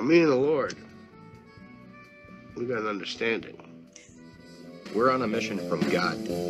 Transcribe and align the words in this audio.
Well, 0.00 0.08
me 0.08 0.22
and 0.22 0.32
the 0.32 0.34
Lord, 0.34 0.74
we 2.56 2.64
got 2.64 2.78
an 2.78 2.86
understanding. 2.86 3.54
We're 4.94 5.10
on 5.10 5.20
a 5.20 5.26
mission 5.26 5.58
from 5.68 5.80
God. 5.90 6.16
We're 6.26 6.40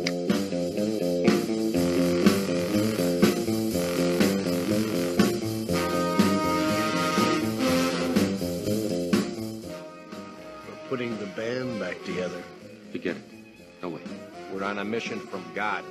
putting 10.87 11.17
the 11.17 11.25
band 11.35 11.77
back 11.77 12.01
together. 12.05 12.41
Forget 12.93 13.17
it. 13.17 13.23
No 13.83 13.89
way. 13.89 14.01
We're 14.53 14.63
on 14.63 14.77
a 14.77 14.85
mission 14.85 15.19
from 15.19 15.43
God. 15.53 15.83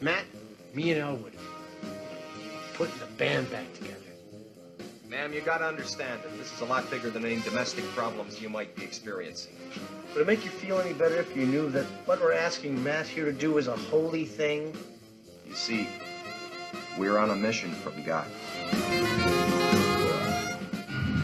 Matt, 0.00 0.24
me 0.72 0.92
and 0.92 1.00
Elwood, 1.00 1.32
putting 1.32 1.32
the 1.32 1.33
band 3.16 3.50
back 3.50 3.72
together. 3.74 3.94
Ma'am, 5.08 5.32
you 5.32 5.40
gotta 5.40 5.66
understand 5.66 6.22
that 6.22 6.36
this 6.36 6.52
is 6.52 6.60
a 6.60 6.64
lot 6.64 6.90
bigger 6.90 7.10
than 7.10 7.24
any 7.24 7.40
domestic 7.42 7.84
problems 7.90 8.40
you 8.40 8.48
might 8.48 8.74
be 8.74 8.82
experiencing. 8.82 9.54
Would 10.12 10.22
it 10.22 10.26
make 10.26 10.44
you 10.44 10.50
feel 10.50 10.80
any 10.80 10.92
better 10.92 11.16
if 11.16 11.36
you 11.36 11.46
knew 11.46 11.70
that 11.70 11.84
what 12.06 12.20
we're 12.20 12.32
asking 12.32 12.82
Matt 12.82 13.06
here 13.06 13.24
to 13.24 13.32
do 13.32 13.58
is 13.58 13.68
a 13.68 13.76
holy 13.76 14.24
thing? 14.24 14.74
You 15.46 15.54
see, 15.54 15.88
we're 16.98 17.18
on 17.18 17.30
a 17.30 17.36
mission 17.36 17.70
from 17.72 18.02
God. 18.02 18.26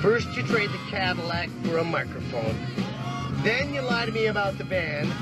First, 0.00 0.36
you 0.36 0.42
trade 0.44 0.70
the 0.70 0.78
Cadillac 0.88 1.50
for 1.64 1.78
a 1.78 1.84
microphone. 1.84 2.56
Then 3.42 3.74
you 3.74 3.80
lie 3.80 4.06
to 4.06 4.12
me 4.12 4.26
about 4.26 4.56
the 4.56 4.64
band. 4.64 5.12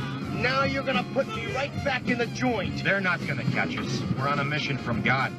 Now 0.43 0.65
you're 0.65 0.83
gonna 0.83 1.07
put 1.15 1.27
me 1.29 1.53
right 1.55 1.73
back 1.85 2.09
in 2.09 2.19
the 2.19 2.27
joint. 2.27 2.85
They're 2.85 3.01
not 3.01 3.27
gonna 3.27 3.45
catch 3.45 3.77
us. 3.79 4.03
We're 4.19 4.29
on 4.29 4.41
a 4.41 4.45
mission 4.45 4.77
from 4.77 5.03
God. 5.03 5.33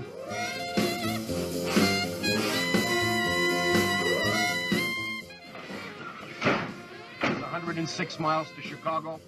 106 7.79 8.19
miles 8.19 8.47
to 8.57 8.61
Chicago. 8.61 9.21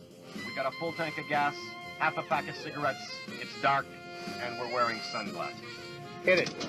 We 0.45 0.53
got 0.53 0.65
a 0.65 0.71
full 0.71 0.91
tank 0.91 1.17
of 1.17 1.25
gas, 1.29 1.55
half 1.99 2.17
a 2.17 2.21
pack 2.23 2.49
of 2.49 2.55
cigarettes. 2.57 2.99
It's 3.39 3.61
dark, 3.61 3.85
and 4.43 4.59
we're 4.59 4.73
wearing 4.73 4.99
sunglasses. 5.09 5.61
Hit 6.23 6.39
it. 6.39 6.67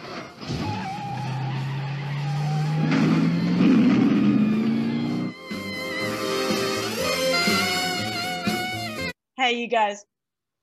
Hey, 9.37 9.55
you 9.55 9.67
guys, 9.67 10.05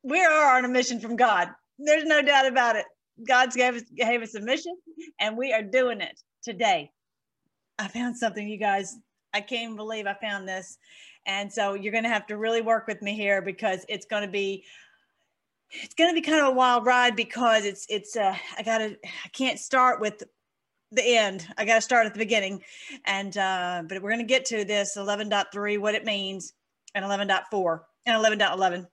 we 0.03 0.23
are 0.23 0.57
on 0.57 0.63
a 0.63 0.69
mission 0.69 1.01
from 1.01 1.17
God. 1.17 1.49
There's 1.79 2.05
no 2.05 2.21
doubt 2.21 2.47
about 2.47 2.77
it. 2.77 2.85
God's 3.27 3.57
gave 3.57 3.75
us, 3.75 3.83
gave 3.93 4.21
us 4.21 4.35
a 4.35 4.39
mission, 4.39 4.73
and 5.19 5.37
we 5.37 5.51
are 5.51 5.63
doing 5.63 5.99
it 5.99 6.17
today. 6.43 6.91
I 7.77 7.89
found 7.89 8.15
something, 8.15 8.47
you 8.47 8.57
guys. 8.57 8.95
I 9.33 9.41
can't 9.41 9.75
believe 9.75 10.07
I 10.07 10.15
found 10.15 10.47
this. 10.47 10.77
And 11.25 11.51
so 11.51 11.73
you're 11.73 11.91
going 11.91 12.03
to 12.03 12.09
have 12.09 12.27
to 12.27 12.37
really 12.37 12.61
work 12.61 12.87
with 12.87 13.01
me 13.01 13.15
here 13.15 13.41
because 13.41 13.85
it's 13.89 14.05
going 14.05 14.23
to 14.23 14.29
be 14.29 14.63
it's 15.71 15.93
going 15.93 16.09
to 16.09 16.19
be 16.19 16.21
kind 16.21 16.41
of 16.41 16.47
a 16.47 16.51
wild 16.51 16.85
ride 16.85 17.15
because 17.15 17.63
it's 17.63 17.85
it's 17.89 18.15
uh 18.15 18.35
I 18.57 18.63
got 18.63 18.79
to 18.79 18.97
I 19.03 19.27
can't 19.33 19.59
start 19.59 20.01
with 20.01 20.23
the 20.91 21.03
end. 21.03 21.45
I 21.57 21.65
got 21.65 21.75
to 21.75 21.81
start 21.81 22.07
at 22.07 22.13
the 22.13 22.19
beginning. 22.19 22.63
And 23.05 23.37
uh 23.37 23.83
but 23.87 24.01
we're 24.01 24.09
going 24.09 24.25
to 24.25 24.25
get 24.25 24.45
to 24.45 24.65
this 24.65 24.97
11.3 24.97 25.79
what 25.79 25.95
it 25.95 26.05
means 26.05 26.53
and 26.95 27.05
11.4 27.05 27.79
and 28.05 28.25
11.11. 28.25 28.87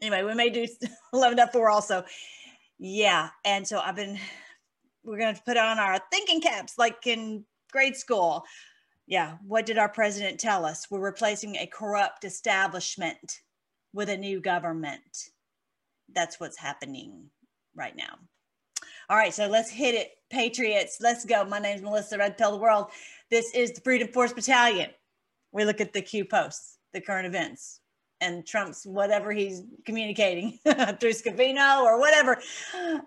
Anyway, 0.00 0.22
we 0.22 0.34
may 0.34 0.50
do 0.50 0.66
11.4 1.14 1.72
also. 1.72 2.04
Yeah, 2.78 3.30
and 3.44 3.66
so 3.66 3.80
I've 3.80 3.96
been 3.96 4.18
we're 5.02 5.18
going 5.18 5.34
to 5.34 5.42
put 5.42 5.56
on 5.56 5.78
our 5.78 5.98
thinking 6.12 6.40
caps 6.40 6.78
like 6.78 7.06
in 7.06 7.44
grade 7.72 7.96
school. 7.96 8.44
Yeah, 9.08 9.38
what 9.46 9.64
did 9.64 9.78
our 9.78 9.88
president 9.88 10.38
tell 10.38 10.66
us? 10.66 10.90
We're 10.90 11.00
replacing 11.00 11.56
a 11.56 11.66
corrupt 11.66 12.24
establishment 12.24 13.40
with 13.94 14.10
a 14.10 14.16
new 14.18 14.38
government. 14.38 15.30
That's 16.14 16.38
what's 16.38 16.58
happening 16.58 17.30
right 17.74 17.96
now. 17.96 18.18
All 19.08 19.16
right, 19.16 19.32
so 19.32 19.46
let's 19.46 19.70
hit 19.70 19.94
it, 19.94 20.10
Patriots. 20.28 20.98
Let's 21.00 21.24
go. 21.24 21.42
My 21.46 21.58
name 21.58 21.76
is 21.76 21.82
Melissa 21.82 22.18
Red 22.18 22.36
Pill 22.36 22.50
the 22.50 22.58
World. 22.58 22.88
This 23.30 23.50
is 23.54 23.72
the 23.72 23.80
Freedom 23.80 24.08
Force 24.08 24.34
Battalion. 24.34 24.90
We 25.52 25.64
look 25.64 25.80
at 25.80 25.94
the 25.94 26.02
Q 26.02 26.26
posts, 26.26 26.76
the 26.92 27.00
current 27.00 27.26
events, 27.26 27.77
and 28.20 28.46
Trump's 28.46 28.84
whatever 28.84 29.32
he's 29.32 29.62
communicating 29.84 30.58
through 30.64 31.12
Scavino 31.12 31.82
or 31.82 31.98
whatever 31.98 32.40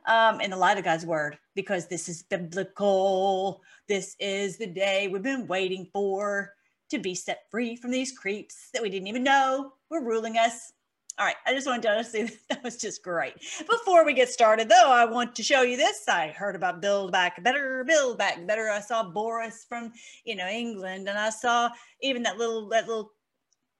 um, 0.06 0.42
in 0.42 0.52
the 0.52 0.58
light 0.58 0.78
of 0.78 0.84
God's 0.84 1.06
word, 1.06 1.38
because 1.56 1.88
this 1.88 2.08
is 2.10 2.24
biblical. 2.24 3.62
This 3.88 4.16
is 4.20 4.58
the 4.58 4.68
day 4.68 5.08
we've 5.08 5.22
been 5.22 5.48
waiting 5.48 5.88
for 5.92 6.54
to 6.90 7.00
be 7.00 7.16
set 7.16 7.50
free 7.50 7.76
from 7.76 7.92
these 7.92 8.12
creeps 8.12 8.70
that 8.74 8.82
we 8.82 8.90
didn't 8.90 9.08
even 9.08 9.24
know 9.24 9.74
were 9.90 10.04
ruling 10.04 10.38
us. 10.38 10.74
All 11.20 11.26
right, 11.26 11.36
I 11.46 11.54
just 11.54 11.68
wanted 11.68 11.84
to 11.84 12.04
say 12.04 12.24
that 12.50 12.64
was 12.64 12.78
just 12.78 13.04
great. 13.04 13.34
Before 13.70 14.06
we 14.06 14.14
get 14.14 14.30
started, 14.30 14.70
though, 14.70 14.90
I 14.90 15.06
want 15.06 15.36
to 15.36 15.44
show 15.44 15.62
you 15.62 15.78
this. 15.78 16.08
I 16.08 16.30
heard 16.30 16.56
about 16.56 16.82
Build 16.82 17.12
Back 17.12 17.44
Better, 17.44 17.84
Build 17.84 18.18
Back 18.18 18.46
Better. 18.48 18.70
I 18.70 18.80
saw 18.80 19.04
Boris 19.04 19.66
from, 19.68 19.92
you 20.26 20.36
know, 20.36 20.48
England, 20.48 21.08
and 21.10 21.18
I 21.18 21.30
saw 21.30 21.70
even 22.02 22.24
that 22.24 22.38
little 22.38 22.70
that 22.70 22.88
little 22.88 23.12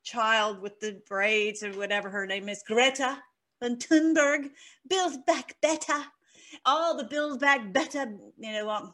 child 0.04 0.62
with 0.62 0.80
the 0.80 1.02
braids 1.08 1.64
or 1.64 1.72
whatever 1.72 2.10
her 2.10 2.26
name 2.26 2.50
is, 2.50 2.64
Greta 2.66 3.22
von 3.62 3.78
Thunberg. 3.78 4.50
Build 4.88 5.26
Back 5.26 5.56
Better. 5.62 6.04
All 6.66 6.98
the 6.98 7.06
Build 7.06 7.40
Back 7.40 7.72
Better, 7.74 8.18
you 8.38 8.52
know, 8.52 8.70
um, 8.70 8.94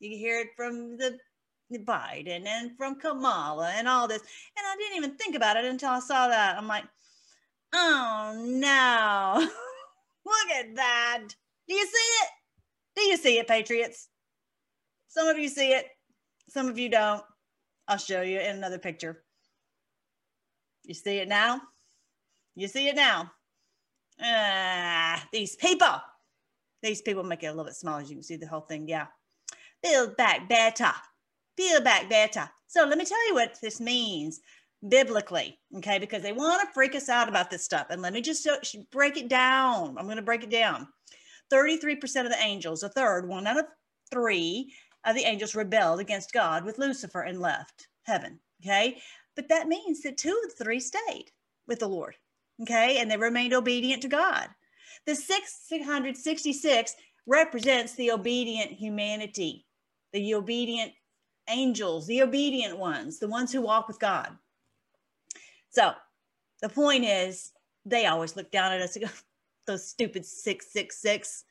you 0.00 0.16
hear 0.16 0.40
it 0.40 0.48
from 0.56 0.96
the 0.96 1.18
Biden 1.72 2.46
and 2.46 2.76
from 2.76 2.98
Kamala 2.98 3.72
and 3.76 3.88
all 3.88 4.06
this. 4.06 4.22
And 4.56 4.66
I 4.66 4.76
didn't 4.76 4.96
even 4.96 5.16
think 5.16 5.34
about 5.34 5.56
it 5.56 5.64
until 5.64 5.90
I 5.90 6.00
saw 6.00 6.28
that. 6.28 6.56
I'm 6.56 6.68
like, 6.68 6.84
oh 7.74 8.34
no, 8.46 9.40
look 10.26 10.56
at 10.58 10.74
that. 10.76 11.22
Do 11.68 11.74
you 11.74 11.84
see 11.84 11.92
it? 11.92 12.28
Do 12.96 13.02
you 13.02 13.16
see 13.16 13.38
it, 13.38 13.48
Patriots? 13.48 14.08
Some 15.08 15.28
of 15.28 15.38
you 15.38 15.48
see 15.48 15.72
it, 15.72 15.86
some 16.48 16.68
of 16.68 16.78
you 16.78 16.88
don't. 16.88 17.22
I'll 17.88 17.98
show 17.98 18.22
you 18.22 18.40
in 18.40 18.56
another 18.56 18.78
picture. 18.78 19.22
You 20.86 20.94
see 20.94 21.18
it 21.18 21.28
now? 21.28 21.60
You 22.54 22.68
see 22.68 22.88
it 22.88 22.96
now? 22.96 23.32
Ah, 24.22 25.22
these 25.32 25.56
people. 25.56 26.00
These 26.82 27.02
people 27.02 27.24
make 27.24 27.42
it 27.42 27.46
a 27.46 27.50
little 27.50 27.64
bit 27.64 27.74
smaller. 27.74 28.02
As 28.02 28.08
you 28.08 28.16
can 28.16 28.22
see 28.22 28.36
the 28.36 28.46
whole 28.46 28.60
thing. 28.60 28.88
Yeah. 28.88 29.06
Build 29.82 30.16
back 30.16 30.48
better. 30.48 30.92
Build 31.56 31.84
back 31.84 32.08
better. 32.08 32.48
So 32.68 32.84
let 32.84 32.98
me 32.98 33.04
tell 33.04 33.28
you 33.28 33.34
what 33.34 33.58
this 33.60 33.80
means 33.80 34.40
biblically, 34.88 35.58
okay? 35.76 35.98
Because 35.98 36.22
they 36.22 36.32
want 36.32 36.62
to 36.62 36.72
freak 36.72 36.94
us 36.94 37.08
out 37.08 37.28
about 37.28 37.50
this 37.50 37.64
stuff. 37.64 37.88
And 37.90 38.00
let 38.00 38.12
me 38.12 38.20
just 38.20 38.46
break 38.92 39.16
it 39.16 39.28
down. 39.28 39.96
I'm 39.98 40.04
going 40.04 40.16
to 40.16 40.22
break 40.22 40.44
it 40.44 40.50
down. 40.50 40.86
33% 41.52 42.02
of 42.24 42.30
the 42.30 42.40
angels, 42.40 42.82
a 42.82 42.88
third, 42.88 43.28
one 43.28 43.46
out 43.46 43.58
of 43.58 43.66
three 44.10 44.72
of 45.04 45.16
the 45.16 45.24
angels 45.24 45.54
rebelled 45.54 46.00
against 46.00 46.32
God 46.32 46.64
with 46.64 46.78
Lucifer 46.78 47.22
and 47.22 47.40
left 47.40 47.88
heaven, 48.04 48.38
okay? 48.62 48.98
But 49.36 49.48
that 49.48 49.68
means 49.68 50.02
that 50.02 50.16
two 50.16 50.40
of 50.44 50.50
the 50.56 50.64
three 50.64 50.80
stayed 50.80 51.30
with 51.68 51.78
the 51.78 51.88
Lord, 51.88 52.16
okay? 52.62 52.98
And 52.98 53.10
they 53.10 53.16
remained 53.16 53.52
obedient 53.52 54.02
to 54.02 54.08
God. 54.08 54.48
The 55.04 55.14
666 55.14 56.96
represents 57.26 57.94
the 57.94 58.10
obedient 58.10 58.72
humanity, 58.72 59.66
the 60.12 60.34
obedient 60.34 60.92
angels, 61.48 62.06
the 62.06 62.22
obedient 62.22 62.78
ones, 62.78 63.18
the 63.18 63.28
ones 63.28 63.52
who 63.52 63.60
walk 63.60 63.86
with 63.88 64.00
God. 64.00 64.36
So 65.70 65.92
the 66.62 66.68
point 66.68 67.04
is, 67.04 67.52
they 67.84 68.06
always 68.06 68.34
look 68.36 68.50
down 68.50 68.72
at 68.72 68.80
us 68.80 68.96
and 68.96 69.04
go, 69.04 69.10
those 69.66 69.86
stupid 69.86 70.24
666, 70.24 71.44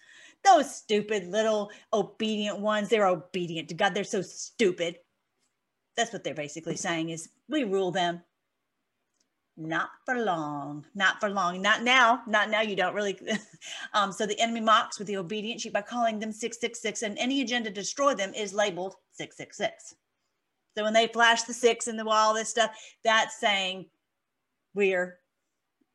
those 0.43 0.73
stupid 0.73 1.27
little 1.27 1.71
obedient 1.93 2.59
ones, 2.59 2.89
they're 2.89 3.07
obedient 3.07 3.69
to 3.69 3.75
God. 3.75 3.93
They're 3.93 4.03
so 4.03 4.21
stupid. 4.21 4.97
That's 5.95 6.11
what 6.11 6.23
they're 6.23 6.33
basically 6.33 6.75
saying 6.75 7.09
is 7.09 7.29
we 7.49 7.63
rule 7.63 7.91
them. 7.91 8.21
Not 9.57 9.89
for 10.05 10.15
long, 10.15 10.85
not 10.95 11.21
for 11.21 11.29
long, 11.29 11.61
not 11.61 11.81
now, 11.81 12.21
not 12.27 12.49
now. 12.49 12.59
You 12.59 12.75
don't 12.75 12.93
really. 12.93 13.17
um, 13.93 14.11
so 14.11 14.25
the 14.25 14.37
enemy 14.37 14.59
mocks 14.59 14.99
with 14.99 15.07
the 15.07 15.15
obedient 15.15 15.61
sheep 15.61 15.71
by 15.71 15.81
calling 15.81 16.19
them 16.19 16.33
666, 16.33 17.03
and 17.03 17.17
any 17.17 17.39
agenda 17.41 17.69
to 17.69 17.73
destroy 17.73 18.13
them 18.13 18.33
is 18.33 18.53
labeled 18.53 18.95
666. 19.13 19.95
So 20.77 20.83
when 20.83 20.93
they 20.93 21.07
flash 21.07 21.43
the 21.43 21.53
six 21.53 21.87
in 21.87 21.95
the 21.95 22.03
wall, 22.03 22.33
this 22.33 22.49
stuff, 22.49 22.71
that's 23.03 23.39
saying 23.39 23.85
we're, 24.73 25.19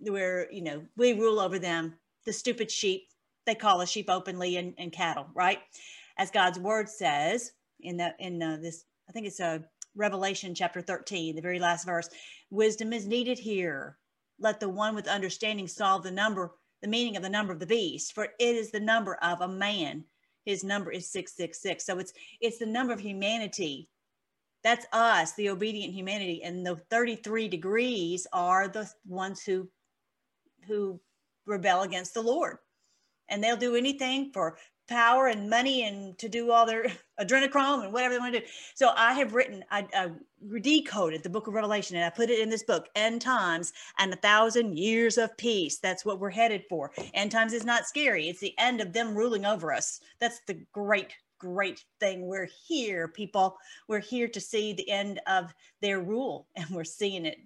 we're, 0.01 0.49
you 0.51 0.63
know, 0.63 0.83
we 0.97 1.13
rule 1.13 1.39
over 1.39 1.59
them. 1.59 1.95
The 2.25 2.33
stupid 2.33 2.71
sheep, 2.71 3.09
they 3.45 3.55
call 3.55 3.83
us 3.83 3.91
sheep 3.91 4.09
openly 4.09 4.57
and, 4.57 4.75
and 4.79 4.91
cattle, 4.91 5.27
right? 5.35 5.59
As 6.17 6.31
God's 6.31 6.59
word 6.59 6.89
says 6.89 7.53
in 7.81 7.97
the 7.99 8.15
in 8.19 8.43
uh, 8.43 8.59
this, 8.61 8.85
I 9.09 9.13
think 9.13 9.27
it's 9.27 9.41
a 9.41 9.65
Revelation 9.97 10.55
chapter 10.55 10.81
13, 10.81 11.35
the 11.35 11.43
very 11.43 11.59
last 11.59 11.85
verse. 11.85 12.09
Wisdom 12.51 12.93
is 12.93 13.07
needed 13.07 13.39
here. 13.39 13.99
Let 14.39 14.61
the 14.61 14.69
one 14.69 14.95
with 14.95 15.09
understanding 15.09 15.69
solve 15.69 16.03
the 16.03 16.11
number, 16.11 16.53
the 16.83 16.89
meaning 16.89 17.17
of 17.17 17.23
the 17.23 17.29
number 17.29 17.53
of 17.53 17.59
the 17.61 17.67
beast, 17.67 18.15
for 18.15 18.25
it 18.25 18.35
is 18.39 18.71
the 18.71 18.81
number 18.81 19.17
of 19.17 19.41
a 19.41 19.49
man. 19.49 20.05
his 20.45 20.65
number 20.65 20.91
is 20.91 21.11
666 21.11 21.85
so 21.85 21.99
it's 21.99 22.13
it's 22.41 22.59
the 22.59 22.67
number 22.67 22.93
of 22.93 23.01
humanity 23.01 23.89
that's 24.63 24.87
us 24.93 25.33
the 25.35 25.49
obedient 25.51 25.93
humanity 25.93 26.43
and 26.43 26.67
the 26.67 26.77
33 26.91 27.49
degrees 27.49 28.27
are 28.33 28.69
the 28.69 28.91
ones 29.07 29.43
who 29.43 29.69
who 30.67 31.01
rebel 31.47 31.83
against 31.83 32.15
the 32.15 32.23
lord 32.23 32.59
and 33.29 33.43
they'll 33.43 33.57
do 33.57 33.77
anything 33.77 34.31
for 34.33 34.57
power 34.91 35.29
and 35.29 35.49
money 35.49 35.85
and 35.85 36.19
to 36.19 36.29
do 36.29 36.51
all 36.51 36.67
their 36.67 36.87
adrenochrome 37.21 37.85
and 37.85 37.93
whatever 37.93 38.15
they 38.15 38.19
want 38.19 38.35
to 38.35 38.41
do. 38.41 38.47
So 38.75 38.91
I 38.97 39.15
have 39.15 39.33
written, 39.35 39.65
I, 39.71 39.87
I, 39.95 40.11
decoded 40.63 41.23
the 41.23 41.29
book 41.29 41.47
of 41.47 41.55
Revelation 41.55 41.97
and 41.97 42.05
I 42.05 42.11
put 42.11 42.31
it 42.31 42.41
in 42.41 42.49
this 42.51 42.63
book, 42.65 42.89
End 42.97 43.21
Times 43.21 43.73
and 43.99 44.13
a 44.13 44.17
Thousand 44.17 44.77
Years 44.77 45.17
of 45.17 45.37
Peace. 45.37 45.79
That's 45.79 46.05
what 46.05 46.19
we're 46.19 46.31
headed 46.31 46.65
for. 46.69 46.91
End 47.15 47.31
Times 47.31 47.53
is 47.53 47.65
not 47.65 47.87
scary. 47.87 48.29
It's 48.29 48.41
the 48.41 48.59
end 48.59 48.81
of 48.81 48.93
them 48.93 49.15
ruling 49.15 49.45
over 49.45 49.73
us. 49.73 50.01
That's 50.19 50.41
the 50.47 50.59
great, 50.73 51.15
great 51.39 51.85
thing. 52.01 52.27
We're 52.27 52.49
here, 52.67 53.07
people. 53.07 53.59
We're 53.87 54.01
here 54.01 54.29
to 54.29 54.41
see 54.41 54.73
the 54.73 54.91
end 54.91 55.21
of 55.27 55.55
their 55.81 56.01
rule 56.01 56.49
and 56.57 56.67
we're 56.71 56.85
seeing 56.85 57.27
it. 57.27 57.39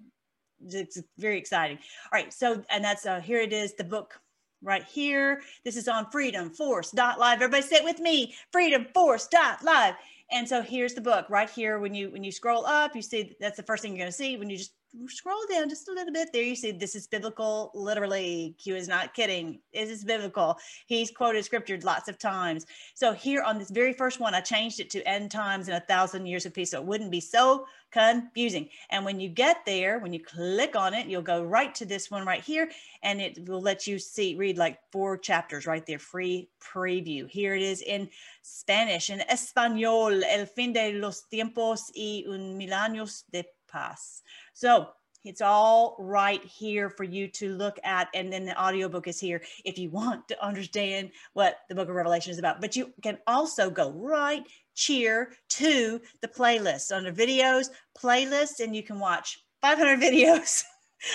It's 0.67 0.99
very 1.19 1.37
exciting. 1.37 1.76
All 1.76 2.11
right. 2.19 2.32
So, 2.32 2.64
and 2.70 2.82
that's, 2.82 3.05
uh, 3.05 3.20
here 3.20 3.40
it 3.40 3.52
is, 3.52 3.75
the 3.75 3.85
book 3.85 4.19
right 4.64 4.84
here. 4.84 5.43
This 5.64 5.76
is 5.76 5.87
on 5.88 6.11
Freedom 6.11 6.50
Force 6.50 6.90
dot 6.90 7.19
live. 7.19 7.37
Everybody 7.43 7.62
sit 7.62 7.84
with 7.84 8.00
me. 8.00 8.34
Freedom 8.50 8.87
Force 8.94 9.28
dot 9.28 9.62
live. 9.62 9.94
And 10.32 10.49
so 10.49 10.62
here's 10.62 10.94
the 10.94 11.00
book 11.00 11.26
right 11.28 11.50
here. 11.50 11.78
When 11.78 11.94
you 11.94 12.11
when 12.11 12.25
you 12.25 12.32
scroll 12.32 12.66
up, 12.66 12.96
you 12.96 13.02
see 13.02 13.37
that's 13.40 13.56
the 13.56 13.62
first 13.62 13.82
thing 13.82 13.93
you're 13.93 13.99
going 14.02 14.11
to 14.11 14.16
see. 14.16 14.37
When 14.37 14.50
you 14.50 14.56
just 14.56 14.72
scroll 15.08 15.41
down 15.50 15.69
just 15.69 15.88
a 15.88 15.93
little 15.93 16.12
bit. 16.12 16.32
There 16.32 16.43
you 16.43 16.55
see 16.55 16.73
this 16.73 16.94
is 16.94 17.06
biblical. 17.06 17.70
Literally 17.75 18.55
q 18.58 18.76
is 18.76 18.88
not 18.88 19.14
kidding. 19.14 19.58
This 19.73 19.91
is 19.91 20.05
biblical. 20.05 20.56
He's 20.87 21.11
quoted 21.11 21.44
scripture 21.44 21.79
lots 21.82 22.08
of 22.08 22.19
times. 22.19 22.67
So 22.94 23.12
here 23.12 23.43
on 23.43 23.58
this 23.58 23.70
very 23.70 23.93
first 23.93 24.20
one 24.20 24.35
i 24.35 24.41
changed 24.41 24.81
it 24.81 24.91
to 24.91 25.06
end 25.06 25.31
times 25.31 25.69
and 25.69 25.76
a 25.76 25.81
thousand 25.81 26.26
years 26.26 26.46
of 26.46 26.55
peace 26.55 26.70
so 26.70 26.81
it 26.81 26.87
wouldn't 26.87 27.11
be 27.11 27.20
so 27.20 27.67
confusing. 27.91 28.69
And 28.91 29.05
when 29.05 29.20
you 29.20 29.29
get 29.29 29.64
there 29.67 29.99
when 29.99 30.12
you 30.12 30.23
click 30.23 30.76
on 30.76 30.94
it 30.94 31.06
you'll 31.06 31.23
go 31.23 31.43
right 31.43 31.75
to 31.76 31.87
this 31.87 32.11
one 32.11 32.25
right 32.25 32.43
here 32.43 32.70
and 33.02 33.20
it 33.20 33.49
will 33.49 33.61
let 33.61 33.87
you 33.87 33.99
see 33.99 34.37
read 34.37 34.58
like 34.58 34.79
four 34.93 35.17
chapters 35.17 35.67
right 35.67 35.85
there 35.87 35.99
free 35.99 36.49
preview. 36.61 37.29
Here 37.29 37.55
it 37.55 37.62
is 37.62 37.82
in 37.82 38.08
spanish 38.43 39.11
in 39.11 39.20
español 39.31 40.23
el 40.25 40.47
fin 40.47 40.73
de 40.73 40.93
los 40.93 41.25
tiempos 41.32 41.90
y 41.94 42.25
un 42.29 42.56
mil 42.56 42.70
años 42.70 43.25
de 43.32 43.44
paz 43.75 44.23
so 44.54 44.88
it's 45.24 45.40
all 45.40 45.96
right 45.98 46.44
here 46.44 46.90
for 46.90 47.04
you 47.04 47.28
to 47.28 47.48
look 47.48 47.78
at. 47.82 48.08
And 48.14 48.32
then 48.32 48.44
the 48.44 48.60
audiobook 48.60 49.08
is 49.08 49.18
here 49.18 49.42
if 49.64 49.78
you 49.78 49.90
want 49.90 50.28
to 50.28 50.44
understand 50.44 51.10
what 51.32 51.60
the 51.68 51.74
book 51.74 51.88
of 51.88 51.94
Revelation 51.94 52.30
is 52.30 52.38
about. 52.38 52.60
But 52.60 52.76
you 52.76 52.92
can 53.02 53.18
also 53.26 53.70
go 53.70 53.90
right 53.92 54.42
cheer 54.74 55.32
to 55.48 56.00
the 56.20 56.28
playlist 56.28 56.94
under 56.94 57.12
videos, 57.12 57.68
playlists, 57.98 58.60
and 58.60 58.76
you 58.76 58.82
can 58.82 58.98
watch 58.98 59.42
500 59.62 59.98
videos 60.00 60.62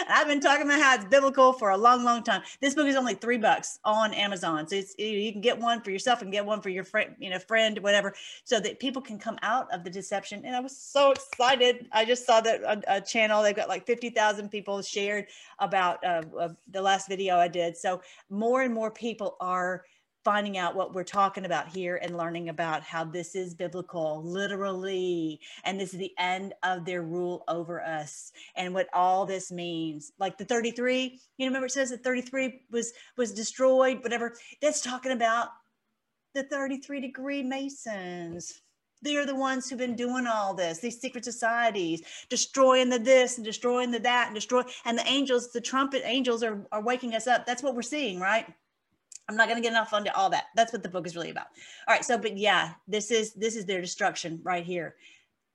I've 0.08 0.28
been 0.28 0.40
talking 0.40 0.66
about 0.66 0.82
how 0.82 0.96
it's 0.96 1.06
biblical 1.06 1.54
for 1.54 1.72
a 1.72 1.78
long, 1.78 2.04
long 2.04 2.24
time. 2.24 2.42
This 2.62 2.76
book 2.76 2.88
is 2.88 2.96
only 2.96 3.16
three 3.16 3.38
bucks 3.38 3.80
on 3.84 4.14
Amazon, 4.14 4.68
so 4.68 4.76
it's 4.76 4.96
you 4.98 5.32
can 5.32 5.42
get 5.42 5.58
one 5.58 5.82
for 5.82 5.92
yourself 5.92 6.22
and 6.22 6.32
get 6.32 6.46
one 6.46 6.62
for 6.62 6.70
your 6.70 6.84
friend, 6.84 7.16
you 7.20 7.30
know, 7.30 7.40
friend, 7.40 7.80
whatever, 7.80 8.14
so 8.44 8.60
that 8.60 8.80
people 8.80 9.02
can 9.02 9.18
come 9.20 9.38
out 9.42 9.72
of 9.74 9.84
the 9.84 9.90
deception. 9.90 10.44
And 10.46 10.56
I 10.56 10.60
was 10.60 10.78
so 10.78 11.12
excited. 11.12 11.88
I 11.92 12.06
just 12.06 12.26
saw 12.26 12.42
that 12.42 12.62
a, 12.62 12.98
a 12.98 13.02
channel 13.02 13.44
they've 13.44 13.56
got 13.56 13.70
like 13.70 13.86
fifty 13.86 14.10
thousand 14.10 14.50
people 14.50 14.82
shared 14.82 15.28
about 15.60 16.04
uh, 16.04 16.24
the 16.72 16.82
last 16.82 17.08
video 17.08 17.38
I 17.38 17.48
did. 17.48 17.78
So 17.78 18.02
more 18.30 18.62
and 18.62 18.74
more 18.74 18.92
people 18.92 19.38
are 19.40 19.86
finding 20.24 20.58
out 20.58 20.76
what 20.76 20.94
we're 20.94 21.04
talking 21.04 21.46
about 21.46 21.68
here 21.68 22.00
and 22.02 22.18
learning 22.18 22.50
about 22.50 22.84
how 22.84 23.04
this 23.04 23.36
is 23.36 23.54
biblical, 23.54 24.22
literally, 24.24 25.40
and 25.64 25.80
this 25.80 25.94
is 25.94 26.00
the 26.00 26.14
end 26.18 26.54
of 26.64 26.86
their 26.86 27.04
rule 27.04 27.44
over 27.48 27.82
us 27.82 28.32
and 28.56 28.74
what 28.74 28.88
all 28.94 29.26
this 29.26 29.52
means. 29.52 30.12
Like 30.20 30.38
the 30.38 30.46
33, 30.46 31.20
you 31.38 31.46
remember 31.46 31.68
it 31.68 31.72
says 31.72 31.90
that 31.92 32.04
33 32.04 32.62
was 32.72 32.92
was 33.18 33.34
destroyed, 33.34 34.04
whatever. 34.04 34.36
That's 34.62 34.82
talking 34.82 35.14
about 35.14 35.50
the 36.34 36.44
33 36.44 37.02
degree 37.02 37.44
Masons. 37.44 38.62
They're 39.02 39.26
the 39.26 39.36
ones 39.36 39.70
who've 39.70 39.80
been 39.80 39.96
doing 39.96 40.28
all 40.28 40.54
this, 40.54 40.80
these 40.80 41.00
secret 41.00 41.24
societies, 41.24 42.02
destroying 42.30 42.90
the 42.90 43.00
this 43.00 43.38
and 43.38 43.46
destroying 43.46 43.92
the 43.92 44.00
that 44.00 44.28
and 44.28 44.36
destroy. 44.36 44.64
And 44.84 44.98
the 44.98 45.08
angels, 45.08 45.54
the 45.54 45.62
trumpet 45.62 46.02
angels 46.04 46.44
are, 46.44 46.68
are 46.74 46.84
waking 46.84 47.16
us 47.16 47.26
up. 47.26 47.46
That's 47.46 47.64
what 47.64 47.76
we're 47.76 47.82
seeing, 47.82 48.20
right? 48.20 48.46
I'm 49.30 49.38
not 49.38 49.48
going 49.48 49.58
to 49.58 49.62
get 49.62 49.72
enough 49.72 49.94
onto 49.94 50.10
all 50.16 50.32
that. 50.32 50.46
That's 50.56 50.74
what 50.74 50.82
the 50.82 50.90
book 50.90 51.06
is 51.06 51.16
really 51.16 51.30
about. 51.30 51.46
All 51.88 51.94
right. 51.94 52.04
So, 52.04 52.18
but 52.18 52.36
yeah, 52.36 52.74
this 52.88 53.12
is 53.12 53.34
this 53.34 53.56
is 53.56 53.66
their 53.66 53.80
destruction 53.80 54.40
right 54.44 54.66
here. 54.66 54.96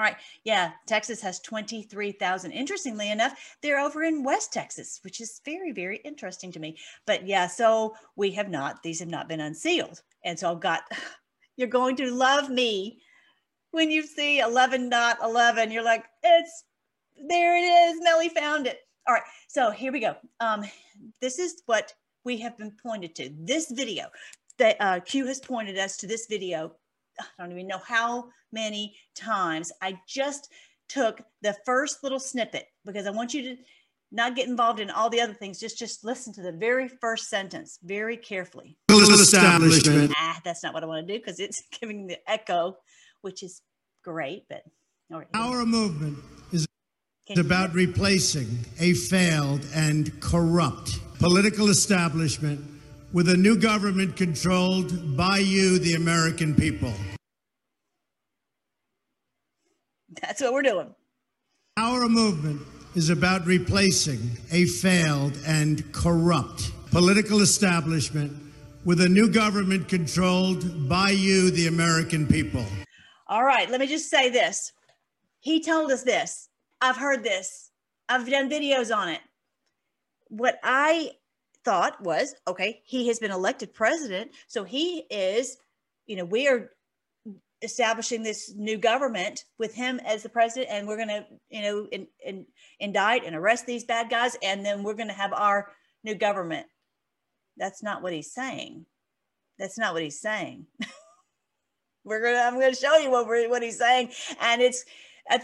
All 0.00 0.06
right. 0.06 0.16
Yeah. 0.44 0.72
Texas 0.86 1.20
has 1.20 1.40
23,000. 1.40 2.52
Interestingly 2.52 3.10
enough, 3.10 3.34
they're 3.60 3.78
over 3.78 4.02
in 4.02 4.24
West 4.24 4.50
Texas, 4.50 4.98
which 5.04 5.20
is 5.20 5.42
very, 5.44 5.72
very 5.72 5.98
interesting 6.06 6.50
to 6.52 6.58
me. 6.58 6.78
But 7.06 7.26
yeah, 7.26 7.46
so 7.46 7.94
we 8.16 8.30
have 8.30 8.48
not, 8.48 8.82
these 8.82 9.00
have 9.00 9.10
not 9.10 9.28
been 9.28 9.40
unsealed. 9.40 10.00
And 10.24 10.38
so 10.38 10.50
I've 10.50 10.60
got, 10.60 10.84
you're 11.58 11.68
going 11.68 11.96
to 11.96 12.10
love 12.10 12.48
me 12.48 13.02
when 13.72 13.90
you 13.90 14.02
see 14.02 14.38
11 14.38 14.88
not 14.88 15.18
11. 15.22 15.70
You're 15.70 15.84
like, 15.84 16.06
it's, 16.22 16.64
there 17.28 17.58
it 17.58 17.90
is. 17.90 18.00
Melly 18.02 18.30
found 18.30 18.66
it. 18.66 18.78
All 19.06 19.12
right. 19.12 19.22
So 19.48 19.70
here 19.70 19.92
we 19.92 20.00
go. 20.00 20.16
Um, 20.40 20.64
this 21.20 21.38
is 21.38 21.60
what 21.66 21.92
we 22.24 22.38
have 22.38 22.56
been 22.56 22.72
pointed 22.82 23.14
to. 23.16 23.34
This 23.38 23.70
video 23.70 24.06
that 24.56 24.78
uh, 24.80 25.00
Q 25.00 25.26
has 25.26 25.40
pointed 25.40 25.76
us 25.76 25.98
to 25.98 26.06
this 26.06 26.24
video 26.24 26.72
I 27.38 27.42
don't 27.42 27.52
even 27.52 27.66
know 27.66 27.80
how 27.84 28.30
many 28.52 28.96
times. 29.14 29.72
I 29.80 30.00
just 30.06 30.50
took 30.88 31.20
the 31.42 31.56
first 31.64 32.02
little 32.02 32.18
snippet 32.18 32.66
because 32.84 33.06
I 33.06 33.10
want 33.10 33.32
you 33.34 33.42
to 33.42 33.56
not 34.12 34.34
get 34.34 34.48
involved 34.48 34.80
in 34.80 34.90
all 34.90 35.08
the 35.08 35.20
other 35.20 35.34
things. 35.34 35.60
Just 35.60 35.78
just 35.78 36.04
listen 36.04 36.32
to 36.34 36.42
the 36.42 36.52
very 36.52 36.88
first 36.88 37.28
sentence 37.28 37.78
very 37.82 38.16
carefully. 38.16 38.76
Establishment. 38.90 40.12
Ah, 40.16 40.40
that's 40.44 40.62
not 40.62 40.74
what 40.74 40.82
I 40.82 40.86
want 40.86 41.06
to 41.06 41.12
do 41.12 41.18
because 41.18 41.40
it's 41.40 41.62
giving 41.80 42.06
the 42.06 42.18
echo, 42.28 42.76
which 43.22 43.42
is 43.42 43.62
great, 44.02 44.44
but 44.48 44.62
right. 45.10 45.26
Our 45.34 45.64
movement 45.64 46.18
is 46.52 46.66
about 47.36 47.72
replacing 47.74 48.48
a 48.80 48.94
failed 48.94 49.64
and 49.74 50.20
corrupt 50.20 50.98
political 51.20 51.68
establishment 51.68 52.60
with 53.12 53.28
a 53.28 53.36
new 53.36 53.56
government 53.56 54.16
controlled 54.16 55.16
by 55.16 55.38
you, 55.38 55.78
the 55.78 55.94
American 55.94 56.54
people. 56.54 56.92
That's 60.20 60.40
what 60.40 60.52
we're 60.52 60.62
doing. 60.62 60.94
Our 61.76 62.08
movement 62.08 62.60
is 62.94 63.10
about 63.10 63.46
replacing 63.46 64.18
a 64.50 64.66
failed 64.66 65.38
and 65.46 65.92
corrupt 65.92 66.72
political 66.90 67.40
establishment 67.40 68.32
with 68.84 69.00
a 69.00 69.08
new 69.08 69.28
government 69.28 69.88
controlled 69.88 70.88
by 70.88 71.10
you, 71.10 71.50
the 71.50 71.68
American 71.68 72.26
people. 72.26 72.64
All 73.28 73.44
right, 73.44 73.70
let 73.70 73.78
me 73.78 73.86
just 73.86 74.10
say 74.10 74.28
this. 74.28 74.72
He 75.38 75.62
told 75.62 75.92
us 75.92 76.02
this. 76.02 76.48
I've 76.80 76.96
heard 76.96 77.22
this. 77.22 77.70
I've 78.08 78.28
done 78.28 78.50
videos 78.50 78.94
on 78.94 79.08
it. 79.08 79.20
What 80.28 80.58
I 80.64 81.12
thought 81.64 82.02
was 82.02 82.34
okay, 82.48 82.82
he 82.84 83.06
has 83.08 83.18
been 83.18 83.30
elected 83.30 83.72
president. 83.72 84.32
So 84.48 84.64
he 84.64 85.04
is, 85.10 85.58
you 86.06 86.16
know, 86.16 86.24
we 86.24 86.48
are 86.48 86.70
establishing 87.62 88.22
this 88.22 88.54
new 88.56 88.78
government 88.78 89.44
with 89.58 89.74
him 89.74 90.00
as 90.06 90.22
the 90.22 90.28
president 90.28 90.70
and 90.70 90.88
we're 90.88 90.96
going 90.96 91.08
to 91.08 91.24
you 91.50 91.62
know 91.62 91.86
in, 91.92 92.06
in, 92.24 92.46
indict 92.78 93.24
and 93.24 93.36
arrest 93.36 93.66
these 93.66 93.84
bad 93.84 94.08
guys 94.08 94.36
and 94.42 94.64
then 94.64 94.82
we're 94.82 94.94
going 94.94 95.08
to 95.08 95.14
have 95.14 95.32
our 95.34 95.70
new 96.02 96.14
government 96.14 96.66
that's 97.58 97.82
not 97.82 98.02
what 98.02 98.12
he's 98.12 98.32
saying 98.32 98.86
that's 99.58 99.78
not 99.78 99.92
what 99.92 100.02
he's 100.02 100.18
saying 100.18 100.66
We're 102.04 102.22
gonna. 102.22 102.38
I'm 102.38 102.58
gonna 102.58 102.74
show 102.74 102.96
you 102.96 103.10
what 103.10 103.26
what 103.26 103.62
he's 103.62 103.78
saying, 103.78 104.10
and 104.40 104.62
it's. 104.62 104.84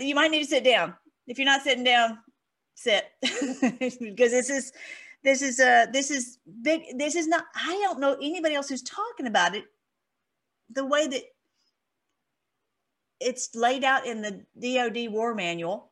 You 0.01 0.15
might 0.15 0.31
need 0.31 0.43
to 0.43 0.49
sit 0.49 0.65
down. 0.65 0.95
If 1.27 1.39
you're 1.39 1.45
not 1.45 1.63
sitting 1.63 1.85
down, 1.85 2.19
sit 2.75 3.05
because 3.23 4.33
this 4.33 4.51
is 4.51 4.73
this 5.23 5.43
is 5.43 5.61
uh 5.61 5.87
this 5.93 6.11
is 6.11 6.39
big. 6.63 6.99
This 6.99 7.15
is 7.15 7.29
not. 7.29 7.45
I 7.55 7.79
don't 7.85 8.01
know 8.01 8.17
anybody 8.21 8.55
else 8.55 8.69
who's 8.69 8.83
talking 8.83 9.27
about 9.27 9.55
it 9.55 9.65
the 10.71 10.85
way 10.85 11.07
that 11.07 11.23
it's 13.21 13.55
laid 13.55 13.85
out 13.85 14.07
in 14.07 14.23
the 14.23 14.45
DoD 14.61 15.13
War 15.13 15.35
Manual, 15.35 15.91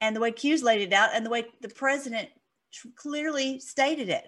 and 0.00 0.14
the 0.14 0.20
way 0.20 0.32
Q's 0.32 0.62
laid 0.62 0.82
it 0.82 0.92
out, 0.92 1.10
and 1.14 1.24
the 1.24 1.30
way 1.30 1.46
the 1.60 1.68
president 1.68 2.28
clearly 2.94 3.60
stated 3.60 4.08
it. 4.08 4.26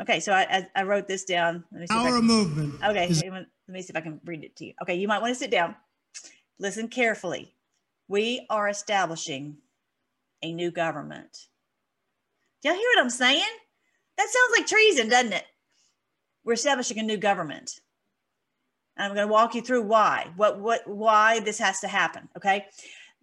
Okay, 0.00 0.20
so 0.20 0.32
I, 0.32 0.46
I, 0.50 0.68
I 0.80 0.82
wrote 0.84 1.06
this 1.06 1.24
down. 1.24 1.64
Our 1.90 2.18
can, 2.18 2.24
movement. 2.24 2.74
Okay, 2.82 3.08
is, 3.08 3.22
let 3.22 3.46
me 3.68 3.82
see 3.82 3.90
if 3.90 3.96
I 3.96 4.00
can 4.00 4.20
read 4.24 4.42
it 4.42 4.56
to 4.56 4.66
you. 4.66 4.72
Okay, 4.82 4.94
you 4.94 5.06
might 5.06 5.20
want 5.20 5.32
to 5.32 5.38
sit 5.38 5.50
down. 5.50 5.76
Listen 6.58 6.88
carefully. 6.88 7.54
We 8.08 8.46
are 8.48 8.68
establishing 8.68 9.58
a 10.42 10.52
new 10.52 10.70
government. 10.70 11.48
Do 12.62 12.68
y'all 12.68 12.78
hear 12.78 12.88
what 12.94 13.02
I'm 13.02 13.10
saying? 13.10 13.42
That 14.16 14.28
sounds 14.28 14.58
like 14.58 14.66
treason, 14.66 15.08
doesn't 15.08 15.32
it? 15.32 15.44
We're 16.44 16.54
establishing 16.54 16.98
a 16.98 17.02
new 17.02 17.16
government. 17.16 17.80
And 18.96 19.06
I'm 19.06 19.14
going 19.14 19.26
to 19.26 19.32
walk 19.32 19.54
you 19.54 19.62
through 19.62 19.82
why, 19.82 20.30
what, 20.36 20.60
what, 20.60 20.86
why 20.86 21.40
this 21.40 21.58
has 21.58 21.80
to 21.80 21.88
happen. 21.88 22.28
Okay. 22.36 22.66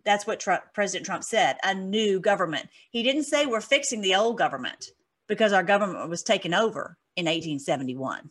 That's 0.05 0.25
what 0.25 0.39
Trump, 0.39 0.63
President 0.73 1.05
Trump 1.05 1.23
said 1.23 1.57
a 1.63 1.73
new 1.73 2.19
government. 2.19 2.67
He 2.89 3.03
didn't 3.03 3.23
say 3.23 3.45
we're 3.45 3.61
fixing 3.61 4.01
the 4.01 4.15
old 4.15 4.37
government 4.37 4.91
because 5.27 5.53
our 5.53 5.63
government 5.63 6.09
was 6.09 6.23
taken 6.23 6.53
over 6.53 6.97
in 7.15 7.25
1871. 7.25 8.29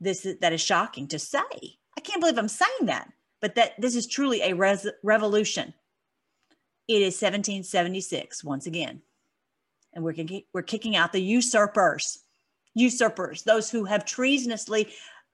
This 0.00 0.26
that 0.40 0.52
is 0.52 0.60
shocking 0.60 1.08
to 1.08 1.18
say. 1.18 1.40
I 1.96 2.00
can't 2.02 2.20
believe 2.20 2.36
I'm 2.36 2.48
saying 2.48 2.86
that, 2.86 3.10
but 3.40 3.54
that 3.54 3.80
this 3.80 3.96
is 3.96 4.06
truly 4.06 4.42
a 4.42 4.54
res- 4.54 4.90
revolution. 5.02 5.72
It 6.88 7.00
is 7.00 7.14
1776 7.14 8.44
once 8.44 8.66
again, 8.66 9.00
and 9.94 10.04
we're 10.04 10.14
we're 10.52 10.62
kicking 10.62 10.96
out 10.96 11.12
the 11.12 11.22
usurpers, 11.22 12.18
usurpers, 12.76 13.42
those 13.42 13.70
who 13.70 13.84
have 13.84 14.04
treasonously 14.04 14.88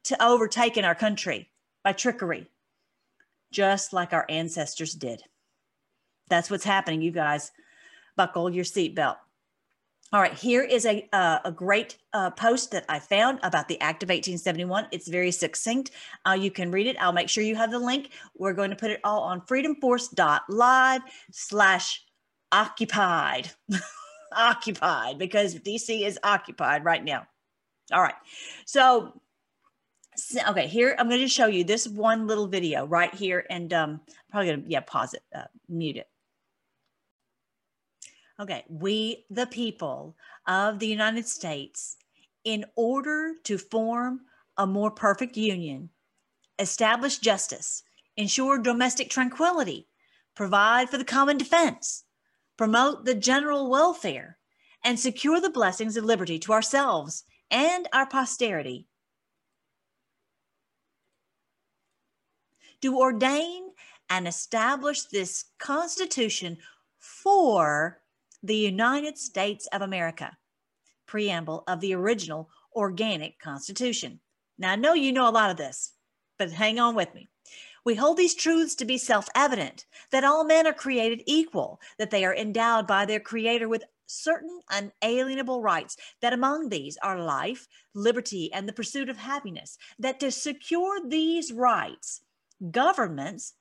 to 0.04 0.24
overtaken 0.24 0.84
our 0.84 0.94
country 0.94 1.50
by 1.84 1.92
trickery, 1.92 2.46
just 3.50 3.92
like 3.92 4.12
our 4.12 4.26
ancestors 4.28 4.94
did. 4.94 5.22
That's 6.28 6.50
what's 6.50 6.64
happening, 6.64 7.02
you 7.02 7.10
guys 7.10 7.52
buckle 8.16 8.50
your 8.50 8.64
seatbelt. 8.64 9.16
All 10.12 10.20
right, 10.20 10.34
here 10.34 10.62
is 10.62 10.84
a, 10.84 11.08
uh, 11.14 11.38
a 11.46 11.50
great 11.50 11.96
uh, 12.12 12.30
post 12.30 12.70
that 12.72 12.84
I 12.86 12.98
found 12.98 13.38
about 13.42 13.66
the 13.66 13.80
Act 13.80 14.02
of 14.02 14.10
1871. 14.10 14.88
It's 14.92 15.08
very 15.08 15.30
succinct. 15.30 15.92
Uh, 16.26 16.32
you 16.32 16.50
can 16.50 16.70
read 16.70 16.86
it. 16.86 16.96
I'll 17.00 17.14
make 17.14 17.30
sure 17.30 17.42
you 17.42 17.56
have 17.56 17.70
the 17.70 17.78
link. 17.78 18.10
We're 18.36 18.52
going 18.52 18.68
to 18.68 18.76
put 18.76 18.90
it 18.90 19.00
all 19.04 19.22
on 19.22 19.40
freedomforce.live 19.40 21.00
slash 21.30 22.04
occupied. 22.52 23.50
occupied, 24.36 25.18
because 25.18 25.54
DC 25.54 26.06
is 26.06 26.18
occupied 26.22 26.84
right 26.84 27.02
now. 27.02 27.26
All 27.92 28.02
right, 28.02 28.14
so 28.64 29.20
okay 30.46 30.66
here 30.66 30.94
i'm 30.98 31.08
going 31.08 31.22
to 31.22 31.26
show 31.26 31.46
you 31.46 31.64
this 31.64 31.88
one 31.88 32.26
little 32.26 32.46
video 32.46 32.84
right 32.86 33.14
here 33.14 33.46
and 33.48 33.72
um 33.72 33.98
probably 34.30 34.50
gonna 34.50 34.62
yeah 34.66 34.80
pause 34.80 35.14
it 35.14 35.22
uh, 35.34 35.44
mute 35.70 35.96
it. 35.96 36.08
Okay, 38.40 38.64
we, 38.68 39.24
the 39.30 39.46
people 39.46 40.16
of 40.48 40.78
the 40.78 40.86
United 40.86 41.28
States, 41.28 41.96
in 42.44 42.64
order 42.74 43.34
to 43.44 43.56
form 43.58 44.22
a 44.56 44.66
more 44.66 44.90
perfect 44.90 45.36
union, 45.36 45.90
establish 46.58 47.18
justice, 47.18 47.84
ensure 48.16 48.58
domestic 48.58 49.10
tranquility, 49.10 49.86
provide 50.34 50.88
for 50.88 50.98
the 50.98 51.04
common 51.04 51.38
defense, 51.38 52.04
promote 52.56 53.04
the 53.04 53.14
general 53.14 53.70
welfare, 53.70 54.38
and 54.82 54.98
secure 54.98 55.40
the 55.40 55.50
blessings 55.50 55.96
of 55.96 56.04
liberty 56.04 56.38
to 56.40 56.52
ourselves 56.52 57.24
and 57.52 57.86
our 57.92 58.06
posterity. 58.06 58.86
To 62.80 62.98
ordain 62.98 63.70
and 64.10 64.26
establish 64.26 65.04
this 65.04 65.44
Constitution 65.58 66.58
for 66.98 68.00
the 68.42 68.56
United 68.56 69.16
States 69.16 69.68
of 69.72 69.82
America, 69.82 70.36
preamble 71.06 71.62
of 71.68 71.80
the 71.80 71.94
original 71.94 72.50
organic 72.74 73.38
Constitution. 73.38 74.18
Now, 74.58 74.72
I 74.72 74.76
know 74.76 74.94
you 74.94 75.12
know 75.12 75.28
a 75.28 75.30
lot 75.30 75.50
of 75.50 75.56
this, 75.56 75.92
but 76.38 76.50
hang 76.50 76.80
on 76.80 76.96
with 76.96 77.14
me. 77.14 77.28
We 77.84 77.94
hold 77.94 78.16
these 78.16 78.34
truths 78.34 78.74
to 78.76 78.84
be 78.84 78.98
self 78.98 79.28
evident 79.34 79.86
that 80.10 80.24
all 80.24 80.44
men 80.44 80.66
are 80.66 80.72
created 80.72 81.22
equal, 81.26 81.80
that 81.98 82.10
they 82.10 82.24
are 82.24 82.34
endowed 82.34 82.86
by 82.86 83.04
their 83.04 83.20
Creator 83.20 83.68
with 83.68 83.84
certain 84.06 84.60
unalienable 84.70 85.62
rights, 85.62 85.96
that 86.20 86.32
among 86.32 86.68
these 86.68 86.98
are 87.02 87.20
life, 87.20 87.66
liberty, 87.94 88.52
and 88.52 88.68
the 88.68 88.72
pursuit 88.72 89.08
of 89.08 89.16
happiness, 89.16 89.78
that 89.98 90.20
to 90.20 90.30
secure 90.30 91.00
these 91.06 91.52
rights, 91.52 92.22
governments 92.70 93.54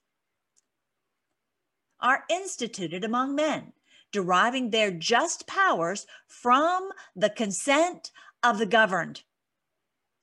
are 2.00 2.24
instituted 2.29 3.03
among 3.03 3.36
men 3.36 3.74
deriving 4.12 4.69
their 4.69 4.91
just 4.91 5.48
powers 5.48 6.05
from 6.27 6.89
the 7.15 7.29
consent 7.29 8.12
of 8.43 8.57
the 8.57 8.65
governed. 8.65 9.24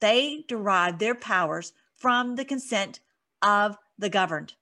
They 0.01 0.45
derive 0.47 0.99
their 0.99 1.15
powers 1.15 1.73
from 1.97 2.37
the 2.37 2.45
consent 2.45 3.01
of 3.43 3.77
the 3.99 4.11
governed. 4.11 4.55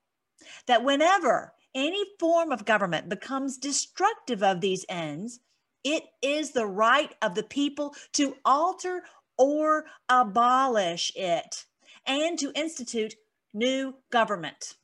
That 0.67 0.85
whenever 0.85 1.53
any 1.75 2.05
form 2.19 2.53
of 2.53 2.65
government 2.65 3.09
becomes 3.09 3.59
destructive 3.59 4.43
of 4.43 4.61
these 4.61 4.87
ends, 4.89 5.41
it 5.87 6.03
is 6.21 6.51
the 6.51 6.67
right 6.67 7.15
of 7.23 7.37
the 7.37 7.45
people 7.45 7.95
to 8.15 8.35
alter 8.45 9.05
or 9.39 9.85
abolish 10.09 11.13
it 11.15 11.65
and 12.05 12.37
to 12.41 12.51
institute 12.57 13.15
new 13.55 13.95
government. 14.11 14.75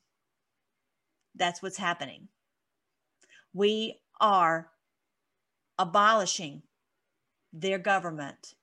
That's 1.35 1.61
what's 1.61 1.79
happening. 1.79 2.29
We 3.53 3.99
are 4.21 4.71
abolishing 5.77 6.63
their 7.53 7.79
government, 7.79 8.55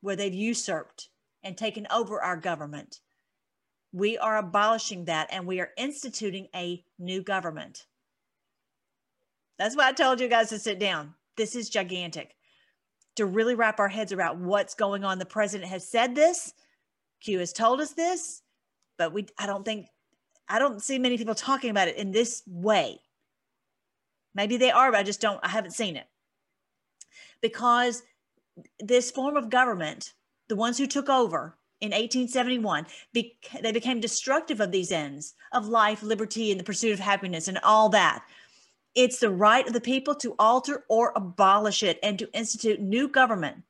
where 0.00 0.16
they've 0.16 0.34
usurped 0.34 1.10
and 1.44 1.56
taken 1.56 1.86
over 1.92 2.20
our 2.20 2.36
government. 2.36 2.98
We 3.92 4.18
are 4.18 4.36
abolishing 4.36 5.04
that 5.04 5.28
and 5.30 5.46
we 5.46 5.60
are 5.60 5.70
instituting 5.76 6.48
a 6.56 6.84
new 6.98 7.22
government. 7.22 7.86
That's 9.58 9.76
why 9.76 9.88
I 9.88 9.92
told 9.92 10.20
you 10.20 10.26
guys 10.26 10.48
to 10.48 10.58
sit 10.58 10.80
down. 10.80 11.14
This 11.36 11.54
is 11.54 11.70
gigantic. 11.70 12.34
To 13.16 13.26
really 13.26 13.54
wrap 13.54 13.78
our 13.78 13.88
heads 13.88 14.12
around 14.12 14.44
what's 14.44 14.74
going 14.74 15.04
on. 15.04 15.18
The 15.18 15.26
president 15.26 15.70
has 15.70 15.86
said 15.86 16.14
this, 16.14 16.54
Q 17.22 17.38
has 17.40 17.52
told 17.52 17.80
us 17.80 17.92
this, 17.92 18.42
but 18.96 19.12
we 19.12 19.26
I 19.38 19.46
don't 19.46 19.64
think 19.64 19.86
I 20.48 20.58
don't 20.58 20.82
see 20.82 20.98
many 20.98 21.16
people 21.16 21.34
talking 21.34 21.70
about 21.70 21.88
it 21.88 21.96
in 21.96 22.10
this 22.10 22.42
way. 22.46 23.00
Maybe 24.34 24.56
they 24.56 24.70
are, 24.70 24.90
but 24.90 25.00
I 25.00 25.02
just 25.02 25.20
don't, 25.20 25.40
I 25.42 25.48
haven't 25.48 25.72
seen 25.72 25.96
it. 25.96 26.06
Because 27.40 28.02
this 28.78 29.10
form 29.10 29.36
of 29.36 29.50
government, 29.50 30.12
the 30.48 30.56
ones 30.56 30.78
who 30.78 30.86
took 30.86 31.08
over 31.08 31.58
in 31.80 31.90
1871, 31.90 32.86
be, 33.12 33.38
they 33.62 33.72
became 33.72 34.00
destructive 34.00 34.60
of 34.60 34.70
these 34.70 34.92
ends 34.92 35.34
of 35.52 35.68
life, 35.68 36.02
liberty, 36.02 36.50
and 36.50 36.60
the 36.60 36.64
pursuit 36.64 36.92
of 36.92 36.98
happiness 36.98 37.48
and 37.48 37.58
all 37.62 37.88
that. 37.90 38.24
It's 38.94 39.18
the 39.18 39.30
right 39.30 39.66
of 39.66 39.72
the 39.72 39.80
people 39.80 40.14
to 40.16 40.34
alter 40.38 40.84
or 40.88 41.12
abolish 41.16 41.82
it 41.82 41.98
and 42.02 42.18
to 42.18 42.32
institute 42.34 42.80
new 42.80 43.08
government 43.08 43.64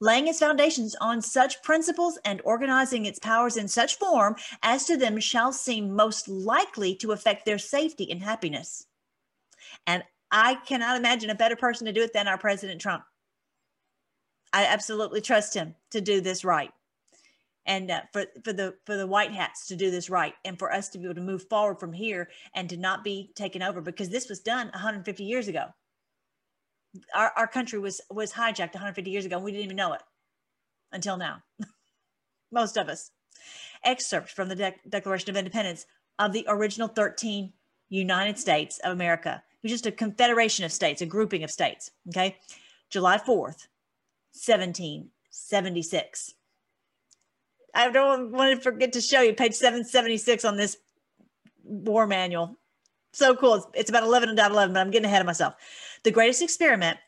laying 0.00 0.28
its 0.28 0.38
foundations 0.38 0.96
on 1.00 1.20
such 1.20 1.62
principles 1.62 2.18
and 2.24 2.40
organizing 2.44 3.04
its 3.04 3.18
powers 3.18 3.56
in 3.56 3.68
such 3.68 3.98
form 3.98 4.34
as 4.62 4.84
to 4.86 4.96
them 4.96 5.20
shall 5.20 5.52
seem 5.52 5.94
most 5.94 6.26
likely 6.26 6.94
to 6.96 7.12
affect 7.12 7.44
their 7.44 7.58
safety 7.58 8.10
and 8.10 8.22
happiness. 8.22 8.86
And 9.86 10.02
I 10.30 10.54
cannot 10.54 10.96
imagine 10.96 11.30
a 11.30 11.34
better 11.34 11.56
person 11.56 11.86
to 11.86 11.92
do 11.92 12.02
it 12.02 12.12
than 12.12 12.28
our 12.28 12.38
President 12.38 12.80
Trump. 12.80 13.04
I 14.52 14.64
absolutely 14.64 15.20
trust 15.20 15.54
him 15.54 15.74
to 15.90 16.00
do 16.00 16.20
this 16.20 16.44
right. 16.44 16.72
And 17.70 17.90
uh, 17.90 18.00
for, 18.12 18.26
for 18.42 18.52
the 18.52 18.74
for 18.84 18.96
the 18.96 19.06
white 19.06 19.32
hats 19.32 19.68
to 19.68 19.76
do 19.76 19.92
this 19.92 20.10
right, 20.10 20.34
and 20.44 20.58
for 20.58 20.72
us 20.72 20.88
to 20.88 20.98
be 20.98 21.04
able 21.04 21.14
to 21.14 21.20
move 21.20 21.48
forward 21.48 21.78
from 21.78 21.92
here 21.92 22.28
and 22.52 22.68
to 22.68 22.76
not 22.76 23.04
be 23.04 23.30
taken 23.36 23.62
over, 23.62 23.80
because 23.80 24.08
this 24.08 24.28
was 24.28 24.40
done 24.40 24.66
150 24.70 25.22
years 25.22 25.46
ago. 25.46 25.66
Our, 27.14 27.30
our 27.36 27.46
country 27.46 27.78
was 27.78 28.00
was 28.10 28.32
hijacked 28.32 28.74
150 28.74 29.08
years 29.08 29.24
ago, 29.24 29.38
we 29.38 29.52
didn't 29.52 29.66
even 29.66 29.76
know 29.76 29.92
it 29.92 30.02
until 30.90 31.16
now. 31.16 31.44
Most 32.52 32.76
of 32.76 32.88
us. 32.88 33.12
Excerpts 33.84 34.32
from 34.32 34.48
the 34.48 34.56
De- 34.56 34.74
Declaration 34.88 35.30
of 35.30 35.36
Independence 35.36 35.86
of 36.18 36.32
the 36.32 36.44
original 36.48 36.88
13 36.88 37.52
United 37.88 38.36
States 38.36 38.80
of 38.82 38.92
America 38.92 39.44
it 39.62 39.66
was 39.66 39.72
just 39.72 39.86
a 39.86 39.92
confederation 39.92 40.64
of 40.64 40.72
states, 40.72 41.02
a 41.02 41.06
grouping 41.06 41.44
of 41.44 41.50
states. 41.50 41.90
Okay. 42.08 42.38
July 42.88 43.18
4th, 43.18 43.68
1776. 44.32 46.34
I 47.74 47.90
don't 47.90 48.32
want 48.32 48.56
to 48.56 48.60
forget 48.60 48.92
to 48.94 49.00
show 49.00 49.20
you 49.20 49.34
page 49.34 49.54
776 49.54 50.44
on 50.44 50.56
this 50.56 50.76
war 51.62 52.06
manual. 52.06 52.56
So 53.12 53.34
cool. 53.34 53.54
It's, 53.54 53.66
it's 53.74 53.90
about 53.90 54.02
11 54.04 54.28
and 54.28 54.38
11, 54.38 54.72
but 54.72 54.80
I'm 54.80 54.90
getting 54.90 55.06
ahead 55.06 55.20
of 55.20 55.26
myself. 55.26 55.54
The 56.04 56.10
greatest 56.10 56.42
experiment 56.42 56.98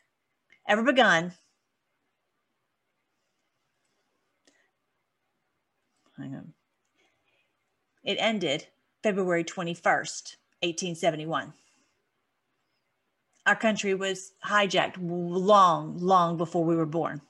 ever 0.67 0.83
begun. 0.83 1.33
Hang 6.17 6.35
on. 6.35 6.53
It 8.03 8.17
ended 8.19 8.67
February 9.01 9.43
21st, 9.43 10.35
1871. 10.61 11.53
Our 13.45 13.55
country 13.55 13.93
was 13.93 14.33
hijacked 14.45 14.97
long, 15.01 15.97
long 15.97 16.37
before 16.37 16.63
we 16.63 16.75
were 16.75 16.85
born. 16.85 17.21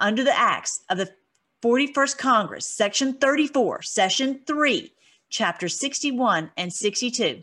Under 0.00 0.24
the 0.24 0.36
acts 0.36 0.82
of 0.88 0.96
the 0.96 1.14
41st 1.62 2.16
Congress, 2.16 2.66
Section 2.66 3.14
34, 3.14 3.82
Session 3.82 4.40
3, 4.46 4.92
Chapter 5.28 5.68
61 5.68 6.50
and 6.56 6.72
62, 6.72 7.42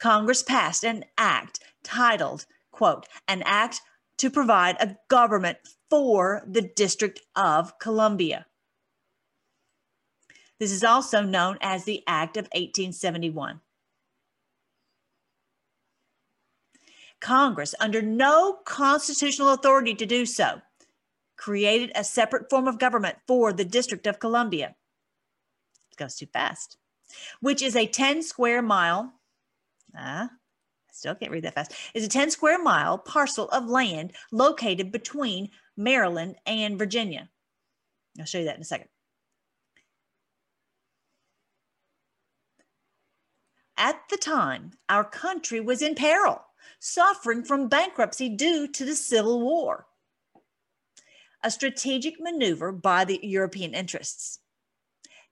Congress 0.00 0.42
passed 0.42 0.82
an 0.82 1.04
act 1.16 1.60
titled, 1.84 2.46
quote, 2.72 3.06
an 3.28 3.42
act 3.44 3.82
to 4.16 4.30
provide 4.30 4.76
a 4.80 4.96
government 5.08 5.58
for 5.90 6.42
the 6.46 6.62
District 6.62 7.20
of 7.36 7.78
Columbia. 7.78 8.46
This 10.58 10.72
is 10.72 10.82
also 10.82 11.22
known 11.22 11.58
as 11.60 11.84
the 11.84 12.02
Act 12.06 12.36
of 12.36 12.44
1871. 12.46 13.60
Congress, 17.22 17.74
under 17.80 18.02
no 18.02 18.58
constitutional 18.64 19.52
authority 19.52 19.94
to 19.94 20.04
do 20.04 20.26
so, 20.26 20.60
created 21.36 21.92
a 21.94 22.04
separate 22.04 22.50
form 22.50 22.66
of 22.68 22.78
government 22.78 23.16
for 23.26 23.52
the 23.52 23.64
District 23.64 24.06
of 24.06 24.18
Columbia. 24.18 24.74
It 25.92 25.96
goes 25.96 26.16
too 26.16 26.26
fast, 26.26 26.76
which 27.40 27.62
is 27.62 27.76
a 27.76 27.86
10 27.86 28.22
square 28.22 28.60
mile. 28.60 29.12
Uh, 29.96 30.26
I 30.28 30.92
still 30.92 31.14
can't 31.14 31.30
read 31.30 31.44
that 31.44 31.54
fast. 31.54 31.72
Is 31.94 32.04
a 32.04 32.08
10 32.08 32.30
square 32.30 32.60
mile 32.60 32.98
parcel 32.98 33.48
of 33.50 33.70
land 33.70 34.12
located 34.32 34.90
between 34.90 35.50
Maryland 35.76 36.36
and 36.44 36.78
Virginia. 36.78 37.30
I'll 38.18 38.26
show 38.26 38.38
you 38.38 38.46
that 38.46 38.56
in 38.56 38.62
a 38.62 38.64
second. 38.64 38.88
At 43.76 44.00
the 44.10 44.16
time, 44.16 44.72
our 44.88 45.04
country 45.04 45.60
was 45.60 45.82
in 45.82 45.94
peril, 45.94 46.42
suffering 46.78 47.44
from 47.44 47.68
bankruptcy 47.68 48.28
due 48.28 48.68
to 48.68 48.84
the 48.84 48.94
Civil 48.94 49.40
War, 49.40 49.86
a 51.42 51.50
strategic 51.50 52.20
maneuver 52.20 52.72
by 52.72 53.04
the 53.04 53.20
European 53.22 53.74
interests. 53.74 54.40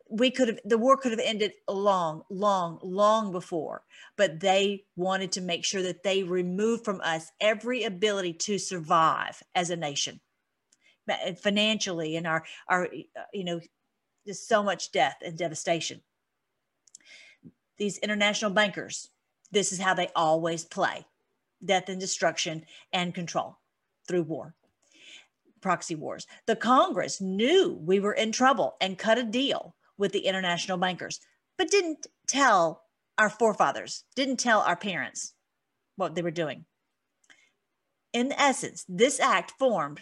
We 0.08 0.30
could 0.30 0.48
have 0.48 0.60
the 0.64 0.78
war 0.78 0.96
could 0.96 1.12
have 1.12 1.20
ended 1.20 1.52
long 1.68 2.24
long 2.30 2.80
long 2.82 3.30
before 3.30 3.84
but 4.16 4.38
they 4.38 4.84
wanted 4.96 5.32
to 5.32 5.40
make 5.40 5.64
sure 5.64 5.82
that 5.82 6.02
they 6.02 6.22
removed 6.22 6.84
from 6.84 7.00
us 7.00 7.32
every 7.40 7.84
ability 7.84 8.34
to 8.34 8.58
survive 8.58 9.42
as 9.54 9.70
a 9.70 9.76
nation. 9.76 10.20
Financially 11.42 12.16
and 12.16 12.26
our 12.26 12.44
our 12.68 12.88
you 13.32 13.44
know 13.44 13.60
just 14.26 14.46
so 14.46 14.62
much 14.62 14.92
death 14.92 15.16
and 15.24 15.38
devastation. 15.38 16.02
These 17.78 17.96
international 17.98 18.50
bankers 18.50 19.08
this 19.50 19.72
is 19.72 19.80
how 19.80 19.94
they 19.94 20.08
always 20.14 20.64
play 20.64 21.06
death 21.64 21.88
and 21.88 22.00
destruction 22.00 22.64
and 22.92 23.14
control 23.14 23.58
through 24.08 24.22
war 24.22 24.54
proxy 25.60 25.94
wars 25.94 26.26
the 26.46 26.56
congress 26.56 27.20
knew 27.20 27.78
we 27.84 28.00
were 28.00 28.14
in 28.14 28.32
trouble 28.32 28.76
and 28.80 28.96
cut 28.96 29.18
a 29.18 29.22
deal 29.22 29.74
with 30.00 30.12
the 30.12 30.26
international 30.26 30.78
bankers, 30.78 31.20
but 31.58 31.70
didn't 31.70 32.06
tell 32.26 32.82
our 33.18 33.28
forefathers, 33.30 34.04
didn't 34.16 34.38
tell 34.38 34.60
our 34.60 34.74
parents 34.74 35.34
what 35.96 36.14
they 36.14 36.22
were 36.22 36.30
doing. 36.30 36.64
In 38.12 38.32
essence, 38.32 38.84
this 38.88 39.20
act 39.20 39.52
formed 39.58 40.00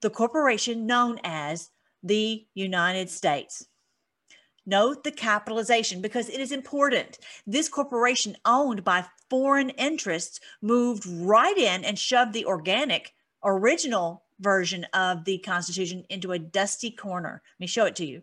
the 0.00 0.10
corporation 0.10 0.86
known 0.86 1.20
as 1.22 1.68
the 2.02 2.46
United 2.54 3.10
States. 3.10 3.68
Note 4.64 5.02
the 5.02 5.10
capitalization 5.10 6.00
because 6.00 6.28
it 6.28 6.40
is 6.40 6.52
important. 6.52 7.18
This 7.46 7.68
corporation, 7.68 8.36
owned 8.44 8.84
by 8.84 9.06
foreign 9.28 9.70
interests, 9.70 10.38
moved 10.60 11.04
right 11.06 11.56
in 11.56 11.84
and 11.84 11.98
shoved 11.98 12.32
the 12.32 12.46
organic, 12.46 13.12
original 13.44 14.22
version 14.38 14.84
of 14.92 15.24
the 15.24 15.38
Constitution 15.38 16.04
into 16.08 16.32
a 16.32 16.38
dusty 16.38 16.90
corner. 16.90 17.42
Let 17.54 17.60
me 17.60 17.66
show 17.66 17.86
it 17.86 17.96
to 17.96 18.06
you. 18.06 18.22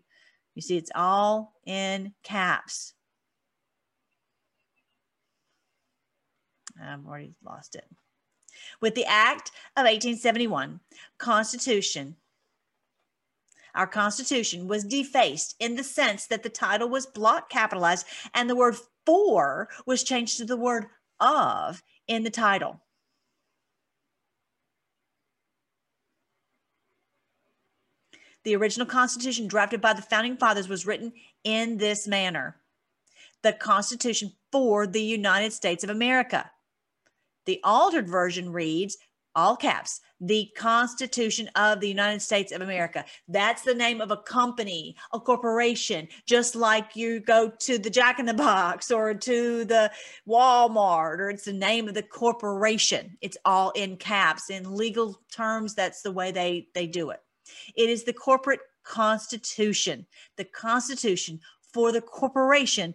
You 0.56 0.62
see, 0.62 0.78
it's 0.78 0.92
all 0.96 1.54
in 1.66 2.14
caps. 2.24 2.94
I've 6.82 7.06
already 7.06 7.34
lost 7.44 7.76
it. 7.76 7.86
With 8.82 8.96
the 8.96 9.06
Act 9.06 9.52
of 9.76 9.84
1871, 9.84 10.80
Constitution, 11.18 12.16
our 13.76 13.88
Constitution 13.88 14.68
was 14.68 14.84
defaced 14.84 15.56
in 15.60 15.76
the 15.76 15.84
sense 15.84 16.28
that 16.28 16.44
the 16.44 16.50
title 16.50 16.90
was 16.90 17.06
block 17.06 17.50
capitalized 17.50 18.06
and 18.34 18.50
the 18.50 18.56
word 18.56 18.76
for 19.06 19.70
was 19.86 20.04
changed 20.04 20.38
to 20.38 20.46
the 20.46 20.58
word 20.58 20.88
of 21.20 21.82
in 22.08 22.24
the 22.24 22.30
title. 22.30 22.82
The 28.44 28.56
original 28.56 28.88
Constitution 28.88 29.48
drafted 29.48 29.82
by 29.82 29.94
the 29.94 30.02
founding 30.02 30.38
fathers 30.38 30.70
was 30.70 30.86
written 30.86 31.14
in 31.44 31.78
this 31.78 32.08
manner 32.08 32.56
the 33.42 33.54
Constitution 33.54 34.34
for 34.52 34.86
the 34.86 35.02
United 35.02 35.54
States 35.54 35.84
of 35.84 35.90
America. 35.90 36.52
The 37.46 37.62
altered 37.64 38.08
version 38.08 38.52
reads, 38.52 38.98
all 39.36 39.56
caps, 39.56 40.02
the 40.22 40.50
Constitution 40.58 41.50
of 41.56 41.80
the 41.80 41.88
United 41.88 42.22
States 42.22 42.52
of 42.52 42.62
America. 42.62 43.06
That's 43.28 43.62
the 43.62 43.74
name 43.74 44.02
of 44.02 44.12
a 44.12 44.18
company, 44.18 44.96
a 45.14 45.20
corporation, 45.20 46.08
just 46.26 46.56
like 46.56 46.96
you 46.96 47.20
go 47.20 47.52
to 47.60 47.78
the 47.78 47.90
Jack 47.90 48.20
in 48.20 48.26
the 48.26 48.34
Box 48.34 48.92
or 48.92 49.14
to 49.14 49.66
the 49.66 49.92
Walmart, 50.28 51.20
or 51.20 51.30
it's 51.30 51.46
the 51.46 51.54
name 51.54 51.88
of 51.88 51.94
the 51.94 52.04
corporation. 52.04 53.18
It's 53.22 53.38
all 53.46 53.72
in 53.72 53.98
caps. 53.98 54.50
In 54.50 54.76
legal 54.76 55.22
terms, 55.32 55.74
that's 55.74 56.02
the 56.02 56.12
way 56.12 56.32
they, 56.32 56.68
they 56.74 56.88
do 56.88 57.12
it. 57.12 57.22
It 57.76 57.90
is 57.90 58.04
the 58.04 58.14
corporate 58.14 58.62
constitution, 58.84 60.06
the 60.38 60.46
constitution 60.46 61.40
for 61.74 61.92
the 61.92 62.02
corporation 62.02 62.94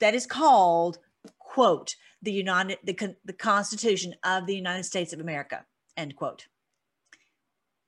that 0.00 0.14
is 0.14 0.26
called, 0.26 0.98
quote, 1.38 1.96
the 2.22 2.32
United, 2.32 2.78
the, 2.84 3.16
the 3.24 3.32
Constitution 3.32 4.14
of 4.24 4.46
the 4.46 4.54
United 4.54 4.84
States 4.84 5.12
of 5.12 5.20
America, 5.20 5.64
end 5.96 6.16
quote. 6.16 6.46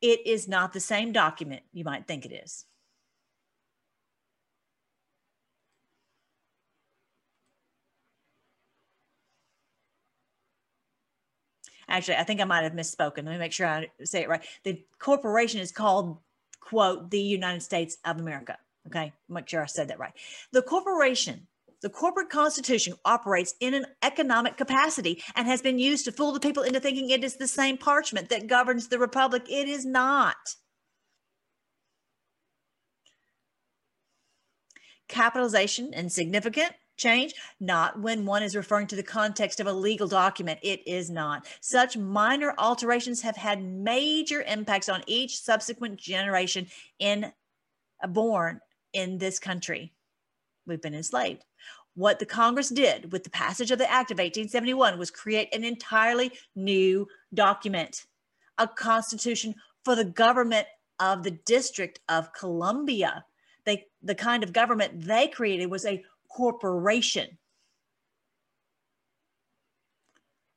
It 0.00 0.26
is 0.26 0.48
not 0.48 0.72
the 0.72 0.80
same 0.80 1.12
document 1.12 1.62
you 1.72 1.84
might 1.84 2.06
think 2.06 2.26
it 2.26 2.32
is. 2.32 2.66
Actually, 11.88 12.16
I 12.16 12.24
think 12.24 12.40
I 12.40 12.44
might 12.44 12.64
have 12.64 12.72
misspoken. 12.72 13.24
Let 13.24 13.26
me 13.26 13.38
make 13.38 13.52
sure 13.52 13.66
I 13.66 13.88
say 14.04 14.22
it 14.22 14.28
right. 14.28 14.44
The 14.64 14.82
corporation 14.98 15.60
is 15.60 15.72
called, 15.72 16.18
quote, 16.60 17.10
the 17.10 17.20
United 17.20 17.62
States 17.62 17.98
of 18.04 18.18
America. 18.18 18.58
Okay, 18.86 19.12
make 19.28 19.48
sure 19.48 19.62
I 19.62 19.66
said 19.66 19.88
that 19.88 19.98
right. 19.98 20.12
The 20.52 20.62
corporation, 20.62 21.46
the 21.84 21.90
corporate 21.90 22.30
constitution 22.30 22.94
operates 23.04 23.54
in 23.60 23.74
an 23.74 23.84
economic 24.02 24.56
capacity 24.56 25.22
and 25.36 25.46
has 25.46 25.60
been 25.60 25.78
used 25.78 26.06
to 26.06 26.12
fool 26.12 26.32
the 26.32 26.40
people 26.40 26.62
into 26.62 26.80
thinking 26.80 27.10
it 27.10 27.22
is 27.22 27.36
the 27.36 27.46
same 27.46 27.76
parchment 27.76 28.30
that 28.30 28.46
governs 28.46 28.88
the 28.88 28.98
republic. 28.98 29.42
It 29.50 29.68
is 29.68 29.84
not. 29.84 30.34
Capitalization 35.08 35.92
and 35.92 36.10
significant 36.10 36.72
change, 36.96 37.34
not 37.60 38.00
when 38.00 38.24
one 38.24 38.42
is 38.42 38.56
referring 38.56 38.86
to 38.86 38.96
the 38.96 39.02
context 39.02 39.60
of 39.60 39.66
a 39.66 39.72
legal 39.72 40.08
document. 40.08 40.60
It 40.62 40.88
is 40.88 41.10
not. 41.10 41.46
Such 41.60 41.98
minor 41.98 42.54
alterations 42.56 43.20
have 43.20 43.36
had 43.36 43.62
major 43.62 44.40
impacts 44.40 44.88
on 44.88 45.04
each 45.06 45.38
subsequent 45.38 45.98
generation 45.98 46.66
in 46.98 47.30
born 48.08 48.60
in 48.94 49.18
this 49.18 49.38
country. 49.38 49.92
We've 50.66 50.80
been 50.80 50.94
enslaved. 50.94 51.44
What 51.94 52.18
the 52.18 52.26
Congress 52.26 52.70
did 52.70 53.12
with 53.12 53.22
the 53.22 53.30
passage 53.30 53.70
of 53.70 53.78
the 53.78 53.90
Act 53.90 54.10
of 54.10 54.18
1871 54.18 54.98
was 54.98 55.10
create 55.10 55.54
an 55.54 55.62
entirely 55.62 56.32
new 56.56 57.06
document, 57.32 58.06
a 58.58 58.66
constitution 58.66 59.54
for 59.84 59.94
the 59.94 60.04
government 60.04 60.66
of 60.98 61.22
the 61.22 61.30
District 61.30 62.00
of 62.08 62.32
Columbia. 62.32 63.24
They, 63.64 63.86
the 64.02 64.14
kind 64.14 64.42
of 64.42 64.52
government 64.52 65.02
they 65.02 65.28
created 65.28 65.70
was 65.70 65.84
a 65.84 66.04
corporation. 66.28 67.38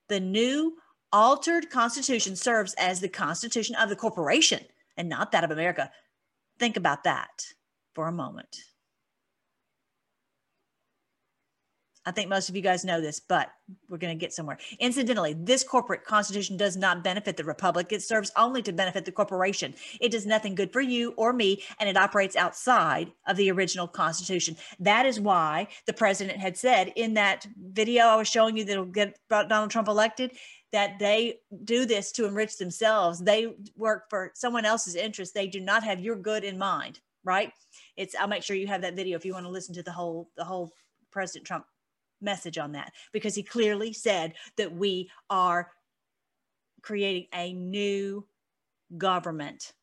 The 0.10 0.20
new 0.20 0.78
altered 1.14 1.70
constitution 1.70 2.36
serves 2.36 2.74
as 2.80 3.00
the 3.00 3.10
constitution 3.10 3.76
of 3.76 3.90
the 3.90 3.96
corporation 3.96 4.66
and 4.96 5.08
not 5.08 5.32
that 5.32 5.44
of 5.44 5.52
America. 5.52 5.92
Think 6.58 6.78
about 6.78 7.04
that 7.04 7.46
for 7.94 8.08
a 8.08 8.12
moment. 8.12 8.58
I 12.08 12.12
think 12.12 12.30
most 12.30 12.48
of 12.48 12.56
you 12.56 12.62
guys 12.62 12.86
know 12.86 13.02
this, 13.02 13.20
but 13.20 13.50
we're 13.90 13.98
going 13.98 14.18
to 14.18 14.20
get 14.20 14.32
somewhere. 14.32 14.58
Incidentally, 14.80 15.34
this 15.34 15.62
corporate 15.62 16.06
constitution 16.06 16.56
does 16.56 16.78
not 16.78 17.04
benefit 17.04 17.36
the 17.36 17.44
republic. 17.44 17.92
It 17.92 18.02
serves 18.02 18.32
only 18.38 18.62
to 18.62 18.72
benefit 18.72 19.04
the 19.04 19.12
corporation. 19.12 19.76
It 20.00 20.14
does 20.14 20.26
nothing 20.26 20.56
good 20.56 20.72
for 20.72 20.80
you 20.80 21.12
or 21.18 21.34
me, 21.34 21.64
and 21.82 21.90
it 21.90 21.98
operates 21.98 22.38
outside 22.38 23.12
of 23.28 23.36
the 23.36 23.52
original 23.52 23.90
constitution. 23.90 24.56
That 24.80 25.06
is 25.06 25.20
why 25.20 25.68
the 25.86 25.92
president 25.92 26.40
had 26.40 26.56
said 26.56 26.94
in 26.96 27.14
that 27.16 27.46
video 27.62 28.06
I 28.06 28.16
was 28.16 28.30
showing 28.30 28.56
you 28.56 28.64
that'll 28.64 28.86
get 28.86 29.20
Donald 29.30 29.72
Trump 29.72 29.90
elected 29.90 30.32
that 30.72 31.00
they 31.00 31.40
do 31.66 31.86
this 31.86 32.14
to 32.14 32.26
enrich 32.26 32.56
themselves. 32.58 33.20
They 33.20 33.54
work 33.76 34.10
for 34.10 34.32
someone 34.34 34.64
else's 34.64 34.96
interest. 34.96 35.34
They 35.34 35.48
do 35.48 35.60
not 35.60 35.84
have 35.84 36.00
your 36.00 36.16
good 36.16 36.46
in 36.46 36.58
mind, 36.58 37.02
right? 37.26 37.52
It's 37.98 38.16
I'll 38.16 38.30
make 38.30 38.44
sure 38.44 38.56
you 38.56 38.68
have 38.68 38.84
that 38.84 38.96
video 38.96 39.18
if 39.18 39.26
you 39.26 39.34
want 39.34 39.46
to 39.46 39.52
listen 39.52 39.76
to 39.76 39.84
the 39.84 39.92
whole 39.92 40.30
the 40.38 40.46
whole 40.46 40.72
President 41.12 41.46
Trump 41.46 41.66
message 42.22 42.58
on 42.58 42.74
that 42.74 42.94
because 43.12 43.36
he 43.36 43.44
clearly 43.44 43.94
said 43.94 44.34
that 44.58 44.74
we 44.74 45.10
are 45.30 45.72
creating 46.82 47.28
a 47.34 47.54
new 47.54 48.26
government. 48.98 49.74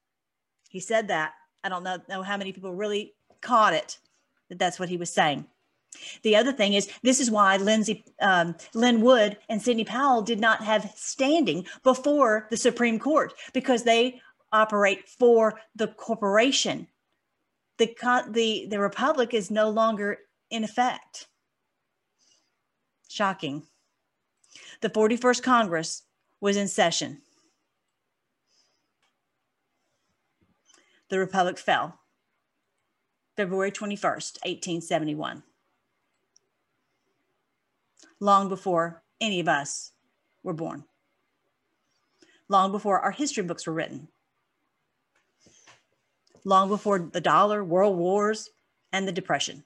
He 0.69 0.81
said 0.81 1.09
that. 1.09 1.33
I 1.63 1.69
don't 1.69 1.85
know, 1.85 1.99
know 2.09 2.23
how 2.23 2.37
many 2.37 2.53
people 2.53 2.75
really 2.75 3.15
caught 3.41 3.73
it 3.73 3.99
that 4.49 4.59
that's 4.59 4.79
what 4.79 4.89
he 4.89 4.97
was 4.97 5.11
saying. 5.11 5.47
The 6.23 6.37
other 6.37 6.53
thing 6.53 6.75
is, 6.75 6.91
this 7.03 7.21
is 7.21 7.31
why 7.31 7.57
Lindsey, 7.57 8.05
um, 8.21 8.57
Lin 8.75 9.01
Wood 9.01 9.39
and 9.49 9.63
Sidney 9.63 9.85
Powell 9.85 10.23
did 10.23 10.41
not 10.41 10.63
have 10.63 10.93
standing 10.97 11.67
before 11.83 12.49
the 12.51 12.57
Supreme 12.57 12.99
Court 12.99 13.33
because 13.53 13.85
they 13.85 14.21
operate 14.53 15.09
for 15.09 15.61
the 15.77 15.89
corporation. 15.89 16.89
The, 17.79 17.95
the, 18.31 18.67
the 18.71 18.79
republic 18.79 19.35
is 19.35 19.51
no 19.51 19.71
longer 19.71 20.19
in 20.51 20.65
effect. 20.65 21.29
Shocking. 23.15 23.63
The 24.81 24.91
41st 24.91 25.41
Congress 25.41 26.03
was 26.41 26.57
in 26.57 26.67
session. 26.67 27.23
The 31.11 31.21
Republic 31.21 31.57
fell 31.57 32.01
February 33.37 33.71
21st, 33.71 34.41
1871. 34.43 35.45
Long 38.19 38.49
before 38.49 39.05
any 39.21 39.39
of 39.39 39.47
us 39.47 39.93
were 40.43 40.53
born. 40.53 40.83
Long 42.49 42.73
before 42.73 42.99
our 42.99 43.13
history 43.13 43.45
books 43.45 43.65
were 43.65 43.75
written. 43.75 44.09
Long 46.43 46.69
before 46.69 46.99
the 46.99 47.21
dollar, 47.21 47.63
world 47.63 47.97
wars, 47.97 48.51
and 48.93 49.07
the 49.07 49.13
Depression. 49.13 49.63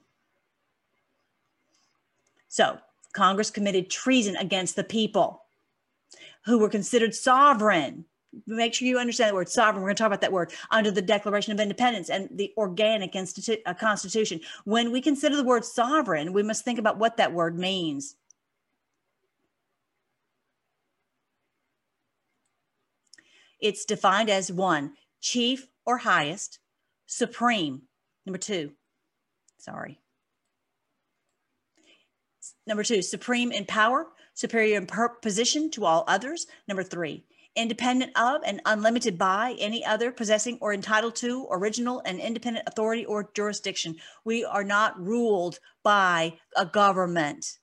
So, 2.47 2.77
Congress 3.13 3.49
committed 3.49 3.89
treason 3.89 4.35
against 4.35 4.75
the 4.75 4.83
people 4.83 5.43
who 6.45 6.59
were 6.59 6.69
considered 6.69 7.13
sovereign. 7.15 8.05
Make 8.45 8.73
sure 8.73 8.87
you 8.87 8.99
understand 8.99 9.31
the 9.31 9.35
word 9.35 9.49
sovereign. 9.49 9.81
We're 9.81 9.89
going 9.89 9.95
to 9.95 10.03
talk 10.03 10.07
about 10.07 10.21
that 10.21 10.31
word 10.31 10.53
under 10.69 10.91
the 10.91 11.01
Declaration 11.01 11.51
of 11.51 11.59
Independence 11.59 12.09
and 12.09 12.29
the 12.31 12.53
organic 12.57 13.13
institu- 13.13 13.61
uh, 13.65 13.73
Constitution. 13.73 14.39
When 14.65 14.91
we 14.91 15.01
consider 15.01 15.35
the 15.35 15.43
word 15.43 15.65
sovereign, 15.65 16.33
we 16.33 16.43
must 16.43 16.63
think 16.63 16.77
about 16.77 16.99
what 16.99 17.17
that 17.17 17.33
word 17.33 17.57
means. 17.57 18.15
It's 23.59 23.83
defined 23.83 24.29
as 24.29 24.51
one, 24.51 24.93
chief 25.19 25.67
or 25.85 25.97
highest, 25.97 26.59
supreme. 27.07 27.81
Number 28.25 28.37
two, 28.37 28.71
sorry, 29.57 29.99
Number 32.69 32.83
two, 32.83 33.01
supreme 33.01 33.51
in 33.51 33.65
power, 33.65 34.05
superior 34.35 34.77
in 34.77 34.87
position 35.23 35.71
to 35.71 35.85
all 35.85 36.03
others. 36.07 36.45
Number 36.67 36.83
three, 36.83 37.25
independent 37.55 38.11
of 38.15 38.41
and 38.45 38.61
unlimited 38.63 39.17
by 39.17 39.55
any 39.57 39.83
other 39.83 40.11
possessing 40.11 40.59
or 40.61 40.71
entitled 40.71 41.15
to 41.15 41.47
original 41.49 41.99
and 42.05 42.19
independent 42.19 42.67
authority 42.67 43.05
or 43.05 43.31
jurisdiction. 43.33 43.95
We 44.23 44.45
are 44.45 44.63
not 44.63 45.03
ruled 45.03 45.57
by 45.81 46.37
a 46.55 46.63
government 46.63 47.57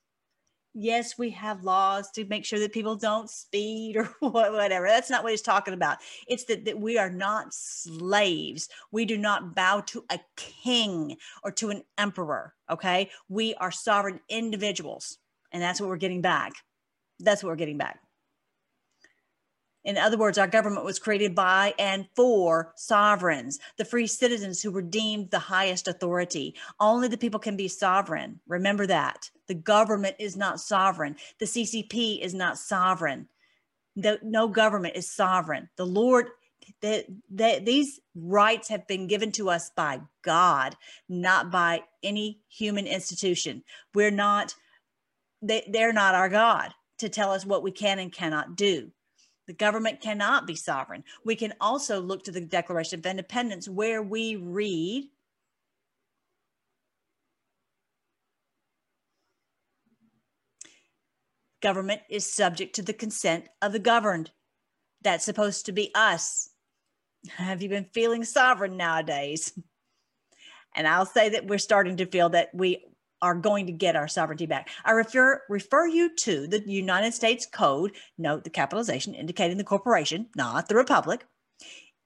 yes, 0.77 1.17
we 1.19 1.31
have 1.31 1.65
laws 1.65 2.11
to 2.13 2.25
make 2.27 2.45
sure 2.45 2.59
that 2.59 2.73
people 2.73 2.97
don't 2.97 3.31
speed 3.31 3.97
or 3.97 4.05
whatever. 4.21 4.87
That's 4.87 5.11
not 5.11 5.23
what 5.23 5.33
he's 5.33 5.43
talking 5.43 5.75
about. 5.75 5.99
It's 6.29 6.45
that, 6.45 6.67
that 6.67 6.79
we 6.79 6.99
are 6.99 7.11
not 7.11 7.53
slaves. 7.53 8.69
We 8.93 9.05
do 9.05 9.17
not 9.17 9.55
bow 9.55 9.81
to 9.87 10.05
a 10.11 10.21
king 10.37 11.17
or 11.43 11.51
to 11.53 11.71
an 11.71 11.83
emperor. 11.99 12.55
Okay. 12.71 13.11
We 13.29 13.55
are 13.55 13.71
sovereign 13.71 14.21
individuals. 14.29 15.19
And 15.53 15.63
that's 15.63 15.81
what 15.81 15.89
we're 15.89 15.97
getting 15.97 16.23
back. 16.23 16.53
That's 17.19 17.43
what 17.43 17.51
we're 17.51 17.57
getting 17.57 17.79
back. 17.79 18.01
In 19.87 19.97
other 19.97 20.19
words, 20.19 20.37
our 20.37 20.49
government 20.49 20.85
was 20.85 20.99
created 20.99 21.33
by 21.33 21.73
and 21.79 22.09
for 22.17 22.73
sovereigns, 22.75 23.61
the 23.79 23.85
free 23.85 24.09
citizens 24.09 24.61
who 24.61 24.73
were 24.73 24.83
deemed 24.83 25.31
the 25.31 25.39
highest 25.39 25.87
authority. 25.87 26.57
Only 26.81 27.07
the 27.07 27.17
people 27.17 27.39
can 27.39 27.57
be 27.57 27.69
sovereign. 27.69 28.41
Remember 28.49 28.89
that. 28.89 29.31
The 29.47 29.55
government 29.55 30.17
is 30.19 30.37
not 30.37 30.59
sovereign. 30.59 31.15
The 31.39 31.47
CCP 31.47 32.21
is 32.21 32.35
not 32.35 32.59
sovereign. 32.59 33.29
The, 33.95 34.19
no 34.25 34.49
government 34.49 34.97
is 34.97 35.09
sovereign. 35.09 35.69
The 35.77 35.87
Lord, 35.87 36.31
the, 36.81 37.05
the, 37.31 37.63
these 37.65 38.01
rights 38.17 38.69
have 38.69 38.89
been 38.89 39.07
given 39.07 39.31
to 39.33 39.51
us 39.51 39.71
by 39.71 40.01
God, 40.23 40.75
not 41.09 41.53
by 41.53 41.85
any 42.03 42.41
human 42.49 42.89
institution. 42.89 43.63
We're 43.95 44.11
not, 44.11 44.57
they, 45.41 45.65
they're 45.73 45.93
not 45.93 46.17
our 46.17 46.29
God 46.29 46.73
to 46.99 47.09
tell 47.09 47.31
us 47.31 47.47
what 47.47 47.63
we 47.63 47.71
can 47.71 48.01
and 48.01 48.13
cannot 48.13 48.57
do. 48.57 48.91
The 49.47 49.53
government 49.53 50.01
cannot 50.01 50.47
be 50.47 50.57
sovereign. 50.57 51.05
We 51.25 51.37
can 51.37 51.55
also 51.61 52.01
look 52.01 52.25
to 52.25 52.33
the 52.33 52.41
Declaration 52.41 52.99
of 52.99 53.07
Independence 53.07 53.69
where 53.69 54.03
we 54.03 54.37
read 54.37 55.09
government 61.63 62.03
is 62.09 62.33
subject 62.33 62.75
to 62.77 62.83
the 62.83 62.93
consent 62.93 63.49
of 63.63 63.73
the 63.73 63.79
governed. 63.79 64.31
That's 65.03 65.25
supposed 65.25 65.67
to 65.67 65.73
be 65.73 65.91
us. 65.95 66.51
Have 67.29 67.63
you 67.63 67.69
been 67.69 67.89
feeling 67.93 68.25
sovereign 68.25 68.77
nowadays? 68.77 69.53
And 70.75 70.87
I'll 70.87 71.07
say 71.07 71.31
that 71.31 71.47
we're 71.47 71.59
starting 71.59 71.97
to 71.97 72.07
feel 72.07 72.29
that 72.31 72.51
we 72.53 72.85
are 73.23 73.35
going 73.35 73.67
to 73.67 73.73
get 73.73 73.97
our 73.97 74.09
sovereignty 74.09 74.47
back. 74.47 74.69
I 74.85 74.93
refer 74.93 75.43
refer 75.49 75.87
you 75.87 76.15
to 76.17 76.47
the 76.47 76.63
United 76.67 77.15
States 77.15 77.47
Code. 77.47 77.93
Note 78.19 78.45
the 78.45 78.51
capitalization 78.51 79.15
indicating 79.15 79.57
the 79.57 79.65
corporation, 79.65 80.29
not 80.37 80.69
the 80.69 80.75
republic. 80.75 81.27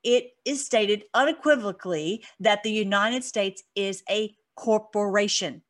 It 0.03 0.31
is 0.45 0.65
stated 0.65 1.05
unequivocally 1.13 2.25
that 2.39 2.63
the 2.63 2.71
United 2.71 3.25
States 3.25 3.63
is 3.75 4.03
a 4.09 4.35
corporation. 4.57 5.63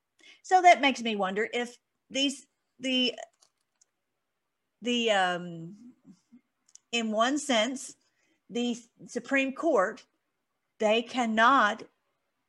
So 0.42 0.62
that 0.62 0.80
makes 0.80 1.02
me 1.02 1.16
wonder 1.16 1.48
if 1.52 1.76
these 2.10 2.46
the 2.78 3.14
the 4.82 5.10
um 5.10 5.74
in 6.92 7.12
one 7.12 7.38
sense 7.38 7.94
the 8.48 8.76
Supreme 9.06 9.52
Court 9.52 10.04
they 10.78 11.02
cannot 11.02 11.82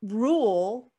rule 0.01 0.91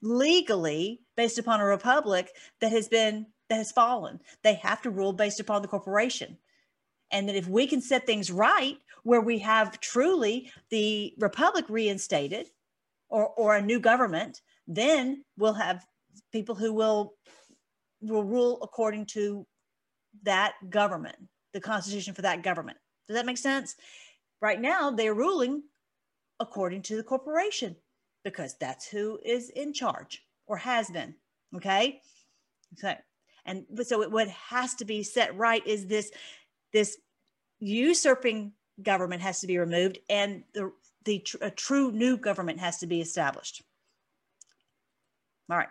legally 0.00 1.02
based 1.16 1.38
upon 1.38 1.60
a 1.60 1.64
republic 1.64 2.32
that 2.60 2.72
has 2.72 2.88
been 2.88 3.26
that 3.48 3.56
has 3.56 3.72
fallen. 3.72 4.20
They 4.42 4.54
have 4.54 4.82
to 4.82 4.90
rule 4.90 5.12
based 5.12 5.40
upon 5.40 5.62
the 5.62 5.68
corporation. 5.68 6.36
And 7.12 7.28
that 7.28 7.36
if 7.36 7.48
we 7.48 7.66
can 7.66 7.80
set 7.80 8.06
things 8.06 8.30
right 8.30 8.78
where 9.04 9.20
we 9.20 9.38
have 9.38 9.80
truly 9.80 10.50
the 10.70 11.14
republic 11.18 11.64
reinstated 11.68 12.48
or, 13.08 13.28
or 13.28 13.54
a 13.54 13.62
new 13.62 13.78
government, 13.78 14.42
then 14.66 15.24
we'll 15.38 15.54
have 15.54 15.86
people 16.32 16.54
who 16.54 16.72
will 16.72 17.14
will 18.02 18.24
rule 18.24 18.58
according 18.62 19.06
to 19.06 19.46
that 20.22 20.54
government, 20.68 21.16
the 21.52 21.60
constitution 21.60 22.14
for 22.14 22.22
that 22.22 22.42
government. 22.42 22.78
Does 23.06 23.14
that 23.14 23.26
make 23.26 23.38
sense? 23.38 23.74
Right 24.42 24.60
now, 24.60 24.90
they're 24.90 25.14
ruling 25.14 25.62
according 26.40 26.82
to 26.82 26.96
the 26.96 27.02
corporation 27.02 27.76
because 28.24 28.56
that's 28.60 28.86
who 28.86 29.18
is 29.24 29.50
in 29.50 29.72
charge 29.72 30.25
or 30.46 30.56
has 30.56 30.90
been. 30.90 31.14
Okay. 31.54 32.00
So, 32.76 32.94
and 33.44 33.64
so 33.84 34.08
what 34.08 34.28
has 34.28 34.74
to 34.76 34.84
be 34.84 35.02
set 35.02 35.36
right 35.36 35.66
is 35.66 35.86
this, 35.86 36.10
this 36.72 36.98
usurping 37.60 38.52
government 38.82 39.22
has 39.22 39.40
to 39.40 39.46
be 39.46 39.58
removed 39.58 39.98
and 40.10 40.42
the, 40.52 40.72
the 41.04 41.20
tr- 41.20 41.36
a 41.40 41.50
true 41.50 41.92
new 41.92 42.16
government 42.16 42.60
has 42.60 42.78
to 42.78 42.86
be 42.86 43.00
established. 43.00 43.62
All 45.48 45.56
right. 45.56 45.68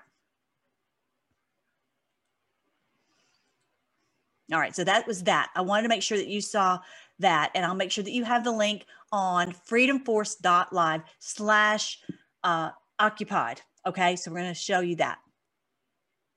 All 4.54 4.60
right, 4.60 4.76
so 4.76 4.84
that 4.84 5.08
was 5.08 5.24
that. 5.24 5.50
I 5.56 5.62
wanted 5.62 5.84
to 5.84 5.90
make 5.90 6.04
sure 6.04 6.20
that 6.20 6.28
you 6.28 6.40
saw 6.40 6.80
that, 7.20 7.52
and 7.56 7.66
I'll 7.66 7.74
make 7.74 7.92
sure 7.92 8.04
that 8.04 8.12
you 8.12 8.24
have 8.24 8.44
the 8.44 8.52
link 8.52 8.86
on 9.12 9.52
freedomforce.live 9.52 11.02
slash 11.20 12.00
uh, 12.44 12.70
occupied. 13.00 13.62
Okay, 13.88 14.16
so 14.16 14.32
we're 14.32 14.40
going 14.40 14.50
to 14.50 14.60
show 14.60 14.80
you 14.80 14.96
that. 14.96 15.20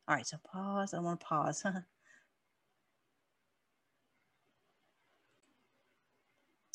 All 0.06 0.14
right, 0.14 0.26
so 0.26 0.36
pause. 0.52 0.92
I 0.92 0.98
want 0.98 1.20
to 1.20 1.26
pause. 1.26 1.64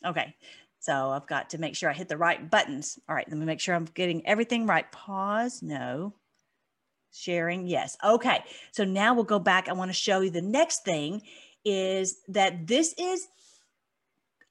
okay, 0.06 0.36
so 0.80 1.12
I've 1.12 1.28
got 1.28 1.52
to 1.52 1.58
make 1.60 1.76
sure 1.76 1.90
I 1.90 1.94
hit 1.94 2.10
the 2.10 2.18
right 2.18 2.50
buttons. 2.50 2.98
All 3.08 3.16
right, 3.16 3.28
let 3.30 3.38
me 3.38 3.46
make 3.46 3.60
sure 3.60 3.76
I'm 3.76 3.86
getting 3.86 4.26
everything 4.26 4.66
right. 4.66 4.92
Pause. 4.92 5.62
No. 5.62 6.14
Sharing. 7.12 7.68
Yes. 7.68 7.96
Okay. 8.04 8.44
So 8.72 8.84
now 8.84 9.14
we'll 9.14 9.24
go 9.24 9.38
back. 9.40 9.70
I 9.70 9.74
want 9.74 9.90
to 9.90 9.94
show 9.94 10.22
you 10.22 10.32
the 10.32 10.42
next 10.42 10.84
thing 10.84 11.22
is 11.64 12.18
that 12.30 12.66
this 12.66 12.94
is 12.98 13.28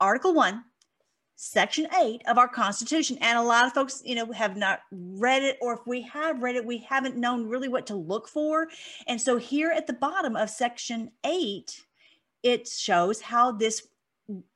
Article 0.01 0.35
1, 0.35 0.63
Section 1.45 1.89
8 1.93 2.23
of 2.29 2.39
our 2.39 2.47
Constitution. 2.47 3.19
And 3.21 3.37
a 3.37 3.43
lot 3.43 3.67
of 3.67 3.73
folks, 3.73 4.01
you 4.05 4.15
know, 4.15 4.31
have 4.31 4.57
not 4.57 4.83
read 4.93 5.43
it, 5.43 5.59
or 5.61 5.73
if 5.75 5.81
we 5.89 6.03
have 6.03 6.41
read 6.41 6.55
it, 6.55 6.65
we 6.65 6.79
haven't 6.79 7.17
known 7.17 7.49
really 7.49 7.67
what 7.67 7.85
to 7.89 7.97
look 7.97 8.29
for. 8.29 8.69
And 9.09 9.21
so 9.21 9.39
here 9.39 9.73
at 9.73 9.89
the 9.89 9.93
bottom 9.93 10.37
of 10.37 10.51
Section 10.51 11.11
8, 11.27 11.85
it 12.45 12.69
shows 12.69 13.23
how 13.23 13.51
this 13.51 13.89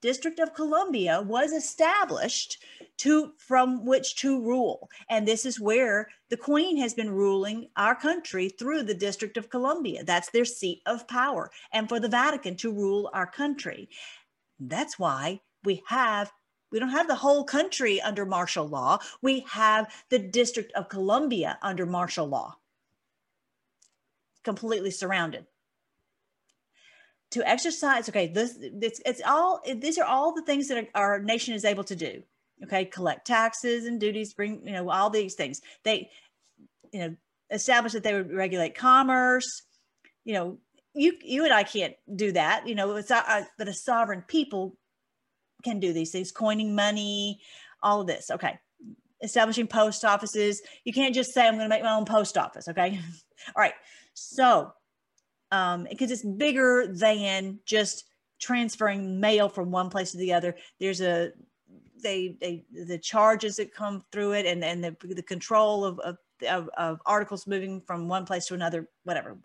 District 0.01 0.39
of 0.39 0.55
Columbia 0.55 1.21
was 1.23 1.51
established 1.51 2.63
to 2.99 3.33
from 3.37 3.85
which 3.85 4.15
to 4.21 4.41
rule. 4.41 4.89
And 5.11 5.27
this 5.27 5.45
is 5.45 5.59
where 5.59 6.07
the 6.31 6.37
Queen 6.37 6.77
has 6.77 6.95
been 6.95 7.11
ruling 7.11 7.69
our 7.77 7.97
country 7.97 8.49
through 8.49 8.85
the 8.85 8.95
District 8.95 9.37
of 9.37 9.51
Columbia. 9.51 10.05
That's 10.05 10.31
their 10.31 10.45
seat 10.45 10.83
of 10.87 11.09
power. 11.09 11.51
And 11.73 11.89
for 11.89 11.99
the 11.99 12.09
Vatican 12.09 12.55
to 12.59 12.73
rule 12.73 13.11
our 13.13 13.27
country. 13.27 13.89
That's 14.61 15.01
why 15.01 15.41
we 15.65 15.83
have 15.89 16.31
we 16.71 16.79
don't 16.79 16.91
have 16.91 17.09
the 17.09 17.15
whole 17.15 17.45
country 17.45 18.01
under 18.01 18.27
martial 18.27 18.67
law. 18.67 18.99
We 19.23 19.41
have 19.51 19.93
the 20.11 20.19
District 20.19 20.73
of 20.73 20.89
Columbia 20.89 21.59
under 21.63 21.87
martial 21.87 22.27
law. 22.27 22.57
Completely 24.43 24.91
surrounded 24.91 25.47
to 27.31 27.49
exercise 27.49 28.09
okay 28.09 28.29
this 28.29 28.57
it's, 28.61 29.01
it's 29.05 29.21
all 29.27 29.61
these 29.77 29.99
are 29.99 30.05
all 30.05 30.35
the 30.35 30.43
things 30.43 30.69
that 30.69 30.89
our 30.95 31.21
nation 31.21 31.55
is 31.55 31.65
able 31.65 31.85
to 31.85 31.97
do 31.97 32.23
okay 32.63 32.85
collect 32.85 33.27
taxes 33.27 33.87
and 33.87 34.01
duties 34.01 34.33
bring 34.33 34.67
you 34.67 34.73
know 34.73 34.89
all 34.91 35.11
these 35.11 35.35
things 35.35 35.61
they 35.83 36.11
you 36.93 37.01
know 37.01 37.17
establish 37.51 37.93
that 37.93 38.03
they 38.03 38.15
would 38.15 38.33
regulate 38.33 38.75
commerce 38.75 39.63
you 40.25 40.35
know 40.35 40.59
you 40.95 41.15
you 41.23 41.45
and 41.45 41.53
i 41.53 41.63
can't 41.63 41.95
do 42.15 42.33
that 42.33 42.67
you 42.67 42.75
know 42.75 42.95
it's 42.97 43.11
uh, 43.11 43.45
but 43.59 43.69
a 43.69 43.75
sovereign 43.75 44.23
people 44.27 44.77
can 45.67 45.81
do 45.81 45.93
these 45.93 46.11
things 46.11 46.31
coining 46.33 46.75
money 46.75 47.41
all 47.83 48.01
of 48.01 48.07
this 48.07 48.31
okay 48.31 48.59
establishing 49.23 49.67
post 49.67 50.05
offices 50.05 50.63
you 50.85 50.93
can't 50.93 51.15
just 51.15 51.33
say 51.33 51.47
i'm 51.47 51.55
going 51.55 51.65
to 51.65 51.69
make 51.69 51.83
my 51.83 51.95
own 51.95 52.05
post 52.05 52.37
office 52.39 52.69
okay 52.69 53.01
all 53.57 53.63
right 53.63 53.75
so 54.15 54.73
um, 55.53 55.87
because 55.89 56.11
it's 56.11 56.25
bigger 56.25 56.87
than 56.89 57.61
just 57.65 58.05
transferring 58.41 59.21
mail 59.21 59.49
from 59.49 59.71
one 59.71 59.91
place 59.91 60.13
to 60.13 60.19
the 60.19 60.33
other. 60.33 60.57
There's 60.81 61.01
a 61.01 61.33
they 62.03 62.37
they 62.41 62.65
the 62.73 62.99
charges 62.99 63.57
that 63.57 63.73
come 63.73 64.05
through 64.13 64.33
it 64.33 64.47
and 64.47 64.63
and 64.63 64.85
the, 64.85 64.97
the 65.03 65.23
control 65.23 65.85
of, 65.85 65.99
of, 66.01 66.19
of 66.49 66.69
of 66.77 67.01
articles 67.07 67.47
moving 67.47 67.81
from 67.81 68.09
one 68.09 68.27
place 68.27 68.47
to 68.47 68.55
another 68.55 68.89
whatever 69.05 69.39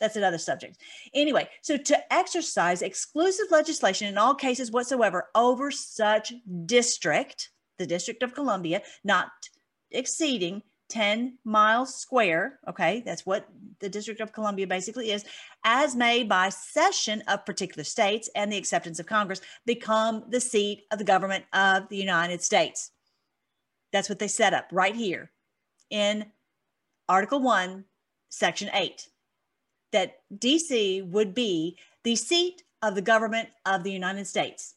that's 0.00 0.16
another 0.16 0.38
subject 0.38 0.78
anyway 1.14 1.48
so 1.62 1.76
to 1.76 2.12
exercise 2.12 2.82
exclusive 2.82 3.46
legislation 3.50 4.08
in 4.08 4.18
all 4.18 4.34
cases 4.34 4.70
whatsoever 4.70 5.28
over 5.34 5.70
such 5.70 6.32
district 6.66 7.50
the 7.78 7.86
district 7.86 8.22
of 8.22 8.34
columbia 8.34 8.82
not 9.04 9.30
exceeding 9.90 10.62
10 10.88 11.38
miles 11.44 11.94
square. 11.94 12.58
Okay, 12.68 13.02
that's 13.04 13.24
what 13.24 13.48
the 13.80 13.88
District 13.88 14.20
of 14.20 14.32
Columbia 14.32 14.66
basically 14.66 15.10
is, 15.10 15.24
as 15.64 15.96
made 15.96 16.28
by 16.28 16.48
cession 16.48 17.22
of 17.26 17.46
particular 17.46 17.84
states 17.84 18.28
and 18.36 18.52
the 18.52 18.56
acceptance 18.56 18.98
of 18.98 19.06
Congress, 19.06 19.40
become 19.66 20.24
the 20.28 20.40
seat 20.40 20.82
of 20.90 20.98
the 20.98 21.04
government 21.04 21.44
of 21.52 21.88
the 21.88 21.96
United 21.96 22.42
States. 22.42 22.90
That's 23.92 24.08
what 24.08 24.18
they 24.18 24.28
set 24.28 24.54
up 24.54 24.68
right 24.72 24.94
here 24.94 25.30
in 25.90 26.26
Article 27.08 27.40
1, 27.40 27.84
Section 28.28 28.70
8, 28.72 29.08
that 29.94 30.16
DC 30.36 31.08
would 31.08 31.34
be 31.34 31.78
the 32.02 32.16
seat 32.16 32.64
of 32.82 32.96
the 32.96 33.02
government 33.02 33.48
of 33.64 33.84
the 33.84 33.92
United 33.92 34.26
States 34.26 34.74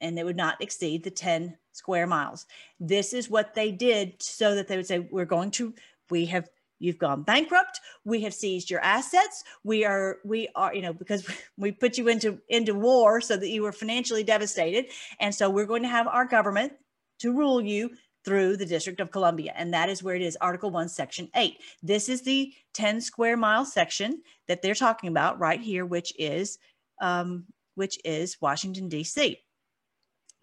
and 0.00 0.16
they 0.16 0.24
would 0.24 0.36
not 0.36 0.62
exceed 0.62 1.02
the 1.02 1.10
10 1.10 1.58
square 1.72 2.06
miles. 2.06 2.46
This 2.78 3.12
is 3.12 3.28
what 3.28 3.54
they 3.54 3.72
did 3.72 4.22
so 4.22 4.54
that 4.54 4.68
they 4.68 4.76
would 4.76 4.86
say, 4.86 5.00
We're 5.00 5.24
going 5.24 5.50
to, 5.52 5.74
we 6.10 6.26
have, 6.26 6.48
you've 6.78 6.98
gone 6.98 7.22
bankrupt. 7.22 7.80
We 8.04 8.22
have 8.22 8.32
seized 8.32 8.70
your 8.70 8.80
assets. 8.80 9.44
We 9.64 9.84
are, 9.84 10.18
we 10.24 10.48
are, 10.54 10.72
you 10.74 10.82
know, 10.82 10.92
because 10.92 11.28
we 11.58 11.72
put 11.72 11.98
you 11.98 12.08
into, 12.08 12.38
into 12.48 12.74
war 12.74 13.20
so 13.20 13.36
that 13.36 13.48
you 13.48 13.62
were 13.62 13.72
financially 13.72 14.24
devastated. 14.24 14.86
And 15.18 15.34
so 15.34 15.50
we're 15.50 15.66
going 15.66 15.82
to 15.82 15.88
have 15.88 16.06
our 16.06 16.24
government 16.24 16.72
to 17.18 17.32
rule 17.32 17.60
you 17.60 17.90
through 18.24 18.56
the 18.56 18.66
District 18.66 19.00
of 19.00 19.10
Columbia. 19.10 19.52
And 19.56 19.72
that 19.72 19.88
is 19.88 20.02
where 20.02 20.14
it 20.14 20.22
is 20.22 20.36
Article 20.40 20.70
1, 20.70 20.88
Section 20.88 21.28
8. 21.34 21.56
This 21.82 22.08
is 22.08 22.22
the 22.22 22.52
10 22.74 23.00
square 23.00 23.36
mile 23.36 23.64
section 23.64 24.22
that 24.48 24.62
they're 24.62 24.74
talking 24.74 25.08
about 25.08 25.38
right 25.38 25.60
here, 25.60 25.86
which 25.86 26.12
is 26.18 26.58
um, 27.00 27.46
which 27.76 27.98
is 28.04 28.36
Washington, 28.40 28.88
D.C. 28.88 29.38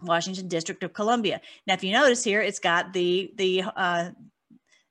Washington 0.02 0.48
District 0.48 0.84
of 0.84 0.94
Columbia. 0.94 1.42
Now, 1.66 1.74
if 1.74 1.84
you 1.84 1.92
notice 1.92 2.24
here, 2.24 2.42
it's 2.42 2.60
got 2.60 2.94
the 2.94 3.32
the 3.36 3.64
uh, 3.76 4.10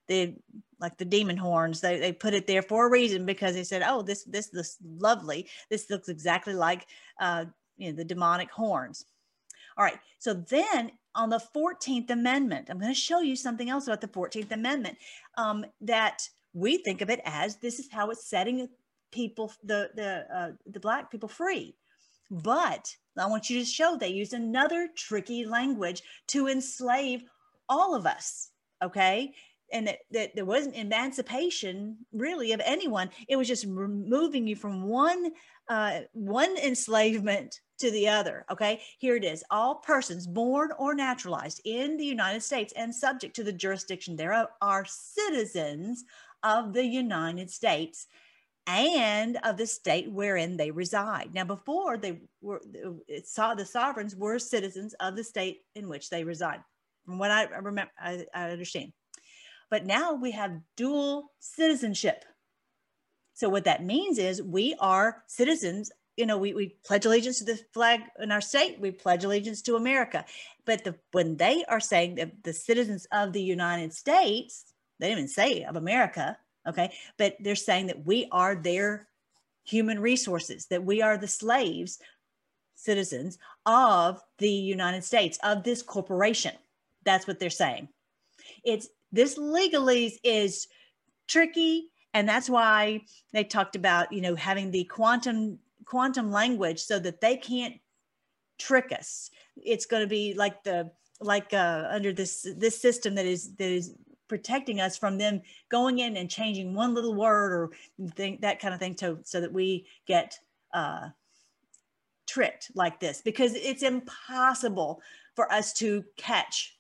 the 0.08 0.34
like 0.80 0.96
the 0.96 1.04
demon 1.04 1.36
horns. 1.36 1.80
They 1.80 1.98
they 1.98 2.12
put 2.12 2.34
it 2.34 2.46
there 2.46 2.62
for 2.62 2.86
a 2.86 2.90
reason 2.90 3.26
because 3.26 3.54
they 3.54 3.64
said, 3.64 3.82
oh, 3.86 4.02
this 4.02 4.24
this 4.24 4.48
this 4.48 4.76
lovely. 4.84 5.48
This 5.70 5.90
looks 5.90 6.08
exactly 6.08 6.54
like 6.54 6.86
uh, 7.20 7.46
you 7.76 7.90
know 7.90 7.96
the 7.96 8.04
demonic 8.04 8.50
horns. 8.50 9.04
All 9.76 9.84
right. 9.84 9.98
So 10.18 10.34
then 10.34 10.92
on 11.14 11.30
the 11.30 11.40
14th 11.54 12.10
Amendment, 12.10 12.68
I'm 12.70 12.78
going 12.78 12.92
to 12.92 12.98
show 12.98 13.20
you 13.20 13.36
something 13.36 13.70
else 13.70 13.86
about 13.86 14.00
the 14.00 14.08
14th 14.08 14.52
Amendment 14.52 14.98
um, 15.36 15.64
that 15.80 16.28
we 16.52 16.78
think 16.78 17.02
of 17.02 17.10
it 17.10 17.20
as 17.24 17.56
this 17.56 17.78
is 17.78 17.88
how 17.90 18.10
it's 18.10 18.28
setting 18.28 18.68
people 19.12 19.52
the 19.62 19.90
the 19.94 20.26
uh, 20.34 20.50
the 20.66 20.80
black 20.80 21.10
people 21.10 21.28
free. 21.28 21.76
But 22.30 22.96
I 23.18 23.26
want 23.26 23.48
you 23.48 23.60
to 23.60 23.64
show 23.64 23.96
they 23.96 24.08
use 24.08 24.32
another 24.32 24.88
tricky 24.96 25.44
language 25.46 26.02
to 26.28 26.48
enslave 26.48 27.22
all 27.68 27.94
of 27.94 28.06
us. 28.06 28.50
Okay. 28.82 29.32
And 29.72 29.88
that, 29.88 29.98
that 30.12 30.30
there 30.36 30.44
wasn't 30.44 30.76
emancipation 30.76 31.98
really 32.12 32.52
of 32.52 32.60
anyone. 32.64 33.10
It 33.28 33.36
was 33.36 33.48
just 33.48 33.64
removing 33.66 34.46
you 34.46 34.54
from 34.54 34.84
one 34.84 35.32
uh, 35.68 36.00
one 36.12 36.56
enslavement 36.58 37.60
to 37.78 37.90
the 37.90 38.08
other. 38.08 38.44
Okay, 38.50 38.80
here 38.98 39.16
it 39.16 39.24
is. 39.24 39.44
All 39.50 39.76
persons 39.76 40.26
born 40.26 40.70
or 40.78 40.94
naturalized 40.94 41.60
in 41.64 41.96
the 41.96 42.04
United 42.04 42.42
States 42.42 42.72
and 42.76 42.94
subject 42.94 43.36
to 43.36 43.44
the 43.44 43.52
jurisdiction 43.52 44.16
thereof 44.16 44.48
are 44.60 44.84
citizens 44.86 46.04
of 46.42 46.72
the 46.72 46.84
United 46.84 47.50
States 47.50 48.06
and 48.66 49.38
of 49.44 49.56
the 49.56 49.66
state 49.66 50.10
wherein 50.10 50.56
they 50.56 50.70
reside. 50.70 51.32
Now, 51.32 51.44
before 51.44 51.96
they 51.96 52.20
were, 52.40 52.60
it 53.06 53.28
saw 53.28 53.54
the 53.54 53.64
sovereigns 53.64 54.16
were 54.16 54.38
citizens 54.38 54.94
of 54.94 55.14
the 55.14 55.24
state 55.24 55.62
in 55.74 55.88
which 55.88 56.10
they 56.10 56.24
reside, 56.24 56.60
from 57.04 57.18
what 57.18 57.30
I 57.30 57.44
remember, 57.44 57.92
I, 58.00 58.26
I 58.34 58.50
understand. 58.50 58.92
But 59.70 59.86
now 59.86 60.14
we 60.14 60.32
have 60.32 60.60
dual 60.76 61.32
citizenship. 61.38 62.24
So 63.34 63.48
what 63.48 63.64
that 63.64 63.84
means 63.84 64.18
is 64.18 64.42
we 64.42 64.74
are 64.80 65.22
citizens. 65.26 65.90
You 66.16 66.26
know, 66.26 66.38
we, 66.38 66.54
we 66.54 66.76
pledge 66.84 67.04
allegiance 67.04 67.38
to 67.38 67.44
the 67.44 67.60
flag 67.74 68.00
in 68.18 68.32
our 68.32 68.40
state. 68.40 68.80
We 68.80 68.90
pledge 68.90 69.24
allegiance 69.24 69.62
to 69.62 69.76
America. 69.76 70.24
But 70.64 70.84
the, 70.84 70.94
when 71.12 71.36
they 71.36 71.64
are 71.66 71.80
saying 71.80 72.14
that 72.16 72.42
the 72.42 72.52
citizens 72.52 73.06
of 73.12 73.32
the 73.32 73.42
United 73.42 73.92
States, 73.92 74.64
they 74.98 75.08
didn't 75.08 75.18
even 75.18 75.28
say 75.28 75.64
of 75.64 75.76
America, 75.76 76.38
Okay. 76.66 76.92
But 77.16 77.36
they're 77.40 77.54
saying 77.54 77.86
that 77.86 78.04
we 78.04 78.28
are 78.32 78.54
their 78.54 79.08
human 79.64 80.00
resources, 80.00 80.66
that 80.66 80.84
we 80.84 81.02
are 81.02 81.16
the 81.16 81.28
slaves, 81.28 81.98
citizens 82.74 83.38
of 83.64 84.20
the 84.38 84.50
United 84.50 85.04
States, 85.04 85.38
of 85.42 85.62
this 85.62 85.82
corporation. 85.82 86.54
That's 87.04 87.26
what 87.26 87.38
they're 87.38 87.50
saying. 87.50 87.88
It's 88.64 88.88
this 89.12 89.38
legalese 89.38 90.18
is 90.22 90.66
tricky. 91.28 91.88
And 92.12 92.28
that's 92.28 92.50
why 92.50 93.02
they 93.32 93.44
talked 93.44 93.76
about, 93.76 94.12
you 94.12 94.20
know, 94.20 94.34
having 94.34 94.70
the 94.70 94.84
quantum 94.84 95.58
quantum 95.86 96.30
language 96.30 96.80
so 96.80 96.98
that 96.98 97.20
they 97.20 97.36
can't 97.36 97.76
trick 98.58 98.92
us. 98.92 99.30
It's 99.56 99.86
going 99.86 100.02
to 100.02 100.08
be 100.08 100.34
like 100.34 100.62
the 100.64 100.90
like 101.20 101.54
uh, 101.54 101.88
under 101.90 102.12
this 102.12 102.46
this 102.56 102.78
system 102.80 103.14
that 103.14 103.24
is 103.24 103.54
that 103.54 103.70
is 103.70 103.94
protecting 104.28 104.80
us 104.80 104.96
from 104.96 105.18
them 105.18 105.40
going 105.68 106.00
in 106.00 106.16
and 106.16 106.28
changing 106.28 106.74
one 106.74 106.94
little 106.94 107.14
word 107.14 107.52
or 107.52 107.70
thing, 108.10 108.38
that 108.42 108.58
kind 108.60 108.74
of 108.74 108.80
thing 108.80 108.94
to, 108.96 109.18
so 109.22 109.40
that 109.40 109.52
we 109.52 109.86
get 110.06 110.38
uh, 110.74 111.08
tricked 112.26 112.70
like 112.74 112.98
this 113.00 113.22
because 113.22 113.54
it's 113.54 113.82
impossible 113.82 115.00
for 115.34 115.50
us 115.52 115.72
to 115.72 116.04
catch 116.16 116.76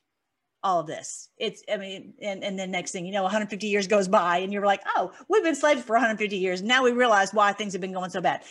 all 0.62 0.80
of 0.80 0.86
this. 0.86 1.28
It's, 1.38 1.62
I 1.72 1.76
mean, 1.76 2.14
and, 2.20 2.42
and 2.42 2.58
then 2.58 2.70
next 2.70 2.90
thing 2.90 3.06
you 3.06 3.12
know, 3.12 3.22
150 3.22 3.66
years 3.66 3.86
goes 3.86 4.08
by 4.08 4.38
and 4.38 4.52
you're 4.52 4.66
like, 4.66 4.82
oh, 4.96 5.12
we've 5.28 5.44
been 5.44 5.54
slaves 5.54 5.82
for 5.82 5.92
150 5.92 6.36
years. 6.36 6.62
Now 6.62 6.82
we 6.82 6.90
realize 6.90 7.32
why 7.32 7.52
things 7.52 7.72
have 7.74 7.80
been 7.80 7.92
going 7.92 8.10
so 8.10 8.20
bad. 8.20 8.42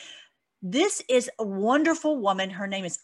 This 0.68 1.04
is 1.08 1.30
a 1.38 1.44
wonderful 1.44 2.18
woman. 2.18 2.50
Her 2.50 2.66
name 2.66 2.86
is 2.86 2.98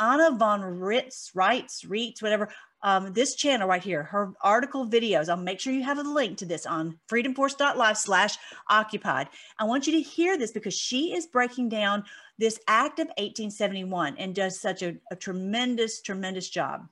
Anna 0.00 0.34
von 0.34 0.62
Ritz, 0.62 1.32
Reitz, 1.34 1.86
Reitz, 1.86 2.22
whatever. 2.22 2.48
Um, 2.82 3.12
this 3.12 3.34
channel 3.34 3.68
right 3.68 3.84
here, 3.84 4.02
her 4.04 4.32
article 4.40 4.88
videos, 4.88 5.28
I'll 5.28 5.36
make 5.36 5.60
sure 5.60 5.74
you 5.74 5.82
have 5.82 5.98
a 5.98 6.02
link 6.02 6.38
to 6.38 6.46
this 6.46 6.64
on 6.64 6.98
freedomforce.live 7.10 7.98
slash 7.98 8.38
occupied. 8.70 9.28
I 9.58 9.64
want 9.64 9.86
you 9.86 9.92
to 9.92 10.00
hear 10.00 10.38
this 10.38 10.52
because 10.52 10.72
she 10.72 11.14
is 11.14 11.26
breaking 11.26 11.68
down 11.68 12.04
this 12.38 12.58
act 12.66 12.98
of 12.98 13.08
1871 13.08 14.16
and 14.16 14.34
does 14.34 14.58
such 14.58 14.82
a, 14.82 14.96
a 15.10 15.16
tremendous, 15.16 16.00
tremendous 16.00 16.48
job. 16.48 16.88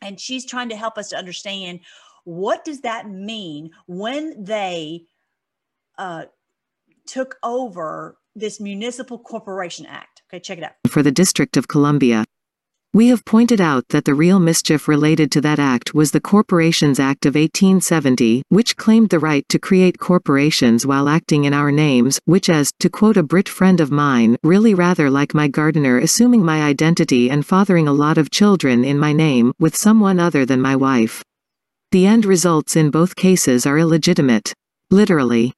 And 0.00 0.20
she's 0.20 0.46
trying 0.46 0.68
to 0.68 0.76
help 0.76 0.96
us 0.96 1.08
to 1.08 1.16
understand 1.16 1.80
what 2.22 2.64
does 2.64 2.82
that 2.82 3.10
mean 3.10 3.72
when 3.88 4.44
they 4.44 5.06
uh, 5.98 6.26
took 7.06 7.38
over 7.42 8.16
this 8.34 8.60
Municipal 8.60 9.18
Corporation 9.18 9.86
Act. 9.86 10.22
Okay, 10.28 10.40
check 10.40 10.58
it 10.58 10.64
out. 10.64 10.72
For 10.86 11.02
the 11.02 11.12
District 11.12 11.56
of 11.56 11.68
Columbia. 11.68 12.24
We 12.92 13.06
have 13.06 13.24
pointed 13.24 13.60
out 13.60 13.86
that 13.90 14.04
the 14.04 14.14
real 14.14 14.40
mischief 14.40 14.88
related 14.88 15.30
to 15.32 15.40
that 15.42 15.60
act 15.60 15.94
was 15.94 16.10
the 16.10 16.20
Corporations 16.20 16.98
Act 16.98 17.24
of 17.24 17.36
1870, 17.36 18.42
which 18.48 18.76
claimed 18.76 19.10
the 19.10 19.20
right 19.20 19.48
to 19.48 19.60
create 19.60 20.00
corporations 20.00 20.84
while 20.84 21.08
acting 21.08 21.44
in 21.44 21.54
our 21.54 21.70
names, 21.70 22.18
which 22.24 22.50
as, 22.50 22.72
to 22.80 22.90
quote 22.90 23.16
a 23.16 23.22
Brit 23.22 23.48
friend 23.48 23.80
of 23.80 23.92
mine, 23.92 24.36
really 24.42 24.74
rather 24.74 25.08
like 25.08 25.34
my 25.34 25.46
gardener 25.46 25.98
assuming 25.98 26.44
my 26.44 26.62
identity 26.62 27.30
and 27.30 27.46
fathering 27.46 27.86
a 27.86 27.92
lot 27.92 28.18
of 28.18 28.32
children 28.32 28.84
in 28.84 28.98
my 28.98 29.12
name, 29.12 29.52
with 29.60 29.76
someone 29.76 30.18
other 30.18 30.44
than 30.44 30.60
my 30.60 30.74
wife. 30.74 31.22
The 31.92 32.06
end 32.06 32.24
results 32.24 32.74
in 32.74 32.90
both 32.90 33.14
cases 33.14 33.66
are 33.66 33.78
illegitimate. 33.78 34.52
Literally. 34.90 35.52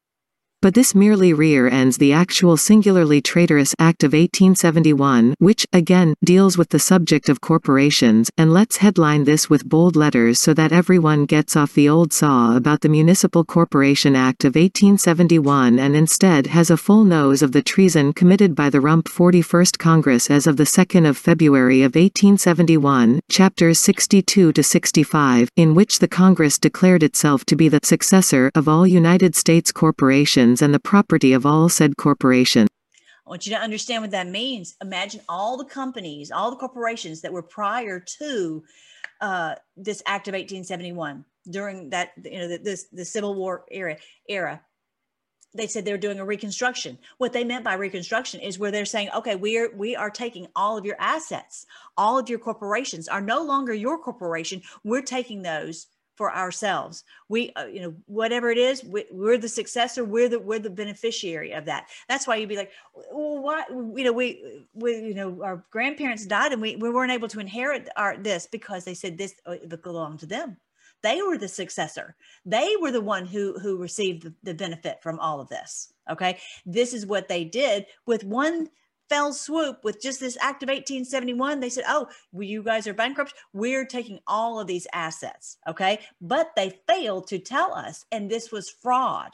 But 0.62 0.74
this 0.74 0.94
merely 0.94 1.32
rear-ends 1.32 1.96
the 1.96 2.12
actual 2.12 2.56
singularly 2.56 3.20
traitorous 3.20 3.74
Act 3.80 4.04
of 4.04 4.12
1871, 4.12 5.34
which, 5.40 5.66
again, 5.72 6.14
deals 6.24 6.56
with 6.56 6.68
the 6.68 6.78
subject 6.78 7.28
of 7.28 7.40
corporations, 7.40 8.30
and 8.38 8.52
let's 8.52 8.76
headline 8.76 9.24
this 9.24 9.50
with 9.50 9.68
bold 9.68 9.96
letters 9.96 10.38
so 10.38 10.54
that 10.54 10.70
everyone 10.70 11.26
gets 11.26 11.56
off 11.56 11.74
the 11.74 11.88
old 11.88 12.12
saw 12.12 12.56
about 12.56 12.80
the 12.80 12.88
Municipal 12.88 13.44
Corporation 13.44 14.14
Act 14.14 14.44
of 14.44 14.54
1871 14.54 15.80
and 15.80 15.96
instead 15.96 16.46
has 16.46 16.70
a 16.70 16.76
full 16.76 17.02
nose 17.02 17.42
of 17.42 17.50
the 17.50 17.62
treason 17.62 18.12
committed 18.12 18.54
by 18.54 18.70
the 18.70 18.80
Rump 18.80 19.08
41st 19.08 19.78
Congress 19.78 20.30
as 20.30 20.46
of 20.46 20.58
the 20.58 20.62
2nd 20.62 21.08
of 21.08 21.18
February 21.18 21.82
of 21.82 21.96
1871, 21.96 23.18
chapters 23.28 23.80
62 23.80 24.52
to 24.52 24.62
65, 24.62 25.48
in 25.56 25.74
which 25.74 25.98
the 25.98 26.06
Congress 26.06 26.56
declared 26.56 27.02
itself 27.02 27.44
to 27.46 27.56
be 27.56 27.68
the 27.68 27.80
successor 27.82 28.48
of 28.54 28.68
all 28.68 28.86
United 28.86 29.34
States 29.34 29.72
corporations 29.72 30.51
and 30.60 30.74
the 30.74 30.80
property 30.80 31.32
of 31.32 31.46
all 31.46 31.68
said 31.68 31.96
corporation. 31.96 32.68
I 33.26 33.30
want 33.30 33.46
you 33.46 33.54
to 33.54 33.60
understand 33.60 34.02
what 34.02 34.10
that 34.10 34.26
means. 34.26 34.74
Imagine 34.82 35.20
all 35.28 35.56
the 35.56 35.64
companies, 35.64 36.30
all 36.30 36.50
the 36.50 36.56
corporations 36.56 37.20
that 37.22 37.32
were 37.32 37.42
prior 37.42 38.00
to 38.18 38.64
uh, 39.20 39.54
this 39.76 40.02
Act 40.04 40.28
of 40.28 40.32
1871 40.32 41.24
during 41.48 41.90
that, 41.90 42.10
you 42.24 42.38
know, 42.38 42.48
the, 42.48 42.58
this 42.58 42.86
the 42.92 43.04
Civil 43.04 43.34
War 43.34 43.64
era. 43.70 43.96
Era, 44.28 44.60
they 45.54 45.66
said 45.66 45.84
they're 45.84 45.98
doing 45.98 46.18
a 46.18 46.24
reconstruction. 46.24 46.98
What 47.18 47.32
they 47.32 47.44
meant 47.44 47.64
by 47.64 47.74
reconstruction 47.74 48.40
is 48.40 48.58
where 48.58 48.70
they're 48.70 48.84
saying, 48.84 49.10
okay, 49.14 49.36
we 49.36 49.58
are 49.58 49.70
we 49.74 49.94
are 49.94 50.10
taking 50.10 50.48
all 50.56 50.76
of 50.76 50.84
your 50.84 50.96
assets, 50.98 51.66
all 51.96 52.18
of 52.18 52.28
your 52.28 52.38
corporations 52.38 53.08
are 53.08 53.20
no 53.20 53.42
longer 53.42 53.74
your 53.74 53.98
corporation. 53.98 54.62
We're 54.82 55.02
taking 55.02 55.42
those 55.42 55.86
for 56.16 56.34
ourselves. 56.34 57.04
We, 57.28 57.52
uh, 57.54 57.66
you 57.66 57.80
know, 57.80 57.94
whatever 58.06 58.50
it 58.50 58.58
is, 58.58 58.84
we, 58.84 59.04
are 59.26 59.38
the 59.38 59.48
successor. 59.48 60.04
We're 60.04 60.28
the 60.28 60.38
we're 60.38 60.58
the 60.58 60.70
beneficiary 60.70 61.52
of 61.52 61.64
that. 61.66 61.88
That's 62.08 62.26
why 62.26 62.36
you'd 62.36 62.48
be 62.48 62.56
like, 62.56 62.70
well, 62.94 63.42
why? 63.42 63.64
You 63.70 64.04
know, 64.04 64.12
we 64.12 64.66
we 64.74 64.96
you 64.96 65.14
know 65.14 65.42
our 65.42 65.64
grandparents 65.70 66.26
died 66.26 66.52
and 66.52 66.60
we 66.60 66.76
we 66.76 66.90
weren't 66.90 67.12
able 67.12 67.28
to 67.28 67.40
inherit 67.40 67.88
our 67.96 68.16
this 68.16 68.46
because 68.46 68.84
they 68.84 68.94
said 68.94 69.18
this 69.18 69.34
uh, 69.46 69.56
belonged 69.82 70.20
to 70.20 70.26
them. 70.26 70.58
They 71.02 71.20
were 71.20 71.36
the 71.36 71.48
successor. 71.48 72.14
They 72.46 72.74
were 72.80 72.92
the 72.92 73.00
one 73.00 73.26
who 73.26 73.58
who 73.58 73.76
received 73.76 74.22
the, 74.22 74.34
the 74.42 74.54
benefit 74.54 75.02
from 75.02 75.18
all 75.18 75.40
of 75.40 75.48
this. 75.48 75.92
Okay, 76.10 76.38
this 76.66 76.94
is 76.94 77.06
what 77.06 77.28
they 77.28 77.44
did 77.44 77.86
with 78.06 78.24
one 78.24 78.68
fell 79.12 79.34
swoop 79.34 79.84
with 79.84 80.00
just 80.00 80.20
this 80.20 80.38
act 80.40 80.62
of 80.62 80.68
1871 80.68 81.60
they 81.60 81.68
said 81.68 81.84
oh 81.86 82.08
well, 82.32 82.44
you 82.44 82.62
guys 82.62 82.86
are 82.86 82.94
bankrupt. 82.94 83.34
We're 83.52 83.84
taking 83.84 84.20
all 84.26 84.58
of 84.58 84.66
these 84.66 84.86
assets 84.94 85.58
okay? 85.68 85.98
But 86.20 86.52
they 86.56 86.78
failed 86.88 87.26
to 87.26 87.38
tell 87.38 87.74
us 87.74 88.06
and 88.10 88.30
this 88.30 88.50
was 88.50 88.70
fraud. 88.70 89.32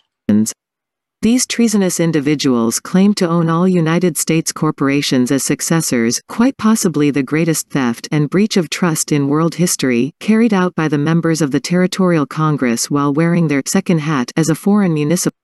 These 1.23 1.47
treasonous 1.47 2.01
individuals 2.01 2.81
claim 2.81 3.15
to 3.15 3.29
own 3.29 3.49
all 3.49 3.69
United 3.69 4.17
States 4.17 4.53
corporations 4.53 5.31
as 5.31 5.43
successors, 5.45 6.21
quite 6.29 6.57
possibly 6.57 7.11
the 7.11 7.25
greatest 7.25 7.71
theft 7.71 8.09
and 8.11 8.31
breach 8.31 8.57
of 8.57 8.71
trust 8.71 9.11
in 9.11 9.29
world 9.29 9.57
history, 9.57 10.13
carried 10.21 10.55
out 10.55 10.75
by 10.75 10.89
the 10.89 10.99
members 10.99 11.41
of 11.41 11.51
the 11.51 11.61
Territorial 11.61 12.25
Congress 12.25 12.89
while 12.89 13.13
wearing 13.13 13.49
their 13.49 13.63
second 13.67 13.99
hat 13.99 14.31
as 14.37 14.49
a 14.49 14.55
foreign 14.55 14.95
municipal. 14.95 15.39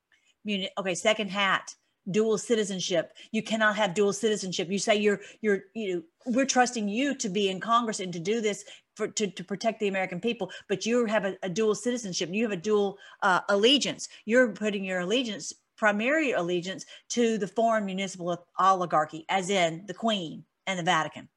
Okay, 0.78 0.94
second 0.94 1.30
hat 1.30 1.74
dual 2.10 2.38
citizenship. 2.38 3.12
You 3.32 3.42
cannot 3.42 3.76
have 3.76 3.94
dual 3.94 4.12
citizenship. 4.12 4.70
You 4.70 4.78
say 4.78 4.96
you're 4.96 5.20
you're 5.40 5.64
you 5.74 5.94
know 5.94 6.02
we're 6.26 6.46
trusting 6.46 6.88
you 6.88 7.14
to 7.16 7.28
be 7.28 7.48
in 7.48 7.60
Congress 7.60 8.00
and 8.00 8.12
to 8.12 8.18
do 8.18 8.40
this 8.40 8.64
for 8.96 9.08
to, 9.08 9.26
to 9.26 9.44
protect 9.44 9.80
the 9.80 9.88
American 9.88 10.20
people, 10.20 10.50
but 10.68 10.86
you 10.86 11.06
have 11.06 11.24
a, 11.24 11.36
a 11.42 11.48
dual 11.48 11.74
citizenship. 11.74 12.30
You 12.32 12.44
have 12.44 12.52
a 12.52 12.56
dual 12.56 12.98
uh, 13.22 13.40
allegiance. 13.48 14.08
You're 14.24 14.52
putting 14.52 14.84
your 14.84 15.00
allegiance 15.00 15.52
primary 15.76 16.32
allegiance 16.32 16.86
to 17.10 17.36
the 17.38 17.48
foreign 17.48 17.84
municipal 17.84 18.46
oligarchy, 18.58 19.24
as 19.28 19.50
in 19.50 19.84
the 19.86 19.94
Queen 19.94 20.44
and 20.66 20.78
the 20.78 20.82
Vatican. 20.82 21.28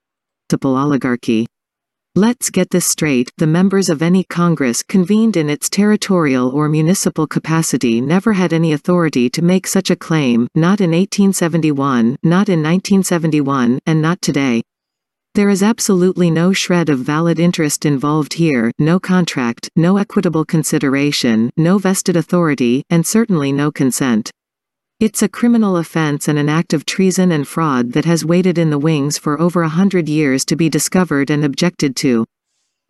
Oligarchy. 0.77 1.47
Let's 2.17 2.49
get 2.49 2.71
this 2.71 2.87
straight, 2.87 3.31
the 3.37 3.45
members 3.45 3.89
of 3.89 4.01
any 4.01 4.23
Congress 4.23 4.81
convened 4.81 5.37
in 5.37 5.51
its 5.51 5.69
territorial 5.69 6.49
or 6.49 6.67
municipal 6.67 7.27
capacity 7.27 8.01
never 8.01 8.33
had 8.33 8.53
any 8.53 8.73
authority 8.73 9.29
to 9.29 9.43
make 9.43 9.67
such 9.67 9.91
a 9.91 9.95
claim, 9.95 10.47
not 10.55 10.81
in 10.81 10.89
1871, 10.93 12.17
not 12.23 12.49
in 12.49 12.63
1971, 12.63 13.77
and 13.85 14.01
not 14.01 14.19
today. 14.19 14.63
There 15.35 15.49
is 15.49 15.61
absolutely 15.61 16.31
no 16.31 16.53
shred 16.53 16.89
of 16.89 16.97
valid 16.97 17.37
interest 17.37 17.85
involved 17.85 18.33
here, 18.33 18.71
no 18.79 18.99
contract, 18.99 19.69
no 19.75 19.97
equitable 19.97 20.43
consideration, 20.43 21.51
no 21.55 21.77
vested 21.77 22.15
authority, 22.15 22.83
and 22.89 23.05
certainly 23.05 23.51
no 23.51 23.71
consent. 23.71 24.31
It's 24.99 25.21
a 25.21 25.29
criminal 25.29 25.77
offense 25.77 26.27
and 26.27 26.39
an 26.39 26.49
act 26.49 26.73
of 26.73 26.83
treason 26.83 27.31
and 27.31 27.47
fraud 27.47 27.91
that 27.91 28.05
has 28.05 28.25
waited 28.25 28.57
in 28.57 28.71
the 28.71 28.79
wings 28.79 29.15
for 29.15 29.39
over 29.39 29.61
a 29.61 29.69
hundred 29.69 30.09
years 30.09 30.43
to 30.45 30.55
be 30.55 30.69
discovered 30.69 31.29
and 31.29 31.45
objected 31.45 31.95
to. 31.97 32.25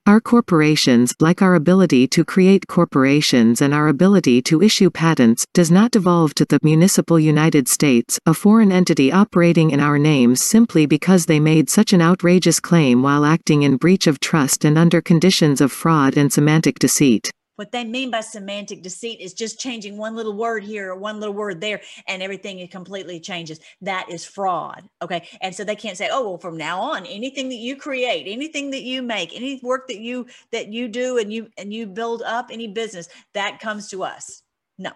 Our 0.06 0.22
corporations, 0.22 1.14
like 1.20 1.42
our 1.42 1.56
ability 1.56 2.08
to 2.08 2.24
create 2.24 2.66
corporations 2.68 3.62
and 3.62 3.74
our 3.74 3.90
ability 3.90 4.42
to 4.44 4.62
issue 4.62 4.90
patents, 4.90 5.46
does 5.54 5.70
not 5.70 5.92
devolve 5.92 6.34
to 6.36 6.46
the 6.46 6.60
municipal 6.64 7.20
United 7.20 7.68
States, 7.68 8.18
a 8.26 8.34
foreign 8.34 8.72
entity 8.72 9.12
operating 9.12 9.72
in 9.72 9.82
our 9.82 10.00
names 10.00 10.42
simply 10.42 10.86
because 10.86 11.26
they 11.26 11.42
made 11.42 11.70
such 11.70 11.92
an 11.92 12.02
outrageous 12.02 12.62
claim 12.62 13.02
while 13.02 13.26
acting 13.26 13.64
in 13.64 13.76
breach 13.76 14.08
of 14.08 14.22
trust 14.22 14.64
and 14.64 14.78
under 14.78 15.02
conditions 15.02 15.60
of 15.60 15.74
fraud 15.74 16.16
and 16.16 16.32
semantic 16.32 16.80
deceit. 16.80 17.30
What 17.58 17.72
they 17.72 17.84
mean 17.84 18.12
by 18.12 18.22
semantic 18.22 18.84
deceit 18.84 19.20
is 19.20 19.34
just 19.34 19.60
changing 19.60 19.98
one 19.98 20.16
little 20.16 20.38
word 20.38 20.64
here 20.64 20.92
or 20.92 20.96
one 20.96 21.20
little 21.20 21.36
word 21.36 21.60
there, 21.60 21.82
and 22.08 22.22
everything 22.22 22.66
completely 22.68 23.20
changes. 23.20 23.60
That 23.82 24.10
is 24.10 24.24
fraud. 24.24 24.88
Okay. 25.02 25.28
And 25.42 25.54
so 25.54 25.64
they 25.64 25.76
can't 25.76 25.98
say, 25.98 26.10
oh, 26.12 26.30
well, 26.30 26.38
from 26.38 26.56
now 26.56 26.80
on, 26.80 27.06
anything 27.08 27.50
that 27.50 27.56
you 27.56 27.76
create, 27.76 28.32
anything 28.32 28.72
that 28.72 28.84
you 28.84 29.02
make, 29.02 29.36
any 29.36 29.60
work 29.64 29.88
that 29.88 30.00
you 30.00 30.28
that 30.52 30.68
you 30.68 30.88
do 30.88 31.18
and 31.18 31.34
you 31.34 31.50
and 31.58 31.74
you 31.74 31.88
build 31.88 32.22
up 32.22 32.50
any 32.52 32.68
business, 32.68 33.10
that 33.34 33.60
comes 33.60 33.90
to 33.90 34.04
us. 34.04 34.44
No. 34.78 34.92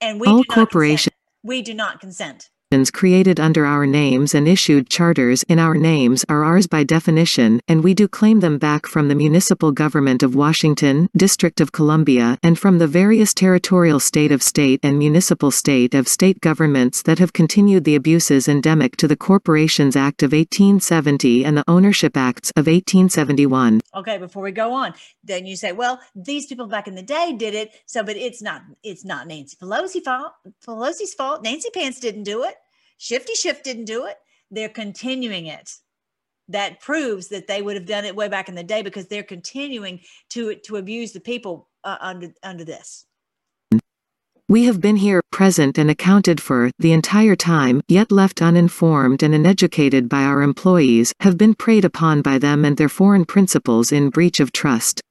And 0.00 0.20
we 0.20 0.26
all 0.28 0.44
corporations 0.44 1.14
we 1.42 1.62
do 1.62 1.74
not 1.74 2.00
consent 2.00 2.50
created 2.92 3.40
under 3.40 3.64
our 3.64 3.86
names 3.86 4.34
and 4.34 4.46
issued 4.46 4.90
charters 4.90 5.42
in 5.44 5.58
our 5.58 5.74
names 5.74 6.24
are 6.28 6.44
ours 6.44 6.66
by 6.66 6.84
definition, 6.84 7.60
and 7.66 7.82
we 7.82 7.94
do 7.94 8.06
claim 8.06 8.40
them 8.40 8.58
back 8.58 8.86
from 8.86 9.08
the 9.08 9.14
municipal 9.14 9.72
government 9.72 10.22
of 10.22 10.34
Washington, 10.34 11.08
District 11.16 11.62
of 11.62 11.72
Columbia, 11.72 12.36
and 12.42 12.58
from 12.58 12.76
the 12.76 12.86
various 12.86 13.32
territorial 13.32 13.98
state 13.98 14.30
of 14.30 14.42
state 14.42 14.80
and 14.82 14.98
municipal 14.98 15.50
state 15.50 15.94
of 15.94 16.06
state 16.06 16.40
governments 16.42 17.00
that 17.02 17.18
have 17.18 17.32
continued 17.32 17.84
the 17.84 17.94
abuses 17.94 18.48
endemic 18.48 18.98
to 18.98 19.08
the 19.08 19.16
Corporations 19.16 19.96
Act 19.96 20.22
of 20.22 20.32
1870 20.32 21.46
and 21.46 21.56
the 21.56 21.64
Ownership 21.66 22.18
Acts 22.18 22.50
of 22.50 22.66
1871. 22.66 23.80
Okay, 23.94 24.18
before 24.18 24.42
we 24.42 24.52
go 24.52 24.74
on, 24.74 24.92
then 25.24 25.46
you 25.46 25.56
say, 25.56 25.72
well, 25.72 26.00
these 26.14 26.46
people 26.46 26.66
back 26.66 26.86
in 26.86 26.94
the 26.94 27.02
day 27.02 27.34
did 27.34 27.54
it, 27.54 27.70
so 27.86 28.04
but 28.04 28.16
it's 28.16 28.42
not 28.42 28.60
it's 28.82 29.06
not 29.06 29.26
Nancy 29.26 29.56
Pelosi 29.56 30.04
fault. 30.04 30.32
Pelosi's 30.66 31.14
fault. 31.14 31.42
Nancy 31.42 31.70
Pants 31.72 31.98
didn't 31.98 32.24
do 32.24 32.44
it 32.44 32.57
Shifty 32.98 33.34
Shift 33.34 33.64
didn't 33.64 33.86
do 33.86 34.06
it. 34.06 34.16
They're 34.50 34.68
continuing 34.68 35.46
it. 35.46 35.70
That 36.48 36.80
proves 36.80 37.28
that 37.28 37.46
they 37.46 37.62
would 37.62 37.76
have 37.76 37.86
done 37.86 38.04
it 38.04 38.16
way 38.16 38.28
back 38.28 38.48
in 38.48 38.54
the 38.54 38.62
day 38.62 38.82
because 38.82 39.06
they're 39.06 39.22
continuing 39.22 40.00
to 40.30 40.54
to 40.54 40.76
abuse 40.76 41.12
the 41.12 41.20
people 41.20 41.68
uh, 41.84 41.96
under 42.00 42.32
under 42.42 42.64
this. 42.64 43.06
We 44.50 44.64
have 44.64 44.80
been 44.80 44.96
here, 44.96 45.20
present 45.30 45.76
and 45.76 45.90
accounted 45.90 46.40
for, 46.40 46.70
the 46.78 46.92
entire 46.92 47.36
time, 47.36 47.82
yet 47.86 48.10
left 48.10 48.40
uninformed 48.40 49.22
and 49.22 49.34
uneducated 49.34 50.08
by 50.08 50.22
our 50.22 50.40
employees, 50.40 51.12
have 51.20 51.36
been 51.36 51.52
preyed 51.54 51.84
upon 51.84 52.22
by 52.22 52.38
them 52.38 52.64
and 52.64 52.78
their 52.78 52.88
foreign 52.88 53.26
principals 53.26 53.92
in 53.92 54.08
breach 54.08 54.40
of 54.40 54.50
trust. 54.50 55.02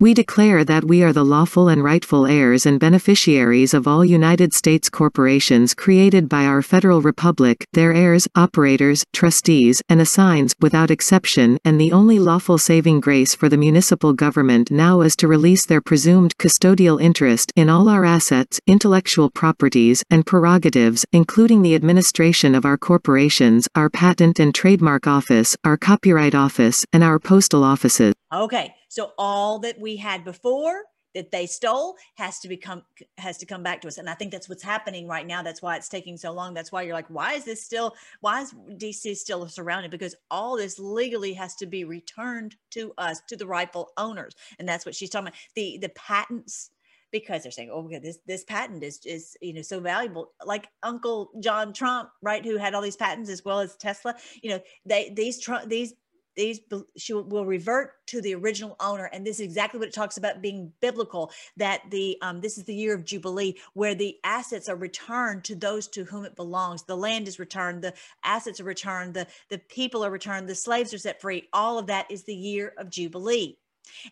We 0.00 0.14
declare 0.14 0.62
that 0.62 0.84
we 0.84 1.02
are 1.02 1.12
the 1.12 1.24
lawful 1.24 1.66
and 1.66 1.82
rightful 1.82 2.24
heirs 2.24 2.66
and 2.66 2.78
beneficiaries 2.78 3.74
of 3.74 3.88
all 3.88 4.04
United 4.04 4.52
States 4.52 4.88
corporations 4.88 5.74
created 5.74 6.28
by 6.28 6.44
our 6.44 6.62
federal 6.62 7.02
republic, 7.02 7.66
their 7.72 7.92
heirs, 7.92 8.28
operators, 8.36 9.04
trustees, 9.12 9.82
and 9.88 10.00
assigns, 10.00 10.54
without 10.60 10.92
exception, 10.92 11.58
and 11.64 11.80
the 11.80 11.90
only 11.90 12.20
lawful 12.20 12.58
saving 12.58 13.00
grace 13.00 13.34
for 13.34 13.48
the 13.48 13.56
municipal 13.56 14.12
government 14.12 14.70
now 14.70 15.00
is 15.00 15.16
to 15.16 15.26
release 15.26 15.66
their 15.66 15.80
presumed 15.80 16.32
custodial 16.38 17.02
interest 17.02 17.52
in 17.56 17.68
all 17.68 17.88
our 17.88 18.04
assets, 18.04 18.60
intellectual 18.68 19.30
properties, 19.30 20.04
and 20.10 20.24
prerogatives, 20.24 21.04
including 21.12 21.62
the 21.62 21.74
administration 21.74 22.54
of 22.54 22.64
our 22.64 22.78
corporations, 22.78 23.66
our 23.74 23.90
patent 23.90 24.38
and 24.38 24.54
trademark 24.54 25.08
office, 25.08 25.56
our 25.64 25.76
copyright 25.76 26.36
office, 26.36 26.84
and 26.92 27.02
our 27.02 27.18
postal 27.18 27.64
offices. 27.64 28.14
Okay, 28.32 28.74
so 28.88 29.12
all 29.18 29.58
that 29.60 29.80
we 29.80 29.96
had 29.96 30.24
before 30.24 30.84
that 31.14 31.30
they 31.30 31.46
stole 31.46 31.96
has 32.16 32.38
to 32.40 32.48
become 32.48 32.82
has 33.16 33.38
to 33.38 33.46
come 33.46 33.62
back 33.62 33.80
to 33.80 33.88
us. 33.88 33.98
And 33.98 34.08
i 34.10 34.14
think 34.14 34.30
that's 34.30 34.48
what's 34.48 34.62
happening 34.62 35.08
right 35.08 35.26
now. 35.26 35.42
That's 35.42 35.62
why 35.62 35.76
it's 35.76 35.88
taking 35.88 36.16
so 36.16 36.32
long. 36.32 36.54
That's 36.54 36.70
why 36.70 36.82
you're 36.82 36.94
like 36.94 37.08
why 37.08 37.32
is 37.34 37.44
this 37.44 37.64
still 37.64 37.94
why 38.20 38.42
is 38.42 38.52
dc 38.72 39.16
still 39.16 39.48
surrounded? 39.48 39.90
Because 39.90 40.14
all 40.30 40.56
this 40.56 40.78
legally 40.78 41.32
has 41.34 41.54
to 41.56 41.66
be 41.66 41.84
returned 41.84 42.56
to 42.72 42.92
us 42.98 43.20
to 43.28 43.36
the 43.36 43.46
rightful 43.46 43.90
owners. 43.96 44.34
And 44.58 44.68
that's 44.68 44.84
what 44.84 44.94
she's 44.94 45.10
talking 45.10 45.28
about. 45.28 45.38
The 45.54 45.78
the 45.80 45.88
patents 45.90 46.70
because 47.10 47.42
they're 47.42 47.52
saying, 47.52 47.70
"Oh, 47.72 47.86
okay, 47.86 47.98
this 47.98 48.18
this 48.26 48.44
patent 48.44 48.84
is 48.84 49.00
is 49.06 49.36
you 49.40 49.54
know 49.54 49.62
so 49.62 49.80
valuable." 49.80 50.32
Like 50.44 50.68
Uncle 50.82 51.30
John 51.40 51.72
Trump, 51.72 52.10
right, 52.22 52.44
who 52.44 52.58
had 52.58 52.74
all 52.74 52.82
these 52.82 52.96
patents 52.96 53.30
as 53.30 53.44
well 53.44 53.60
as 53.60 53.76
Tesla. 53.76 54.14
You 54.42 54.50
know, 54.50 54.60
they 54.84 55.10
these 55.10 55.40
Trump 55.40 55.68
these 55.70 55.94
these 56.38 56.60
she 56.96 57.12
will 57.12 57.44
revert 57.44 58.06
to 58.06 58.22
the 58.22 58.34
original 58.34 58.76
owner 58.80 59.10
and 59.12 59.26
this 59.26 59.36
is 59.36 59.44
exactly 59.44 59.78
what 59.78 59.88
it 59.88 59.94
talks 59.94 60.16
about 60.16 60.40
being 60.40 60.72
biblical 60.80 61.30
that 61.56 61.82
the 61.90 62.16
um, 62.22 62.40
this 62.40 62.56
is 62.56 62.64
the 62.64 62.74
year 62.74 62.94
of 62.94 63.04
jubilee 63.04 63.54
where 63.74 63.94
the 63.94 64.16
assets 64.24 64.68
are 64.68 64.76
returned 64.76 65.44
to 65.44 65.54
those 65.54 65.88
to 65.88 66.04
whom 66.04 66.24
it 66.24 66.36
belongs. 66.36 66.82
The 66.84 66.96
land 66.96 67.28
is 67.28 67.38
returned 67.38 67.82
the 67.82 67.94
assets 68.24 68.60
are 68.60 68.64
returned 68.64 69.14
the 69.14 69.26
the 69.48 69.58
people 69.58 70.04
are 70.04 70.10
returned 70.10 70.48
the 70.48 70.54
slaves 70.54 70.94
are 70.94 70.98
set 70.98 71.20
free. 71.20 71.48
All 71.52 71.78
of 71.78 71.86
that 71.88 72.10
is 72.10 72.24
the 72.24 72.34
year 72.34 72.72
of 72.78 72.88
jubilee. 72.88 73.56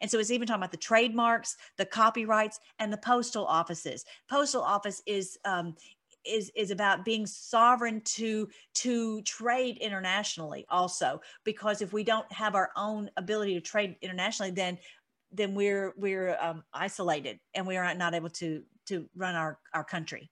And 0.01 0.11
so 0.11 0.19
it's 0.19 0.31
even 0.31 0.49
talking 0.49 0.61
about 0.61 0.71
the 0.71 0.79
trademarks, 0.79 1.57
the 1.77 1.85
copyrights, 1.85 2.61
and 2.79 2.91
the 2.91 2.97
postal 2.97 3.45
offices. 3.45 4.05
Postal 4.29 4.63
office 4.63 5.03
is 5.07 5.39
um, 5.45 5.77
is 6.27 6.51
is 6.55 6.71
about 6.71 7.05
being 7.05 7.27
sovereign 7.27 8.01
to 8.03 8.49
to 8.75 9.23
trade 9.23 9.79
internationally 9.79 10.67
also 10.69 11.21
because 11.45 11.83
if 11.83 11.93
we 11.93 12.05
don't 12.05 12.31
have 12.33 12.55
our 12.55 12.71
own 12.77 13.11
ability 13.17 13.55
to 13.55 13.61
trade 13.61 13.97
internationally 14.03 14.51
then 14.51 14.79
then 15.33 15.55
we're 15.55 15.93
we're 15.97 16.37
um, 16.41 16.63
isolated 16.73 17.39
and 17.55 17.67
we 17.67 17.77
are 17.77 17.95
not 17.95 18.15
able 18.15 18.31
to 18.31 18.63
to 18.87 19.09
run 19.17 19.35
our 19.35 19.59
our 19.75 19.85
country 19.85 20.31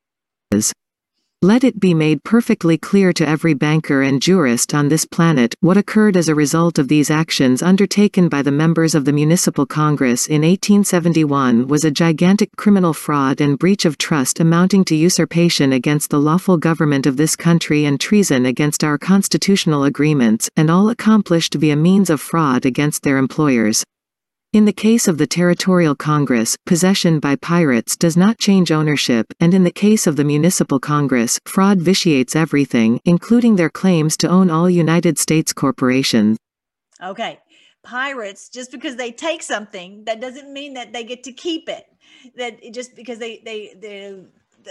let 1.45 1.63
it 1.63 1.79
be 1.79 1.93
made 1.93 2.25
perfectly 2.25 2.79
clear 2.79 3.13
to 3.13 3.29
every 3.29 3.53
banker 3.53 4.01
and 4.01 4.23
jurist 4.23 4.73
on 4.73 4.89
this 4.89 5.05
planet 5.05 5.55
what 5.61 5.77
occurred 5.77 6.17
as 6.17 6.31
a 6.31 6.35
result 6.35 6.79
of 6.79 6.89
these 6.89 7.11
actions 7.11 7.63
undertaken 7.63 8.31
by 8.31 8.41
the 8.41 8.51
members 8.51 8.95
of 8.95 9.05
the 9.05 9.13
Municipal 9.13 9.67
Congress 9.67 10.27
in 10.27 10.41
1871 10.41 11.69
was 11.69 11.85
a 11.85 11.91
gigantic 11.91 12.49
criminal 12.57 12.95
fraud 12.95 13.43
and 13.43 13.59
breach 13.59 13.85
of 13.85 13.99
trust 13.99 14.41
amounting 14.41 14.87
to 14.87 14.97
usurpation 14.97 15.75
against 15.75 16.09
the 16.09 16.19
lawful 16.19 16.57
government 16.57 17.05
of 17.05 17.19
this 17.19 17.37
country 17.37 17.85
and 17.85 18.01
treason 18.01 18.47
against 18.47 18.83
our 18.83 18.97
constitutional 18.97 19.85
agreements, 19.85 20.49
and 20.57 20.71
all 20.71 20.89
accomplished 20.89 21.53
via 21.53 21.77
means 21.77 22.09
of 22.09 22.23
fraud 22.23 22.65
against 22.65 23.03
their 23.03 23.19
employers. 23.19 23.85
In 24.55 24.67
the 24.67 24.73
case 24.73 25.09
of 25.09 25.19
the 25.19 25.27
Territorial 25.27 25.97
Congress, 25.97 26.57
possession 26.65 27.19
by 27.19 27.35
pirates 27.35 27.97
does 27.97 28.17
not 28.17 28.39
change 28.39 28.71
ownership, 28.71 29.27
and 29.41 29.53
in 29.53 29.65
the 29.65 29.73
case 29.73 30.07
of 30.07 30.15
the 30.15 30.23
Municipal 30.23 30.79
Congress, 30.79 31.41
fraud 31.45 31.81
vitiates 31.81 32.37
everything, 32.37 33.01
including 33.05 33.57
their 33.57 33.69
claims 33.69 34.17
to 34.19 34.29
own 34.29 34.51
all 34.51 34.71
United 34.71 35.19
States 35.19 35.53
corporations. 35.53 36.39
Okay. 37.03 37.41
Pirates, 37.83 38.49
just 38.49 38.71
because 38.71 38.95
they 38.95 39.11
take 39.11 39.43
something, 39.43 40.05
that 40.05 40.21
doesn't 40.21 40.53
mean 40.53 40.75
that 40.75 40.93
they 40.93 41.03
get 41.03 41.25
to 41.25 41.33
keep 41.33 41.69
it. 41.69 41.87
That 42.37 42.63
just 42.73 42.95
because 42.95 43.19
they 43.19 43.43
they 43.45 43.75
they 43.83 44.23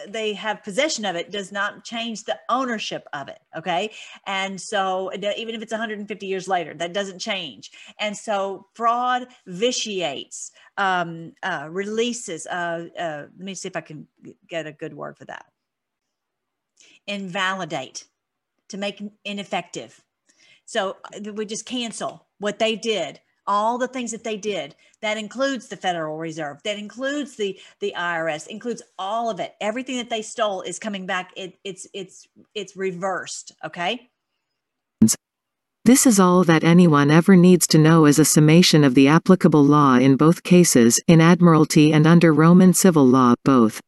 they 0.08 0.34
have 0.34 0.64
possession 0.64 1.06
of 1.06 1.16
it 1.16 1.32
does 1.32 1.52
not 1.52 1.84
change 1.84 2.24
the 2.24 2.38
ownership 2.50 3.08
of 3.14 3.28
it 3.28 3.40
okay? 3.56 3.92
And 4.26 4.60
so 4.60 5.12
even 5.14 5.56
if 5.56 5.62
it's 5.62 5.72
150 5.72 6.26
years 6.26 6.48
later 6.48 6.74
that 6.76 6.94
doesn't 6.94 7.20
change. 7.20 7.72
And 8.00 8.16
so 8.16 8.68
fraud 8.74 9.28
vitiates 9.46 10.52
um, 10.78 11.34
uh, 11.44 11.68
releases 11.70 12.48
uh, 12.48 12.88
uh, 12.98 13.26
let 13.38 13.46
me 13.46 13.54
see 13.54 13.68
if 13.68 13.76
i 13.76 13.82
can 13.82 14.08
get 14.48 14.68
a 14.68 14.72
good 14.72 14.94
word 14.94 15.18
for 15.18 15.26
that. 15.26 15.46
Invalidate 17.08 18.06
to 18.70 18.78
make 18.78 19.02
ineffective. 19.24 20.02
So 20.66 20.98
uh, 21.14 21.32
we 21.34 21.46
just 21.46 21.66
cancel 21.66 22.28
what 22.40 22.60
they 22.60 22.76
did 22.76 23.20
all 23.46 23.78
the 23.78 23.88
things 23.88 24.12
that 24.12 24.24
they 24.24 24.38
did. 24.38 24.76
That 25.02 25.18
includes 25.18 25.68
the 25.68 25.78
federal 25.78 26.18
reserve. 26.18 26.62
That 26.64 26.78
includes 26.78 27.36
the 27.36 27.60
the 27.80 27.94
irs 27.98 28.48
includes 28.48 28.82
all 28.98 29.30
of 29.30 29.40
it. 29.40 29.56
Everything 29.60 29.98
that 29.98 30.10
they 30.10 30.22
stole 30.22 30.62
is 30.62 30.80
coming 30.80 31.06
back. 31.06 31.32
It, 31.36 31.58
it's 31.64 31.88
it's 31.94 32.28
it's 32.56 32.76
reversed 32.76 33.52
okay? 33.64 34.10
This 35.86 36.08
is 36.08 36.18
all 36.18 36.46
that 36.46 36.64
anyone 36.64 37.12
ever 37.12 37.36
needs 37.36 37.68
to 37.68 37.78
know 37.78 38.06
as 38.06 38.18
a 38.18 38.24
summation 38.24 38.86
of 38.86 38.96
the 38.96 39.10
applicable 39.10 39.66
law 39.66 39.96
in 39.96 40.16
both 40.16 40.44
cases, 40.44 41.02
in 41.08 41.20
Admiralty 41.20 41.92
and 41.92 42.08
under 42.08 42.32
Roman 42.32 42.74
civil 42.74 43.06
law, 43.06 43.34
both. 43.44 43.82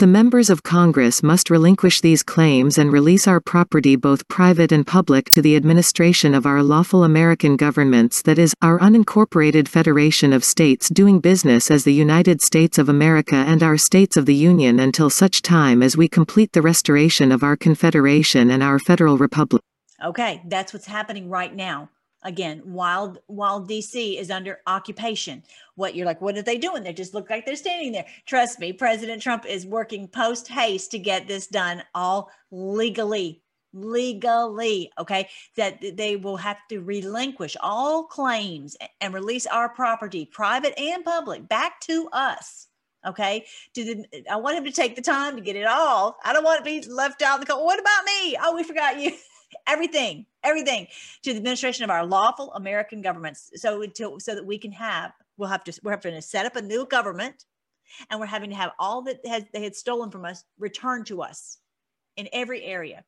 The 0.00 0.06
members 0.06 0.48
of 0.48 0.62
Congress 0.62 1.22
must 1.22 1.50
relinquish 1.50 2.00
these 2.00 2.22
claims 2.22 2.78
and 2.78 2.90
release 2.90 3.28
our 3.28 3.38
property 3.38 3.96
both 3.96 4.26
private 4.28 4.72
and 4.72 4.86
public 4.86 5.28
to 5.32 5.42
the 5.42 5.54
administration 5.56 6.34
of 6.34 6.46
our 6.46 6.62
lawful 6.62 7.04
American 7.04 7.54
governments 7.58 8.22
that 8.22 8.38
is, 8.38 8.54
our 8.62 8.78
unincorporated 8.78 9.68
federation 9.68 10.32
of 10.32 10.42
states 10.42 10.88
doing 10.88 11.20
business 11.20 11.70
as 11.70 11.84
the 11.84 11.92
United 11.92 12.40
States 12.40 12.78
of 12.78 12.88
America 12.88 13.34
and 13.34 13.62
our 13.62 13.76
states 13.76 14.16
of 14.16 14.24
the 14.24 14.34
Union 14.34 14.80
until 14.80 15.10
such 15.10 15.42
time 15.42 15.82
as 15.82 15.98
we 15.98 16.08
complete 16.08 16.52
the 16.52 16.62
restoration 16.62 17.30
of 17.30 17.42
our 17.42 17.54
confederation 17.54 18.50
and 18.50 18.62
our 18.62 18.78
federal 18.78 19.18
republic. 19.18 19.60
Okay, 20.02 20.40
that's 20.46 20.72
what's 20.72 20.86
happening 20.86 21.28
right 21.28 21.54
now 21.54 21.90
again 22.22 22.60
while 22.64 23.16
while 23.26 23.60
dc 23.60 24.18
is 24.18 24.30
under 24.30 24.60
occupation. 24.66 25.42
What 25.74 25.94
you're 25.94 26.06
like 26.06 26.20
what 26.20 26.36
are 26.36 26.42
they 26.42 26.58
doing? 26.58 26.82
They 26.82 26.92
just 26.92 27.14
look 27.14 27.30
like 27.30 27.46
they're 27.46 27.56
standing 27.56 27.92
there. 27.92 28.06
Trust 28.26 28.58
me 28.58 28.72
president 28.72 29.22
trump 29.22 29.46
is 29.46 29.66
working 29.66 30.08
post 30.08 30.48
haste 30.48 30.90
to 30.92 30.98
get 30.98 31.26
this 31.26 31.46
done 31.46 31.82
all 31.94 32.30
legally 32.50 33.42
legally 33.72 34.90
okay? 34.98 35.28
That 35.56 35.80
they 35.96 36.16
will 36.16 36.36
have 36.36 36.58
to 36.68 36.80
relinquish 36.80 37.56
all 37.60 38.04
claims 38.04 38.76
and 39.00 39.14
release 39.14 39.46
our 39.46 39.68
property 39.68 40.26
private 40.26 40.78
and 40.78 41.04
public 41.04 41.48
back 41.48 41.80
to 41.82 42.08
us 42.12 42.66
okay? 43.06 43.46
To 43.74 43.84
the 43.84 44.24
i 44.30 44.36
want 44.36 44.58
him 44.58 44.64
to 44.64 44.72
take 44.72 44.96
the 44.96 45.02
time 45.02 45.36
to 45.36 45.42
get 45.42 45.56
it 45.56 45.66
all. 45.66 46.18
I 46.24 46.32
don't 46.32 46.44
want 46.44 46.58
to 46.58 46.64
be 46.64 46.86
left 46.88 47.22
out 47.22 47.36
in 47.36 47.40
the 47.40 47.46
cold. 47.46 47.64
What 47.64 47.80
about 47.80 48.04
me? 48.04 48.36
Oh 48.42 48.54
we 48.54 48.62
forgot 48.62 49.00
you 49.00 49.12
everything, 49.66 50.26
everything 50.42 50.86
to 51.22 51.32
the 51.32 51.38
administration 51.38 51.84
of 51.84 51.90
our 51.90 52.04
lawful 52.04 52.52
American 52.54 53.02
governments. 53.02 53.50
So 53.56 53.84
to, 53.84 54.18
so 54.20 54.34
that 54.34 54.44
we 54.44 54.58
can 54.58 54.72
have, 54.72 55.12
we'll 55.36 55.48
have 55.48 55.64
to, 55.64 55.80
we're 55.82 55.92
having 55.92 56.14
to 56.14 56.22
set 56.22 56.46
up 56.46 56.56
a 56.56 56.62
new 56.62 56.86
government 56.86 57.44
and 58.08 58.20
we're 58.20 58.26
having 58.26 58.50
to 58.50 58.56
have 58.56 58.72
all 58.78 59.02
that 59.02 59.24
has, 59.26 59.44
they 59.52 59.62
had 59.62 59.74
stolen 59.74 60.10
from 60.10 60.24
us 60.24 60.44
returned 60.58 61.06
to 61.06 61.22
us 61.22 61.58
in 62.16 62.28
every 62.32 62.62
area. 62.64 63.04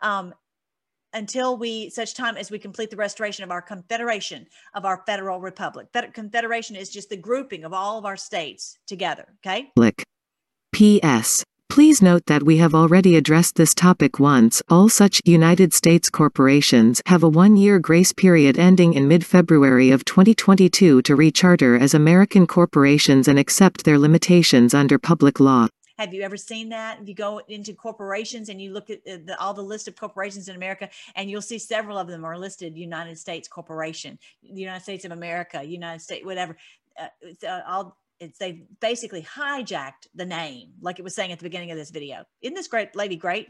Um, 0.00 0.34
until 1.12 1.56
we 1.56 1.90
such 1.90 2.14
time 2.14 2.36
as 2.36 2.50
we 2.50 2.58
complete 2.58 2.90
the 2.90 2.96
restoration 2.96 3.44
of 3.44 3.50
our 3.50 3.62
confederation 3.62 4.46
of 4.74 4.84
our 4.84 5.02
federal 5.06 5.40
republic. 5.40 5.88
confederation 6.12 6.76
is 6.76 6.88
just 6.88 7.08
the 7.10 7.16
grouping 7.16 7.64
of 7.64 7.72
all 7.72 7.98
of 7.98 8.04
our 8.04 8.16
states 8.16 8.78
together. 8.86 9.26
Okay. 9.44 9.72
P.S. 10.72 11.44
Please 11.70 12.02
note 12.02 12.26
that 12.26 12.42
we 12.42 12.56
have 12.56 12.74
already 12.74 13.14
addressed 13.14 13.54
this 13.54 13.74
topic 13.74 14.18
once. 14.18 14.60
All 14.68 14.88
such 14.88 15.22
United 15.24 15.72
States 15.72 16.10
corporations 16.10 17.00
have 17.06 17.22
a 17.22 17.28
one-year 17.28 17.78
grace 17.78 18.12
period 18.12 18.58
ending 18.58 18.92
in 18.94 19.06
mid-February 19.06 19.92
of 19.92 20.04
2022 20.04 21.00
to 21.02 21.16
recharter 21.16 21.80
as 21.80 21.94
American 21.94 22.48
corporations 22.48 23.28
and 23.28 23.38
accept 23.38 23.84
their 23.84 24.00
limitations 24.00 24.74
under 24.74 24.98
public 24.98 25.38
law. 25.38 25.68
Have 25.96 26.12
you 26.12 26.22
ever 26.22 26.36
seen 26.36 26.70
that? 26.70 27.02
If 27.02 27.08
you 27.08 27.14
go 27.14 27.40
into 27.46 27.72
corporations 27.72 28.48
and 28.48 28.60
you 28.60 28.72
look 28.72 28.90
at 28.90 29.04
the, 29.04 29.36
all 29.38 29.54
the 29.54 29.62
list 29.62 29.86
of 29.86 29.94
corporations 29.94 30.48
in 30.48 30.56
America, 30.56 30.90
and 31.14 31.30
you'll 31.30 31.40
see 31.40 31.60
several 31.60 31.98
of 31.98 32.08
them 32.08 32.24
are 32.24 32.36
listed 32.36 32.76
United 32.76 33.16
States 33.16 33.46
Corporation, 33.46 34.18
United 34.42 34.82
States 34.82 35.04
of 35.04 35.12
America, 35.12 35.62
United 35.62 36.00
States, 36.00 36.26
whatever. 36.26 36.56
Uh, 36.98 37.06
uh, 37.46 37.60
all 37.68 37.96
it's 38.20 38.38
they 38.38 38.64
basically 38.80 39.22
hijacked 39.22 40.06
the 40.14 40.26
name, 40.26 40.72
like 40.80 40.98
it 40.98 41.02
was 41.02 41.14
saying 41.14 41.32
at 41.32 41.38
the 41.38 41.44
beginning 41.44 41.70
of 41.70 41.78
this 41.78 41.90
video. 41.90 42.24
Isn't 42.42 42.54
this 42.54 42.68
great, 42.68 42.94
lady? 42.94 43.16
Great. 43.16 43.48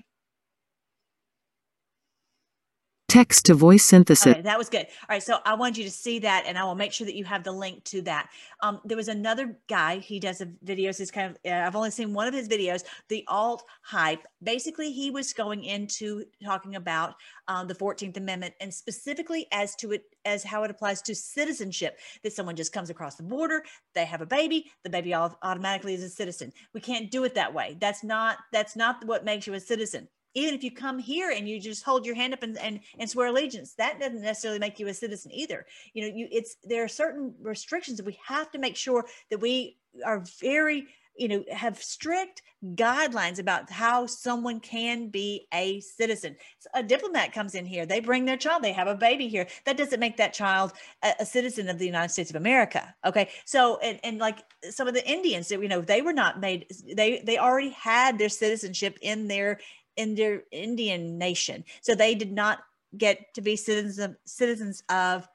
Text 3.11 3.47
to 3.47 3.55
voice 3.55 3.85
synthesis. 3.85 4.25
Okay, 4.25 4.43
that 4.43 4.57
was 4.57 4.69
good. 4.69 4.87
All 4.87 5.07
right, 5.09 5.21
so 5.21 5.39
I 5.45 5.55
want 5.55 5.77
you 5.77 5.83
to 5.83 5.91
see 5.91 6.21
that, 6.21 6.45
and 6.47 6.57
I 6.57 6.63
will 6.63 6.77
make 6.77 6.93
sure 6.93 7.05
that 7.07 7.17
you 7.17 7.25
have 7.25 7.43
the 7.43 7.51
link 7.51 7.83
to 7.87 8.03
that. 8.03 8.31
Um, 8.63 8.81
there 8.85 8.97
was 8.97 9.09
another 9.09 9.59
guy. 9.69 9.99
He 9.99 10.21
does 10.21 10.41
videos. 10.65 10.99
He's 10.99 11.11
kind 11.11 11.31
of. 11.31 11.39
Uh, 11.45 11.67
I've 11.67 11.75
only 11.75 11.91
seen 11.91 12.15
one 12.15 12.29
of 12.29 12.35
his 12.35 12.49
videos. 12.49 12.85
The 13.09 13.25
alt 13.27 13.65
hype. 13.83 14.25
Basically, 14.45 14.93
he 14.93 15.11
was 15.11 15.33
going 15.33 15.65
into 15.65 16.25
talking 16.45 16.77
about 16.77 17.15
um, 17.49 17.67
the 17.67 17.75
Fourteenth 17.75 18.17
Amendment 18.17 18.55
and 18.61 18.73
specifically 18.73 19.49
as 19.51 19.75
to 19.77 19.91
it 19.91 20.05
as 20.25 20.45
how 20.45 20.63
it 20.63 20.71
applies 20.71 21.03
to 21.03 21.15
citizenship. 21.17 21.99
That 22.23 22.33
someone 22.33 22.55
just 22.55 22.73
comes 22.73 22.91
across 22.91 23.17
the 23.17 23.25
border, 23.25 23.65
they 23.93 24.05
have 24.05 24.21
a 24.21 24.27
baby, 24.27 24.71
the 24.85 24.91
baby 24.91 25.15
automatically 25.15 25.95
is 25.95 26.05
a 26.05 26.11
citizen. 26.11 26.53
We 26.75 26.81
can't 26.81 27.11
do 27.11 27.25
it 27.25 27.35
that 27.35 27.53
way. 27.53 27.77
That's 27.81 28.05
not. 28.05 28.39
That's 28.53 28.77
not 28.77 29.05
what 29.05 29.25
makes 29.25 29.49
you 29.49 29.55
a 29.55 29.61
citizen 29.61 30.07
even 30.35 30.55
if 30.55 30.63
you 30.63 30.71
come 30.71 30.99
here 30.99 31.31
and 31.31 31.49
you 31.49 31.61
just 31.61 31.85
hold 31.85 32.07
your 32.07 32.15
hand 32.15 32.33
up 32.33 32.43
and, 32.43 32.59
and, 32.59 32.81
and 32.99 33.11
swear 33.11 33.29
allegiance, 33.29 33.75
that 33.75 33.99
doesn't 33.99 34.23
necessarily 34.23 34.59
make 34.59 34.79
you 34.79 34.87
a 34.89 34.95
citizen 34.95 35.33
either. 35.33 35.67
You 35.93 36.03
know, 36.03 36.17
you 36.17 36.29
it's 36.31 36.57
there 36.65 36.85
are 36.85 36.89
certain 36.89 37.35
restrictions 37.41 37.97
that 37.97 38.07
we 38.07 38.19
have 38.27 38.51
to 38.53 38.59
make 38.59 38.77
sure 38.77 39.05
that 39.31 39.39
we 39.39 39.77
are 40.05 40.25
very, 40.41 40.87
you 41.17 41.29
know, 41.29 41.45
have 41.53 41.83
strict 41.83 42.43
guidelines 42.75 43.39
about 43.39 43.71
how 43.71 44.05
someone 44.07 44.61
can 44.61 45.09
be 45.09 45.47
a 45.53 45.81
citizen. 45.81 46.37
So 46.59 46.69
a 46.75 46.83
diplomat 46.83 47.33
comes 47.33 47.55
in 47.55 47.65
here, 47.65 47.87
they 47.87 48.01
bring 48.01 48.27
their 48.27 48.37
child, 48.37 48.63
they 48.63 48.73
have 48.73 48.87
a 48.87 48.95
baby 48.95 49.29
here. 49.29 49.47
That 49.65 49.79
doesn't 49.79 49.99
make 49.99 50.19
that 50.19 50.35
child 50.35 50.73
a, 51.03 51.15
a 51.21 51.27
citizen 51.27 51.69
of 51.69 51.79
the 51.79 51.87
United 51.87 52.13
States 52.13 52.31
of 52.31 52.37
America. 52.37 52.95
Okay. 53.05 53.31
So 53.47 53.79
and, 53.79 53.99
and 54.05 54.19
like 54.19 54.45
some 54.71 54.87
of 54.87 54.95
the 54.95 55.11
Indians, 55.11 55.49
that, 55.49 55.63
you 55.63 55.69
know, 55.69 55.81
they 55.81 56.03
were 56.03 56.13
not 56.13 56.39
made 56.39 56.67
they 56.95 57.23
they 57.25 57.39
already 57.39 57.71
had 57.71 58.19
their 58.19 58.29
citizenship 58.29 58.99
in 59.01 59.27
their 59.27 59.59
in 59.97 60.15
their 60.15 60.43
Indian 60.51 61.19
nation. 61.19 61.65
So 61.81 61.95
they 61.95 62.15
did 62.15 62.33
not 62.33 62.61
get 62.97 63.35
to 63.35 63.41
be 63.41 63.57
citizens 63.57 63.99
of 63.99 64.17
citizens 64.25 64.83
of 64.89 65.29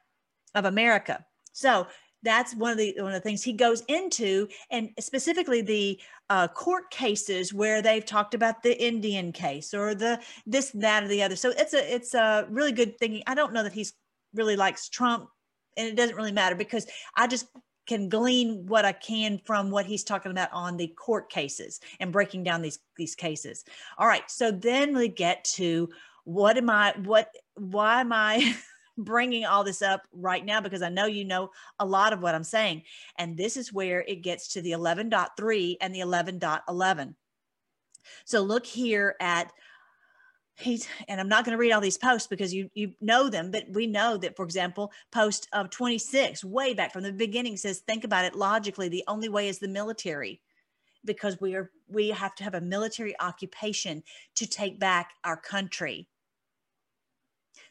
of 0.53 0.65
America. 0.65 1.25
So 1.53 1.87
that's 2.23 2.55
one 2.55 2.71
of 2.71 2.77
the 2.77 2.95
one 2.97 3.13
of 3.13 3.13
the 3.13 3.21
things 3.21 3.43
he 3.43 3.53
goes 3.53 3.83
into, 3.87 4.47
and 4.71 4.89
specifically 4.99 5.61
the 5.61 5.99
uh, 6.29 6.47
court 6.47 6.89
cases 6.89 7.53
where 7.53 7.81
they've 7.81 8.05
talked 8.05 8.33
about 8.33 8.63
the 8.63 8.83
Indian 8.83 9.31
case 9.31 9.73
or 9.73 9.93
the 9.93 10.19
this 10.45 10.71
that 10.71 11.03
or 11.03 11.07
the 11.07 11.21
other. 11.21 11.35
So 11.35 11.51
it's 11.55 11.73
a 11.73 11.93
it's 11.93 12.13
a 12.13 12.47
really 12.49 12.71
good 12.71 12.97
thing. 12.97 13.21
I 13.27 13.35
don't 13.35 13.53
know 13.53 13.63
that 13.63 13.73
he's 13.73 13.93
really 14.33 14.55
likes 14.55 14.89
Trump, 14.89 15.29
and 15.77 15.87
it 15.87 15.95
doesn't 15.95 16.15
really 16.15 16.31
matter 16.31 16.55
because 16.55 16.87
I 17.15 17.27
just 17.27 17.47
can 17.85 18.09
glean 18.09 18.65
what 18.65 18.85
I 18.85 18.91
can 18.91 19.39
from 19.45 19.69
what 19.69 19.85
he's 19.85 20.03
talking 20.03 20.31
about 20.31 20.49
on 20.51 20.77
the 20.77 20.87
court 20.87 21.29
cases 21.29 21.79
and 21.99 22.11
breaking 22.11 22.43
down 22.43 22.61
these 22.61 22.79
these 22.95 23.15
cases. 23.15 23.63
All 23.97 24.07
right, 24.07 24.29
so 24.29 24.51
then 24.51 24.95
we 24.95 25.07
get 25.07 25.43
to 25.55 25.89
what 26.23 26.57
am 26.57 26.69
I 26.69 26.93
what 27.03 27.29
why 27.55 28.01
am 28.01 28.11
I 28.11 28.55
bringing 28.97 29.45
all 29.45 29.63
this 29.63 29.81
up 29.81 30.03
right 30.13 30.43
now 30.43 30.61
because 30.61 30.81
I 30.81 30.89
know 30.89 31.05
you 31.05 31.25
know 31.25 31.51
a 31.79 31.85
lot 31.85 32.13
of 32.13 32.21
what 32.21 32.33
I'm 32.33 32.43
saying 32.45 32.83
and 33.17 33.35
this 33.35 33.57
is 33.57 33.73
where 33.73 34.01
it 34.07 34.21
gets 34.21 34.47
to 34.53 34.61
the 34.61 34.71
11.3 34.71 35.77
and 35.81 35.93
the 35.93 35.99
11.11. 35.99 37.15
So 38.23 38.41
look 38.41 38.65
here 38.65 39.15
at 39.19 39.51
he's 40.57 40.87
and 41.07 41.19
i'm 41.19 41.27
not 41.27 41.43
going 41.43 41.51
to 41.51 41.57
read 41.57 41.71
all 41.71 41.81
these 41.81 41.97
posts 41.97 42.27
because 42.27 42.53
you 42.53 42.69
you 42.73 42.93
know 43.01 43.29
them 43.29 43.51
but 43.51 43.65
we 43.69 43.85
know 43.85 44.17
that 44.17 44.35
for 44.35 44.45
example 44.45 44.91
post 45.11 45.47
of 45.53 45.69
26 45.69 46.43
way 46.43 46.73
back 46.73 46.93
from 46.93 47.03
the 47.03 47.11
beginning 47.11 47.57
says 47.57 47.79
think 47.79 48.03
about 48.03 48.25
it 48.25 48.35
logically. 48.35 48.89
The 48.89 49.03
only 49.07 49.29
way 49.29 49.47
is 49.47 49.59
the 49.59 49.67
military 49.67 50.41
because 51.03 51.39
we 51.39 51.55
are 51.55 51.71
we 51.87 52.09
have 52.09 52.35
to 52.35 52.43
have 52.43 52.55
a 52.55 52.61
military 52.61 53.19
occupation 53.19 54.03
to 54.35 54.47
take 54.47 54.79
back 54.79 55.11
our 55.23 55.37
country. 55.37 56.07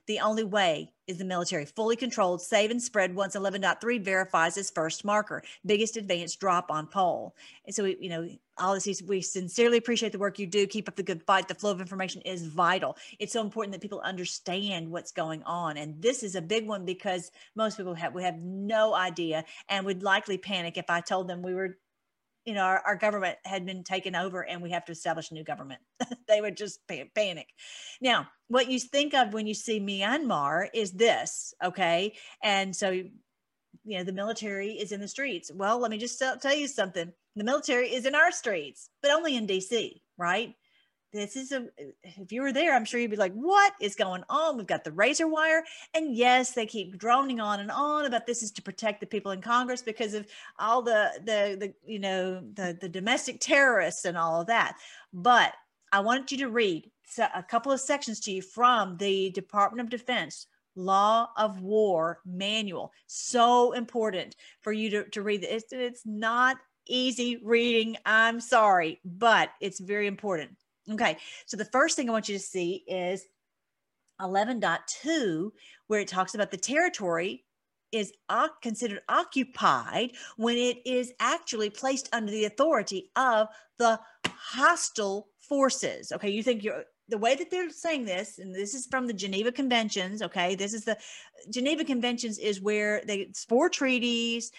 The 0.07 0.21
only 0.21 0.45
way 0.45 0.93
is 1.07 1.19
the 1.19 1.25
military 1.25 1.65
fully 1.65 1.97
controlled, 1.97 2.43
save 2.43 2.71
and 2.71 2.83
spread 2.83 3.15
once 3.15 3.37
11.3 3.37 4.03
verifies 4.03 4.57
its 4.57 4.71
first 4.71 5.05
marker, 5.05 5.43
biggest 5.65 5.97
advance 5.97 6.37
drop 6.37 6.71
on 6.71 6.87
poll. 6.87 7.35
And 7.67 7.75
so, 7.75 7.85
we, 7.85 7.97
you 8.01 8.09
know, 8.09 8.29
all 8.59 8.75
this, 8.75 9.03
we 9.03 9.21
sincerely 9.21 9.79
appreciate 9.79 10.13
the 10.13 10.19
work 10.19 10.39
you 10.39 10.47
do. 10.47 10.67
Keep 10.67 10.89
up 10.89 10.97
the 10.97 11.03
good 11.03 11.23
fight. 11.23 11.49
The 11.49 11.55
flow 11.55 11.73
of 11.73 11.81
information 11.81 12.23
is 12.23 12.47
vital. 12.47 12.97
It's 13.19 13.33
so 13.33 13.41
important 13.41 13.73
that 13.73 13.81
people 13.81 14.01
understand 14.01 14.91
what's 14.91 15.13
going 15.13 15.43
on. 15.43 15.77
And 15.77 16.01
this 16.01 16.23
is 16.23 16.35
a 16.35 16.43
big 16.43 16.67
one 16.67 16.85
because 16.85 17.31
most 17.57 17.77
people 17.77 17.95
have, 17.95 18.15
we 18.15 18.23
have 18.23 18.39
no 18.39 18.95
idea 18.95 19.45
and 19.69 19.85
would 19.87 20.03
likely 20.03 20.39
panic 20.39 20.77
if 20.77 20.89
I 20.89 21.01
told 21.01 21.29
them 21.29 21.43
we 21.43 21.55
were 21.55 21.79
you 22.45 22.55
know, 22.55 22.63
our, 22.63 22.83
our, 22.87 22.97
government 22.97 23.39
had 23.45 23.65
been 23.65 23.83
taken 23.83 24.15
over 24.15 24.47
and 24.47 24.63
we 24.63 24.71
have 24.71 24.85
to 24.85 24.93
establish 24.93 25.31
a 25.31 25.35
new 25.35 25.45
government. 25.45 25.81
they 26.29 26.41
would 26.41 26.57
just 26.57 26.81
panic. 27.15 27.49
Now, 28.01 28.29
what 28.49 28.71
you 28.71 28.79
think 28.79 29.15
of 29.15 29.33
when 29.33 29.47
you 29.47 29.55
see 29.55 29.81
Myanmar 29.81 30.69
is 30.75 30.93
this, 30.93 31.55
okay? 31.65 32.15
And 32.43 32.77
so, 32.77 32.91
you 32.91 33.99
know, 33.99 34.05
the 34.05 34.13
military 34.13 34.73
is 34.73 34.93
in 34.93 35.01
the 35.01 35.09
streets. 35.09 35.51
Well, 35.55 35.79
let 35.79 35.91
me 35.91 35.99
just 35.99 36.19
tell, 36.19 36.37
tell 36.37 36.55
you 36.55 36.69
something. 36.69 37.13
The 37.37 37.45
military 37.45 37.93
is 37.93 38.07
in 38.07 38.15
our 38.15 38.31
streets, 38.31 38.91
but 39.03 39.11
only 39.11 39.37
in 39.37 39.47
DC, 39.47 40.01
right? 40.19 40.55
This 41.15 41.37
is 41.37 41.53
a 41.53 41.69
if 42.03 42.33
you 42.33 42.43
were 42.43 42.53
there 42.53 42.75
i'm 42.75 42.85
sure 42.85 42.99
you'd 42.99 43.11
be 43.11 43.17
like 43.17 43.33
what 43.33 43.73
is 43.81 43.95
going 43.95 44.25
on? 44.29 44.57
We've 44.57 44.67
got 44.67 44.85
the 44.85 44.93
razor 44.93 45.29
wire. 45.29 45.65
And 45.95 46.15
yes 46.15 46.53
they 46.53 46.67
keep 46.67 46.99
droning 46.99 47.41
on 47.41 47.61
and 47.61 47.71
on 47.71 48.05
about 48.05 48.27
this 48.27 48.43
is 48.43 48.51
to 48.53 48.63
protect 48.63 49.01
the 49.01 49.07
people 49.07 49.33
in 49.33 49.41
congress 49.41 49.81
because 49.81 50.15
of 50.15 50.27
all 50.59 50.83
the 50.83 51.11
the 51.25 51.57
the 51.59 51.75
you 51.91 52.01
know 52.01 52.43
the 52.55 52.77
the 52.79 52.89
domestic 52.89 53.41
terrorists 53.41 54.05
and 54.05 54.19
all 54.19 54.41
of 54.41 54.49
that. 54.49 54.77
But 55.13 55.55
i 55.93 56.01
want 56.01 56.33
you 56.33 56.39
to 56.39 56.49
read 56.49 56.91
a 57.19 57.43
couple 57.43 57.71
of 57.71 57.81
sections 57.81 58.21
to 58.21 58.33
you 58.33 58.43
from 58.43 58.97
the 58.97 59.31
department 59.31 59.87
of 59.87 59.91
defense 59.91 60.47
law 60.77 61.29
of 61.37 61.61
war 61.61 62.19
manual. 62.27 62.91
So 63.07 63.73
important 63.73 64.35
for 64.61 64.73
you 64.73 64.91
to, 64.91 65.05
to 65.11 65.23
read 65.23 65.45
it's, 65.45 65.73
it's 65.73 66.03
not 66.05 66.57
easy 66.87 67.41
reading 67.43 67.97
i'm 68.05 68.39
sorry 68.41 69.01
but 69.07 69.49
it's 69.59 69.81
very 69.81 70.07
important 70.07 70.51
Okay, 70.91 71.17
so 71.47 71.57
the 71.57 71.65
first 71.67 71.97
thing 71.97 72.09
I 72.09 72.13
want 72.13 72.29
you 72.29 72.37
to 72.37 72.43
see 72.43 72.85
is 72.87 73.25
11.2, 74.21 75.51
where 75.87 76.01
it 76.01 76.09
talks 76.09 76.35
about 76.35 76.51
the 76.51 76.57
territory 76.57 77.45
is 77.91 78.13
considered 78.61 79.01
occupied 79.09 80.13
when 80.37 80.57
it 80.57 80.79
is 80.85 81.13
actually 81.21 81.71
placed 81.71 82.09
under 82.13 82.31
the 82.31 82.45
authority 82.45 83.11
of 83.17 83.49
the 83.79 83.99
hostile 84.27 85.29
forces. 85.41 86.13
Okay, 86.13 86.31
you 86.31 86.43
think 86.43 86.65
you're 86.65 86.85
the 87.09 87.19
way 87.19 87.35
that 87.35 87.51
they're 87.51 87.71
saying 87.71 88.05
this, 88.05 88.39
and 88.39 88.55
this 88.55 88.75
is 88.75 88.87
from 88.87 89.07
the 89.07 89.13
Geneva 89.13 89.53
Conventions. 89.53 90.23
Okay, 90.23 90.55
this 90.55 90.75
is 90.75 90.85
the 90.85 90.99
Geneva 91.51 91.85
Conventions 91.85 92.39
is 92.39 92.61
where 92.61 93.03
they 93.07 93.31
four 93.49 93.69
treaties 93.69 94.51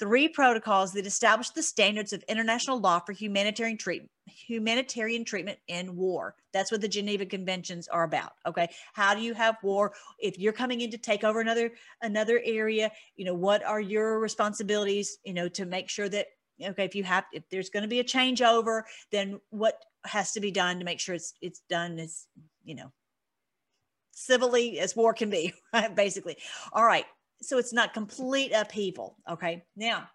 three 0.00 0.28
protocols 0.28 0.92
that 0.92 1.04
establish 1.06 1.50
the 1.50 1.62
standards 1.62 2.14
of 2.14 2.24
international 2.26 2.80
law 2.80 2.98
for 3.00 3.12
humanitarian 3.12 3.76
treatment 3.76 4.10
humanitarian 4.30 5.24
treatment 5.24 5.58
in 5.68 5.96
war 5.96 6.34
that's 6.52 6.70
what 6.70 6.80
the 6.80 6.88
geneva 6.88 7.24
conventions 7.26 7.88
are 7.88 8.04
about 8.04 8.32
okay 8.46 8.68
how 8.92 9.14
do 9.14 9.20
you 9.20 9.34
have 9.34 9.56
war 9.62 9.92
if 10.18 10.38
you're 10.38 10.52
coming 10.52 10.80
in 10.80 10.90
to 10.90 10.98
take 10.98 11.24
over 11.24 11.40
another 11.40 11.72
another 12.02 12.40
area 12.44 12.90
you 13.16 13.24
know 13.24 13.34
what 13.34 13.64
are 13.64 13.80
your 13.80 14.18
responsibilities 14.18 15.18
you 15.24 15.34
know 15.34 15.48
to 15.48 15.64
make 15.64 15.88
sure 15.88 16.08
that 16.08 16.26
okay 16.62 16.84
if 16.84 16.94
you 16.94 17.04
have 17.04 17.24
if 17.32 17.42
there's 17.50 17.70
going 17.70 17.82
to 17.82 17.88
be 17.88 18.00
a 18.00 18.04
changeover 18.04 18.82
then 19.10 19.40
what 19.50 19.74
has 20.04 20.32
to 20.32 20.40
be 20.40 20.50
done 20.50 20.78
to 20.78 20.84
make 20.84 21.00
sure 21.00 21.14
it's 21.14 21.34
it's 21.40 21.62
done 21.68 21.98
as 21.98 22.26
you 22.64 22.74
know 22.74 22.92
civilly 24.12 24.78
as 24.78 24.96
war 24.96 25.14
can 25.14 25.30
be 25.30 25.52
basically 25.94 26.36
all 26.72 26.84
right 26.84 27.06
so 27.42 27.58
it's 27.58 27.72
not 27.72 27.94
complete 27.94 28.52
upheaval. 28.52 29.16
Okay. 29.28 29.64
Now, 29.76 30.08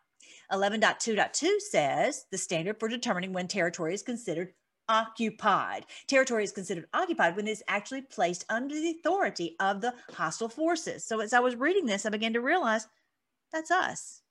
11.2.2 0.52 1.60
says 1.60 2.26
the 2.32 2.38
standard 2.38 2.80
for 2.80 2.88
determining 2.88 3.34
when 3.34 3.48
territory 3.48 3.94
is 3.94 4.02
considered 4.02 4.54
occupied. 4.88 5.86
Territory 6.08 6.44
is 6.44 6.52
considered 6.52 6.88
occupied 6.94 7.36
when 7.36 7.48
it's 7.48 7.64
actually 7.68 8.02
placed 8.02 8.46
under 8.50 8.76
the 8.76 8.92
authority 9.00 9.56
of 9.60 9.82
the 9.82 9.94
hostile 10.14 10.50
forces. 10.50 11.04
So 11.04 11.20
as 11.22 11.34
I 11.34 11.40
was 11.40 11.56
reading 11.56 11.86
this, 11.86 12.06
I 12.06 12.10
began 12.10 12.34
to 12.34 12.42
realize 12.42 12.88
that's 13.52 13.72
us. 13.72 14.22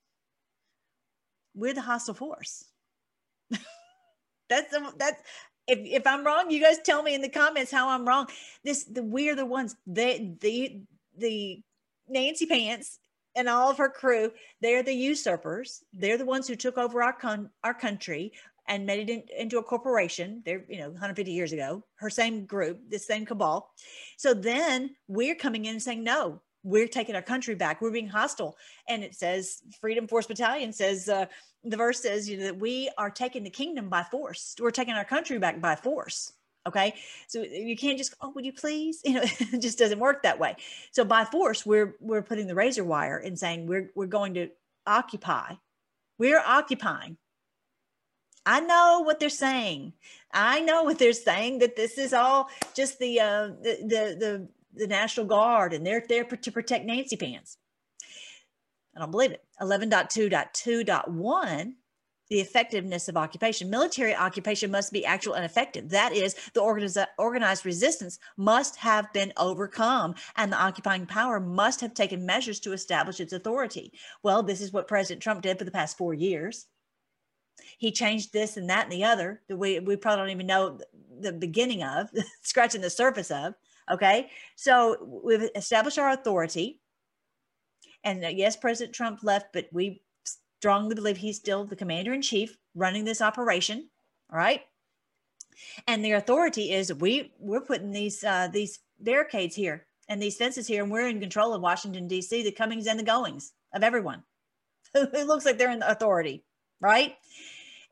We're 1.54 1.74
the 1.74 1.80
hostile 1.80 2.14
force. 2.14 2.64
that's 4.48 4.74
that's 4.96 5.22
if, 5.66 5.78
if 5.78 6.06
I'm 6.06 6.24
wrong, 6.24 6.50
you 6.50 6.60
guys 6.60 6.78
tell 6.84 7.02
me 7.02 7.14
in 7.14 7.22
the 7.22 7.28
comments 7.28 7.70
how 7.70 7.88
I'm 7.88 8.06
wrong. 8.06 8.28
This 8.64 8.84
the 8.84 9.02
we're 9.02 9.36
the 9.36 9.46
ones 9.46 9.76
they 9.86 10.34
the 10.40 10.82
the 11.16 11.62
Nancy 12.08 12.46
Pants 12.46 12.98
and 13.36 13.48
all 13.48 13.70
of 13.70 13.78
her 13.78 13.88
crew, 13.88 14.30
they're 14.60 14.82
the 14.82 14.92
usurpers. 14.92 15.82
They're 15.92 16.18
the 16.18 16.24
ones 16.24 16.48
who 16.48 16.56
took 16.56 16.78
over 16.78 17.02
our 17.02 17.12
con- 17.12 17.50
our 17.62 17.74
country. 17.74 18.32
and 18.66 18.86
made 18.86 19.10
it 19.10 19.12
in, 19.12 19.22
into 19.38 19.58
a 19.58 19.62
corporation. 19.62 20.42
They're, 20.46 20.64
you 20.70 20.78
know, 20.78 20.88
150 20.88 21.30
years 21.30 21.52
ago, 21.52 21.84
her 21.96 22.08
same 22.08 22.46
group, 22.46 22.80
the 22.88 22.98
same 22.98 23.26
cabal. 23.26 23.70
So 24.16 24.32
then 24.32 24.96
we're 25.06 25.34
coming 25.34 25.66
in 25.66 25.72
and 25.72 25.82
saying, 25.82 26.02
no, 26.02 26.40
we're 26.62 26.88
taking 26.88 27.14
our 27.14 27.22
country 27.22 27.54
back. 27.54 27.80
We're 27.80 27.90
being 27.90 28.08
hostile. 28.08 28.56
And 28.88 29.04
it 29.04 29.14
says, 29.14 29.60
Freedom 29.80 30.08
Force 30.08 30.26
Battalion 30.26 30.72
says, 30.72 31.10
uh, 31.10 31.26
the 31.62 31.76
verse 31.76 32.00
says 32.00 32.28
you 32.28 32.38
know, 32.38 32.44
that 32.44 32.58
we 32.58 32.90
are 32.98 33.10
taking 33.10 33.44
the 33.44 33.50
kingdom 33.50 33.88
by 33.88 34.02
force. 34.02 34.54
We're 34.58 34.70
taking 34.70 34.94
our 34.94 35.04
country 35.04 35.38
back 35.38 35.60
by 35.60 35.76
force. 35.76 36.32
Okay. 36.66 36.94
So 37.26 37.42
you 37.42 37.76
can't 37.76 37.98
just, 37.98 38.14
oh, 38.20 38.30
would 38.30 38.44
you 38.44 38.52
please? 38.52 39.00
You 39.04 39.14
know, 39.14 39.22
it 39.22 39.60
just 39.60 39.78
doesn't 39.78 39.98
work 39.98 40.22
that 40.22 40.38
way. 40.38 40.56
So 40.92 41.04
by 41.04 41.24
force, 41.24 41.66
we're 41.66 41.96
we're 42.00 42.22
putting 42.22 42.46
the 42.46 42.54
razor 42.54 42.84
wire 42.84 43.18
and 43.18 43.38
saying 43.38 43.66
we're 43.66 43.90
we're 43.94 44.06
going 44.06 44.34
to 44.34 44.48
occupy. 44.86 45.54
We're 46.18 46.40
occupying. 46.40 47.18
I 48.46 48.60
know 48.60 49.02
what 49.04 49.20
they're 49.20 49.28
saying. 49.28 49.92
I 50.32 50.60
know 50.60 50.82
what 50.82 50.98
they're 50.98 51.12
saying 51.12 51.60
that 51.60 51.76
this 51.76 51.98
is 51.98 52.12
all 52.12 52.48
just 52.74 52.98
the 52.98 53.20
uh, 53.20 53.48
the, 53.62 53.78
the 53.82 54.16
the 54.18 54.48
the 54.74 54.86
National 54.86 55.26
Guard 55.26 55.72
and 55.72 55.86
they're 55.86 56.04
there 56.08 56.24
to 56.24 56.52
protect 56.52 56.84
Nancy 56.84 57.16
Pants. 57.16 57.58
I 58.96 59.00
don't 59.00 59.10
believe 59.10 59.32
it. 59.32 59.42
11.2.2.1 59.60 61.74
the 62.28 62.40
effectiveness 62.40 63.08
of 63.08 63.16
occupation. 63.16 63.70
Military 63.70 64.14
occupation 64.14 64.70
must 64.70 64.92
be 64.92 65.04
actual 65.04 65.34
and 65.34 65.44
effective. 65.44 65.90
That 65.90 66.12
is, 66.12 66.34
the 66.54 66.60
organiz- 66.60 67.06
organized 67.18 67.66
resistance 67.66 68.18
must 68.36 68.76
have 68.76 69.12
been 69.12 69.32
overcome, 69.36 70.14
and 70.36 70.52
the 70.52 70.60
occupying 70.60 71.06
power 71.06 71.40
must 71.40 71.80
have 71.80 71.94
taken 71.94 72.26
measures 72.26 72.60
to 72.60 72.72
establish 72.72 73.20
its 73.20 73.32
authority. 73.32 73.92
Well, 74.22 74.42
this 74.42 74.60
is 74.60 74.72
what 74.72 74.88
President 74.88 75.22
Trump 75.22 75.42
did 75.42 75.58
for 75.58 75.64
the 75.64 75.70
past 75.70 75.98
four 75.98 76.14
years. 76.14 76.66
He 77.78 77.92
changed 77.92 78.32
this 78.32 78.56
and 78.56 78.68
that 78.70 78.84
and 78.84 78.92
the 78.92 79.04
other 79.04 79.42
that 79.48 79.56
we, 79.56 79.78
we 79.80 79.96
probably 79.96 80.22
don't 80.22 80.30
even 80.30 80.46
know 80.46 80.80
the 81.20 81.32
beginning 81.32 81.82
of, 81.82 82.10
scratching 82.42 82.80
the 82.80 82.90
surface 82.90 83.30
of. 83.30 83.54
Okay. 83.90 84.30
So 84.56 85.20
we've 85.24 85.50
established 85.54 85.98
our 85.98 86.10
authority. 86.10 86.80
And 88.02 88.24
uh, 88.24 88.28
yes, 88.28 88.56
President 88.56 88.94
Trump 88.94 89.20
left, 89.22 89.46
but 89.52 89.66
we 89.72 90.02
strongly 90.58 90.94
believe 90.94 91.18
he's 91.18 91.36
still 91.36 91.64
the 91.64 91.76
commander 91.76 92.12
in 92.12 92.22
chief 92.22 92.56
running 92.74 93.04
this 93.04 93.22
operation. 93.22 93.88
All 94.32 94.38
right. 94.38 94.62
And 95.86 96.04
the 96.04 96.12
authority 96.12 96.72
is 96.72 96.92
we 96.92 97.32
we're 97.38 97.60
putting 97.60 97.92
these 97.92 98.24
uh, 98.24 98.48
these 98.52 98.80
barricades 98.98 99.54
here 99.54 99.86
and 100.08 100.20
these 100.20 100.36
fences 100.36 100.66
here, 100.66 100.82
and 100.82 100.92
we're 100.92 101.08
in 101.08 101.20
control 101.20 101.54
of 101.54 101.62
Washington 101.62 102.08
D.C. 102.08 102.42
The 102.42 102.52
comings 102.52 102.86
and 102.86 102.98
the 102.98 103.04
goings 103.04 103.52
of 103.72 103.82
everyone. 103.82 104.22
it 104.94 105.26
looks 105.26 105.44
like 105.44 105.58
they're 105.58 105.70
in 105.70 105.80
the 105.80 105.90
authority, 105.90 106.44
right? 106.80 107.14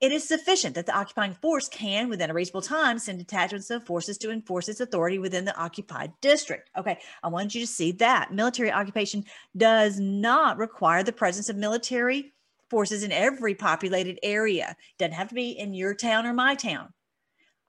It 0.00 0.10
is 0.10 0.26
sufficient 0.26 0.74
that 0.74 0.86
the 0.86 0.98
occupying 0.98 1.34
force 1.34 1.68
can, 1.68 2.08
within 2.08 2.28
a 2.28 2.34
reasonable 2.34 2.62
time, 2.62 2.98
send 2.98 3.20
detachments 3.20 3.70
of 3.70 3.86
forces 3.86 4.18
to 4.18 4.32
enforce 4.32 4.68
its 4.68 4.80
authority 4.80 5.20
within 5.20 5.44
the 5.44 5.56
occupied 5.56 6.12
district. 6.20 6.70
Okay, 6.76 6.98
I 7.22 7.28
want 7.28 7.54
you 7.54 7.60
to 7.60 7.68
see 7.68 7.92
that. 7.92 8.32
Military 8.34 8.72
occupation 8.72 9.24
does 9.56 10.00
not 10.00 10.58
require 10.58 11.04
the 11.04 11.12
presence 11.12 11.48
of 11.48 11.56
military 11.56 12.32
forces 12.72 13.04
in 13.04 13.12
every 13.12 13.54
populated 13.54 14.18
area. 14.22 14.74
Doesn't 14.98 15.12
have 15.12 15.28
to 15.28 15.34
be 15.34 15.50
in 15.50 15.74
your 15.74 15.92
town 15.94 16.24
or 16.24 16.32
my 16.32 16.54
town. 16.54 16.94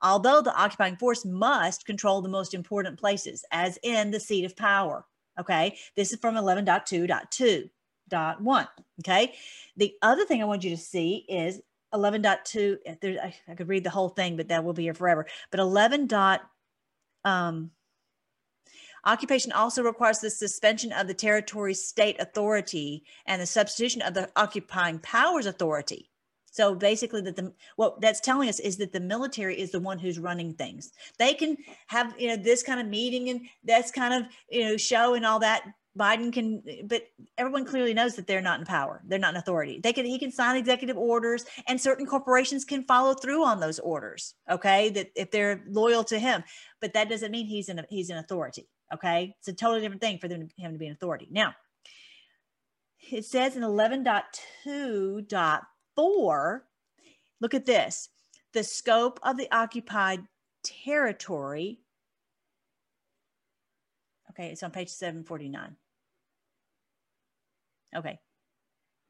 Although 0.00 0.40
the 0.40 0.56
occupying 0.56 0.96
force 0.96 1.26
must 1.26 1.84
control 1.84 2.22
the 2.22 2.30
most 2.30 2.54
important 2.54 2.98
places, 2.98 3.44
as 3.52 3.78
in 3.82 4.10
the 4.10 4.18
seat 4.18 4.46
of 4.46 4.56
power. 4.56 5.04
Okay, 5.38 5.76
this 5.94 6.10
is 6.12 6.18
from 6.20 6.36
11.2.2.1. 6.36 8.68
Okay, 9.00 9.34
the 9.76 9.92
other 10.00 10.24
thing 10.24 10.40
I 10.40 10.46
want 10.46 10.64
you 10.64 10.70
to 10.70 10.76
see 10.76 11.26
is 11.28 11.60
11.2 11.92 12.78
there, 13.02 13.18
I, 13.22 13.34
I, 13.46 13.54
could 13.54 13.68
read 13.68 13.84
the 13.84 13.90
whole 13.90 14.08
thing 14.08 14.36
but 14.36 14.48
that 14.48 14.64
will 14.64 14.72
be 14.72 14.84
here 14.84 14.94
forever 14.94 15.26
but 15.52 15.60
11. 15.60 16.06
Dot, 16.08 16.40
um, 17.24 17.70
occupation 19.04 19.52
also 19.52 19.82
requires 19.82 20.18
the 20.18 20.30
suspension 20.30 20.92
of 20.92 21.06
the 21.06 21.14
territory's 21.14 21.86
state 21.86 22.16
authority 22.20 23.04
and 23.26 23.40
the 23.40 23.46
substitution 23.46 24.02
of 24.02 24.14
the 24.14 24.28
occupying 24.36 24.98
powers 24.98 25.46
authority 25.46 26.10
so 26.50 26.74
basically 26.74 27.20
that 27.20 27.36
the 27.36 27.52
what 27.76 28.00
that's 28.00 28.20
telling 28.20 28.48
us 28.48 28.60
is 28.60 28.76
that 28.76 28.92
the 28.92 29.00
military 29.00 29.60
is 29.60 29.72
the 29.72 29.80
one 29.80 29.98
who's 29.98 30.18
running 30.18 30.54
things 30.54 30.92
they 31.18 31.34
can 31.34 31.56
have 31.86 32.14
you 32.18 32.28
know 32.28 32.36
this 32.36 32.62
kind 32.62 32.80
of 32.80 32.86
meeting 32.86 33.28
and 33.28 33.40
that's 33.64 33.90
kind 33.90 34.14
of 34.14 34.30
you 34.48 34.64
know 34.64 34.76
show 34.76 35.14
and 35.14 35.26
all 35.26 35.38
that 35.38 35.64
Biden 35.98 36.32
can, 36.32 36.62
but 36.86 37.04
everyone 37.38 37.64
clearly 37.64 37.94
knows 37.94 38.16
that 38.16 38.26
they're 38.26 38.40
not 38.40 38.58
in 38.58 38.66
power. 38.66 39.00
They're 39.06 39.18
not 39.18 39.34
in 39.34 39.38
authority. 39.38 39.80
They 39.80 39.92
can, 39.92 40.04
he 40.04 40.18
can 40.18 40.32
sign 40.32 40.56
executive 40.56 40.96
orders, 40.96 41.44
and 41.68 41.80
certain 41.80 42.04
corporations 42.04 42.64
can 42.64 42.82
follow 42.82 43.14
through 43.14 43.44
on 43.44 43.60
those 43.60 43.78
orders. 43.78 44.34
Okay, 44.50 44.90
that 44.90 45.12
if 45.14 45.30
they're 45.30 45.62
loyal 45.68 46.02
to 46.04 46.18
him, 46.18 46.42
but 46.80 46.94
that 46.94 47.08
doesn't 47.08 47.30
mean 47.30 47.46
he's 47.46 47.68
in 47.68 47.84
he's 47.88 48.10
an 48.10 48.18
authority. 48.18 48.68
Okay, 48.94 49.34
it's 49.38 49.48
a 49.48 49.52
totally 49.52 49.80
different 49.80 50.00
thing 50.00 50.18
for 50.18 50.28
them 50.28 50.48
him 50.56 50.72
to 50.72 50.78
be 50.78 50.86
an 50.86 50.92
authority. 50.92 51.26
Now, 51.30 51.54
it 53.10 53.24
says 53.24 53.56
in 53.56 53.62
11.2.4, 53.62 56.60
look 57.40 57.54
at 57.54 57.66
this: 57.66 58.08
the 58.52 58.62
scope 58.62 59.18
of 59.24 59.36
the 59.36 59.50
occupied 59.50 60.20
territory. 60.62 61.80
Okay, 64.30 64.50
it's 64.50 64.62
on 64.62 64.70
page 64.70 64.90
749. 64.90 65.74
Okay, 67.96 68.20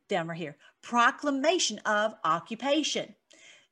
down 0.09 0.28
right 0.28 0.39
here. 0.39 0.57
Proclamation 0.82 1.78
of 1.80 2.14
occupation. 2.24 3.14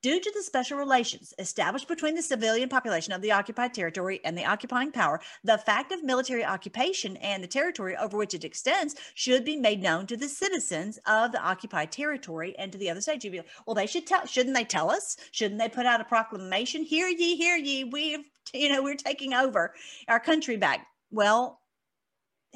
Due 0.02 0.18
to 0.18 0.32
the 0.34 0.42
special 0.42 0.76
relations 0.76 1.32
established 1.38 1.86
between 1.86 2.16
the 2.16 2.22
civilian 2.22 2.68
population 2.68 3.12
of 3.12 3.22
the 3.22 3.30
occupied 3.30 3.72
territory 3.72 4.20
and 4.24 4.36
the 4.36 4.44
occupying 4.44 4.90
power, 4.90 5.20
the 5.44 5.56
fact 5.56 5.92
of 5.92 6.02
military 6.02 6.44
occupation 6.44 7.16
and 7.18 7.40
the 7.40 7.46
territory 7.46 7.96
over 7.96 8.16
which 8.16 8.34
it 8.34 8.42
extends 8.42 8.96
should 9.14 9.44
be 9.44 9.56
made 9.56 9.80
known 9.80 10.04
to 10.08 10.16
the 10.16 10.28
citizens 10.28 10.98
of 11.06 11.30
the 11.30 11.40
occupied 11.40 11.92
territory 11.92 12.52
and 12.58 12.72
to 12.72 12.78
the 12.78 12.90
other 12.90 13.00
side. 13.00 13.22
You'd 13.22 13.30
be 13.30 13.42
well, 13.64 13.74
they 13.76 13.86
should 13.86 14.04
tell, 14.04 14.26
shouldn't 14.26 14.56
they 14.56 14.64
tell 14.64 14.90
us? 14.90 15.16
Shouldn't 15.30 15.60
they 15.60 15.68
put 15.68 15.86
out 15.86 16.00
a 16.00 16.04
proclamation? 16.04 16.82
Hear 16.82 17.06
ye, 17.06 17.36
hear 17.36 17.56
ye, 17.56 17.84
we've, 17.84 18.24
you 18.52 18.70
know, 18.70 18.82
we're 18.82 18.96
taking 18.96 19.34
over 19.34 19.72
our 20.08 20.18
country 20.18 20.56
back. 20.56 20.84
Well, 21.12 21.60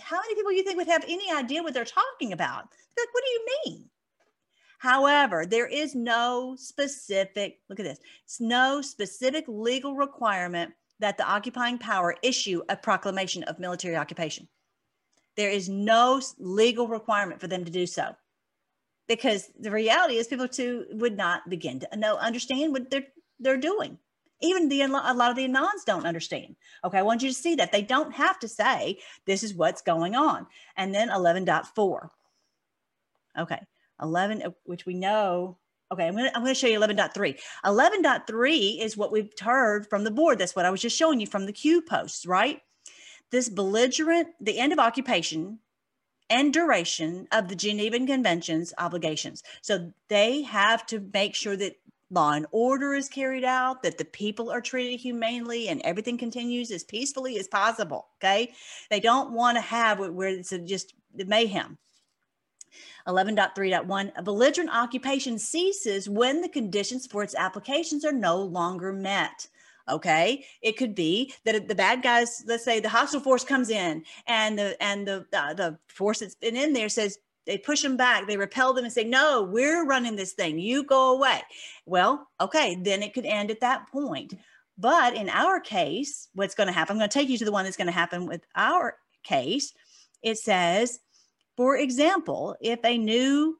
how 0.00 0.16
many 0.16 0.34
people 0.34 0.50
you 0.52 0.64
think 0.64 0.78
would 0.78 0.88
have 0.88 1.04
any 1.06 1.30
idea 1.32 1.62
what 1.62 1.74
they're 1.74 1.84
talking 1.84 2.32
about? 2.32 2.64
Like, 2.98 3.08
what 3.12 3.22
do 3.24 3.30
you 3.30 3.46
mean? 3.64 3.90
However, 4.86 5.46
there 5.46 5.66
is 5.66 5.96
no 5.96 6.54
specific, 6.56 7.58
look 7.68 7.80
at 7.80 7.82
this, 7.82 7.98
it's 8.24 8.40
no 8.40 8.80
specific 8.80 9.44
legal 9.48 9.96
requirement 9.96 10.74
that 11.00 11.18
the 11.18 11.28
occupying 11.28 11.76
power 11.76 12.14
issue 12.22 12.62
a 12.68 12.76
proclamation 12.76 13.42
of 13.44 13.58
military 13.58 13.96
occupation. 13.96 14.46
There 15.36 15.50
is 15.50 15.68
no 15.68 16.22
legal 16.38 16.86
requirement 16.86 17.40
for 17.40 17.48
them 17.48 17.64
to 17.64 17.70
do 17.72 17.84
so. 17.84 18.14
Because 19.08 19.50
the 19.58 19.72
reality 19.72 20.18
is 20.18 20.28
people 20.28 20.46
too 20.46 20.86
would 20.92 21.16
not 21.16 21.50
begin 21.50 21.80
to 21.80 21.96
know, 21.96 22.16
understand 22.18 22.72
what 22.72 22.88
they're 22.88 23.08
they're 23.40 23.56
doing. 23.56 23.98
Even 24.40 24.68
the 24.68 24.82
a 24.82 24.88
lot 24.88 25.30
of 25.30 25.36
the 25.36 25.48
anons 25.48 25.84
don't 25.84 26.06
understand. 26.06 26.54
Okay, 26.84 26.98
I 26.98 27.02
want 27.02 27.24
you 27.24 27.28
to 27.28 27.34
see 27.34 27.56
that 27.56 27.72
they 27.72 27.82
don't 27.82 28.14
have 28.14 28.38
to 28.38 28.46
say 28.46 29.00
this 29.26 29.42
is 29.42 29.52
what's 29.52 29.82
going 29.82 30.14
on. 30.14 30.46
And 30.76 30.94
then 30.94 31.08
11.4. 31.08 32.08
Okay, 33.38 33.60
11, 34.00 34.42
uh, 34.42 34.50
which 34.64 34.86
we 34.86 34.94
know 34.94 35.58
Okay, 35.92 36.08
I'm 36.08 36.16
to 36.16 36.36
I'm 36.36 36.44
to 36.44 36.54
show 36.54 36.66
you 36.66 36.80
11.3. 36.80 37.38
11.3 37.64 38.82
is 38.82 38.96
what 38.96 39.12
we've 39.12 39.30
heard 39.38 39.86
from 39.86 40.02
the 40.02 40.10
board. 40.10 40.38
That's 40.38 40.56
what 40.56 40.64
I 40.66 40.70
was 40.70 40.82
just 40.82 40.96
showing 40.96 41.20
you 41.20 41.26
from 41.26 41.46
the 41.46 41.52
Q 41.52 41.80
posts, 41.80 42.26
right? 42.26 42.60
This 43.30 43.48
belligerent, 43.48 44.28
the 44.40 44.58
end 44.58 44.72
of 44.72 44.78
occupation 44.78 45.60
and 46.28 46.52
duration 46.52 47.28
of 47.30 47.48
the 47.48 47.54
Geneva 47.54 48.04
Convention's 48.04 48.74
obligations. 48.78 49.44
So 49.62 49.92
they 50.08 50.42
have 50.42 50.86
to 50.86 51.08
make 51.12 51.36
sure 51.36 51.56
that 51.56 51.78
law 52.10 52.32
and 52.32 52.46
order 52.50 52.94
is 52.94 53.08
carried 53.08 53.44
out, 53.44 53.82
that 53.82 53.98
the 53.98 54.04
people 54.04 54.50
are 54.50 54.60
treated 54.60 54.98
humanely, 54.98 55.68
and 55.68 55.80
everything 55.82 56.18
continues 56.18 56.72
as 56.72 56.82
peacefully 56.82 57.38
as 57.38 57.46
possible. 57.46 58.08
Okay. 58.20 58.52
They 58.90 59.00
don't 59.00 59.32
want 59.32 59.56
to 59.56 59.60
have 59.60 60.00
where 60.00 60.28
it's 60.28 60.50
just 60.64 60.94
mayhem. 61.14 61.78
11.3.1 63.06 64.12
a 64.16 64.22
belligerent 64.22 64.70
occupation 64.70 65.38
ceases 65.38 66.08
when 66.08 66.40
the 66.40 66.48
conditions 66.48 67.06
for 67.06 67.22
its 67.22 67.34
applications 67.34 68.04
are 68.04 68.12
no 68.12 68.38
longer 68.38 68.92
met. 68.92 69.48
Okay? 69.88 70.44
It 70.62 70.76
could 70.76 70.94
be 70.94 71.32
that 71.44 71.68
the 71.68 71.74
bad 71.74 72.02
guys 72.02 72.42
let's 72.46 72.64
say 72.64 72.80
the 72.80 72.88
hostile 72.88 73.20
force 73.20 73.44
comes 73.44 73.70
in 73.70 74.04
and 74.26 74.58
the 74.58 74.82
and 74.82 75.06
the 75.06 75.26
uh, 75.32 75.54
the 75.54 75.78
force 75.86 76.18
that's 76.18 76.34
been 76.34 76.56
in 76.56 76.72
there 76.72 76.88
says 76.88 77.18
they 77.46 77.56
push 77.56 77.82
them 77.82 77.96
back 77.96 78.26
they 78.26 78.36
repel 78.36 78.72
them 78.72 78.84
and 78.84 78.92
say 78.92 79.04
no 79.04 79.42
we're 79.42 79.86
running 79.86 80.16
this 80.16 80.32
thing. 80.32 80.58
You 80.58 80.82
go 80.82 81.14
away. 81.14 81.42
Well 81.84 82.28
okay 82.40 82.76
then 82.82 83.02
it 83.02 83.14
could 83.14 83.26
end 83.26 83.50
at 83.50 83.60
that 83.60 83.88
point. 83.92 84.34
But 84.78 85.14
in 85.14 85.28
our 85.28 85.60
case 85.60 86.28
what's 86.34 86.56
going 86.56 86.66
to 86.66 86.72
happen 86.72 86.94
i'm 86.94 86.98
going 86.98 87.08
to 87.08 87.18
take 87.18 87.28
you 87.28 87.38
to 87.38 87.44
the 87.44 87.52
one 87.52 87.64
that's 87.64 87.76
going 87.76 87.86
to 87.86 87.92
happen 87.92 88.26
with 88.26 88.44
our 88.56 88.96
case. 89.22 89.72
It 90.22 90.38
says 90.38 90.98
for 91.56 91.76
example, 91.76 92.56
if 92.60 92.78
a 92.84 92.98
new 92.98 93.58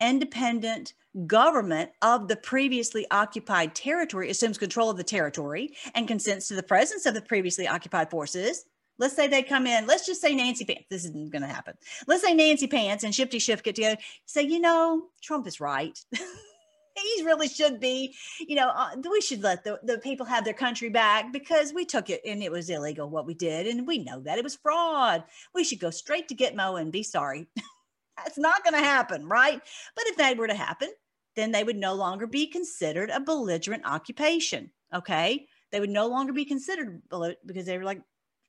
independent 0.00 0.94
government 1.26 1.90
of 2.00 2.26
the 2.28 2.36
previously 2.36 3.06
occupied 3.10 3.74
territory 3.74 4.30
assumes 4.30 4.58
control 4.58 4.90
of 4.90 4.96
the 4.96 5.04
territory 5.04 5.74
and 5.94 6.08
consents 6.08 6.48
to 6.48 6.54
the 6.54 6.62
presence 6.62 7.06
of 7.06 7.14
the 7.14 7.22
previously 7.22 7.68
occupied 7.68 8.10
forces. 8.10 8.64
Let's 8.98 9.14
say 9.14 9.26
they 9.26 9.42
come 9.42 9.66
in, 9.66 9.86
let's 9.86 10.06
just 10.06 10.20
say 10.20 10.34
Nancy 10.34 10.64
Pants, 10.64 10.84
this 10.90 11.04
isn't 11.04 11.32
going 11.32 11.42
to 11.42 11.48
happen. 11.48 11.74
Let's 12.06 12.22
say 12.22 12.34
Nancy 12.34 12.66
Pants 12.66 13.04
and 13.04 13.14
Shifty 13.14 13.38
Shift 13.38 13.64
get 13.64 13.74
together, 13.74 13.96
say, 14.26 14.42
you 14.42 14.60
know, 14.60 15.04
Trump 15.22 15.46
is 15.46 15.60
right. 15.60 15.98
he 16.96 17.24
really 17.24 17.48
should 17.48 17.80
be, 17.80 18.14
you 18.40 18.56
know, 18.56 18.68
uh, 18.68 18.90
we 19.10 19.20
should 19.20 19.42
let 19.42 19.64
the, 19.64 19.80
the 19.82 19.98
people 19.98 20.26
have 20.26 20.44
their 20.44 20.54
country 20.54 20.88
back 20.88 21.32
because 21.32 21.72
we 21.72 21.84
took 21.84 22.10
it 22.10 22.20
and 22.26 22.42
it 22.42 22.52
was 22.52 22.70
illegal 22.70 23.08
what 23.08 23.26
we 23.26 23.34
did. 23.34 23.66
And 23.66 23.86
we 23.86 23.98
know 23.98 24.20
that 24.20 24.38
it 24.38 24.44
was 24.44 24.56
fraud. 24.56 25.24
We 25.54 25.64
should 25.64 25.80
go 25.80 25.90
straight 25.90 26.28
to 26.28 26.34
Gitmo 26.34 26.80
and 26.80 26.92
be 26.92 27.02
sorry. 27.02 27.46
That's 28.16 28.38
not 28.38 28.62
going 28.62 28.74
to 28.74 28.86
happen, 28.86 29.26
right? 29.26 29.60
But 29.96 30.06
if 30.06 30.16
that 30.16 30.36
were 30.36 30.48
to 30.48 30.54
happen, 30.54 30.90
then 31.34 31.50
they 31.50 31.64
would 31.64 31.76
no 31.76 31.94
longer 31.94 32.26
be 32.26 32.46
considered 32.46 33.10
a 33.10 33.20
belligerent 33.20 33.84
occupation. 33.86 34.70
Okay. 34.94 35.46
They 35.70 35.80
would 35.80 35.90
no 35.90 36.06
longer 36.06 36.34
be 36.34 36.44
considered 36.44 37.00
because 37.46 37.66
they 37.66 37.78
were 37.78 37.84
like, 37.84 38.02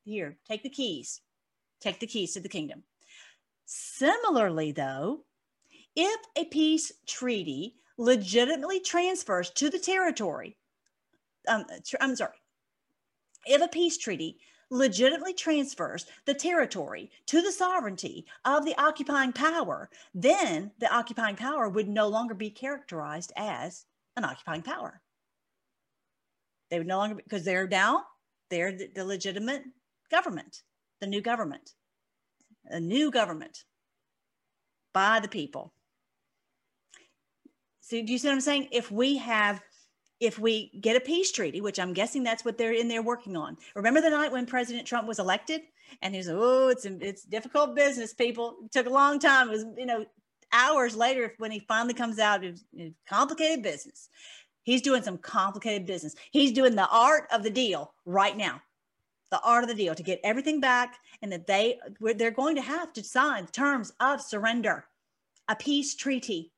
here, 0.04 0.38
take 0.46 0.64
the 0.64 0.70
keys, 0.70 1.22
take 1.80 2.00
the 2.00 2.08
keys 2.08 2.34
to 2.34 2.42
the 2.42 2.50
kingdom. 2.50 2.84
Similarly, 3.66 4.74
though, 4.74 5.24
if 5.96 6.20
a 6.36 6.46
peace 6.46 6.92
treaty 7.08 7.76
legitimately 8.04 8.82
transfers 8.82 9.50
to 9.52 9.70
the 9.70 9.80
territory, 9.80 10.58
um, 11.48 11.66
I'm 12.02 12.16
sorry, 12.16 12.36
if 13.46 13.62
a 13.62 13.68
peace 13.68 13.98
treaty 13.98 14.40
legitimately 14.70 15.34
transfers 15.34 16.06
the 16.26 16.34
territory 16.34 17.12
to 17.28 17.42
the 17.42 17.52
sovereignty 17.52 18.26
of 18.44 18.66
the 18.66 18.76
occupying 18.78 19.32
power, 19.32 19.90
then 20.14 20.72
the 20.80 20.94
occupying 20.94 21.36
power 21.36 21.70
would 21.70 21.88
no 21.88 22.08
longer 22.08 22.34
be 22.34 22.50
characterized 22.50 23.32
as 23.38 23.86
an 24.18 24.26
occupying 24.26 24.64
power. 24.64 25.02
They 26.70 26.80
would 26.80 26.88
no 26.88 26.98
longer, 26.98 27.16
because 27.16 27.46
they're 27.46 27.68
now, 27.68 28.04
they're 28.50 28.72
the, 28.72 28.90
the 28.94 29.06
legitimate 29.06 29.64
government, 30.10 30.64
the 31.00 31.08
new 31.08 31.22
government, 31.22 31.72
a 32.66 32.80
new 32.80 33.12
government 33.12 33.64
by 34.94 35.20
the 35.20 35.28
people. 35.28 35.74
So 37.86 38.02
do 38.02 38.14
you 38.14 38.18
see 38.18 38.30
what 38.30 38.36
I'm 38.36 38.42
saying? 38.42 38.70
If 38.72 38.90
we 38.92 39.18
have, 39.18 39.62
if 40.22 40.40
we 40.40 40.72
get 40.80 40.96
a 40.96 41.02
peace 41.02 41.34
treaty, 41.34 41.60
which 41.60 41.80
I'm 41.80 41.92
guessing 41.92 42.24
that's 42.24 42.46
what 42.46 42.58
they're 42.58 42.72
in 42.72 42.88
there 42.88 43.02
working 43.02 43.36
on. 43.36 43.58
Remember 43.76 44.00
the 44.00 44.10
night 44.10 44.32
when 44.32 44.46
President 44.46 44.88
Trump 44.88 45.06
was 45.06 45.20
elected, 45.20 45.64
and 46.02 46.14
he 46.14 46.20
was, 46.20 46.30
oh, 46.30 46.70
it's 46.70 46.86
it's 46.86 47.24
difficult 47.24 47.76
business, 47.76 48.14
people. 48.14 48.56
It 48.64 48.72
took 48.72 48.88
a 48.88 48.90
long 48.90 49.20
time. 49.20 49.50
It 49.50 49.52
was, 49.52 49.66
you 49.78 49.86
know, 49.86 50.06
hours 50.54 50.96
later 50.96 51.34
when 51.40 51.52
he 51.52 51.60
finally 51.60 51.94
comes 51.94 52.20
out, 52.20 52.46
it 52.46 52.52
was, 52.52 52.64
it 52.72 52.84
was 52.84 52.94
complicated 53.06 53.62
business. 53.62 54.08
He's 54.64 54.82
doing 54.82 55.04
some 55.04 55.18
complicated 55.18 55.86
business. 55.86 56.16
He's 56.32 56.54
doing 56.54 56.76
the 56.76 56.88
art 56.88 57.28
of 57.34 57.44
the 57.44 57.50
deal 57.50 57.94
right 58.06 58.38
now. 58.38 58.62
The 59.30 59.42
art 59.42 59.66
of 59.66 59.70
the 59.70 59.76
deal 59.76 59.94
to 59.94 60.04
get 60.04 60.22
everything 60.24 60.62
back, 60.62 61.00
and 61.22 61.30
that 61.34 61.48
they 61.48 61.80
they're 62.00 62.32
going 62.32 62.56
to 62.56 62.62
have 62.62 62.94
to 62.94 63.04
sign 63.04 63.48
terms 63.48 63.92
of 64.00 64.22
surrender, 64.22 64.86
a 65.50 65.56
peace 65.58 65.96
treaty 65.96 66.53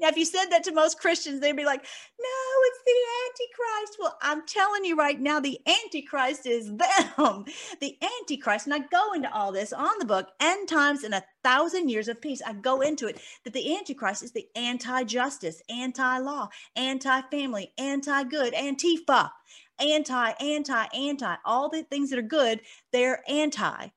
now, 0.00 0.08
if 0.08 0.16
you 0.16 0.24
said 0.24 0.46
that 0.46 0.64
to 0.64 0.72
most 0.72 0.98
Christians, 0.98 1.40
they'd 1.40 1.56
be 1.56 1.64
like, 1.64 1.82
no, 1.82 2.28
it's 2.64 2.80
the 2.86 2.92
Antichrist. 3.26 3.98
Well, 4.00 4.18
I'm 4.22 4.46
telling 4.46 4.84
you 4.84 4.96
right 4.96 5.20
now, 5.20 5.40
the 5.40 5.60
Antichrist 5.66 6.46
is 6.46 6.68
them. 6.68 7.44
The 7.80 7.98
Antichrist, 8.20 8.66
and 8.66 8.74
I 8.74 8.78
go 8.78 9.12
into 9.12 9.32
all 9.32 9.52
this 9.52 9.72
on 9.72 9.98
the 9.98 10.04
book, 10.04 10.28
End 10.40 10.68
Times 10.68 11.04
and 11.04 11.14
a 11.14 11.24
Thousand 11.44 11.88
Years 11.88 12.08
of 12.08 12.20
Peace. 12.20 12.40
I 12.46 12.54
go 12.54 12.80
into 12.80 13.06
it 13.06 13.20
that 13.44 13.52
the 13.52 13.76
Antichrist 13.76 14.22
is 14.22 14.32
the 14.32 14.46
anti 14.56 15.04
justice, 15.04 15.62
anti 15.68 16.18
law, 16.18 16.48
anti 16.76 17.20
family, 17.30 17.72
anti 17.78 18.24
good, 18.24 18.54
Antifa, 18.54 19.30
anti, 19.78 20.30
anti, 20.40 20.86
anti, 20.94 21.34
all 21.44 21.68
the 21.68 21.82
things 21.84 22.10
that 22.10 22.18
are 22.18 22.22
good, 22.22 22.60
they're 22.92 23.22
anti 23.28 23.88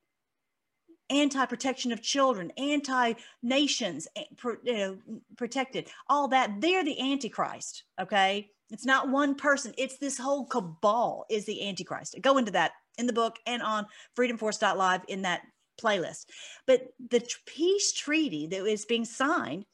anti-protection 1.13 1.91
of 1.91 2.01
children, 2.01 2.51
anti-nations, 2.57 4.07
eh, 4.15 4.23
know, 4.65 4.97
protected, 5.37 5.87
all 6.07 6.27
that. 6.29 6.59
They're 6.59 6.83
the 6.83 6.99
Antichrist. 6.99 7.83
Okay. 7.99 8.49
It's 8.69 8.85
not 8.85 9.09
one 9.09 9.35
person. 9.35 9.73
It's 9.77 9.97
this 9.97 10.17
whole 10.17 10.45
cabal 10.45 11.25
is 11.29 11.45
the 11.45 11.67
Antichrist. 11.67 12.15
go 12.21 12.37
into 12.37 12.51
that 12.51 12.71
in 12.97 13.07
the 13.07 13.13
book 13.13 13.37
and 13.45 13.61
on 13.61 13.85
freedomforce.live 14.17 15.01
in 15.07 15.21
that 15.23 15.41
playlist. 15.81 16.25
But 16.65 16.93
the 17.09 17.23
peace 17.45 17.91
treaty 17.93 18.47
that 18.47 18.65
is 18.65 18.85
being 18.85 19.05
signed 19.05 19.65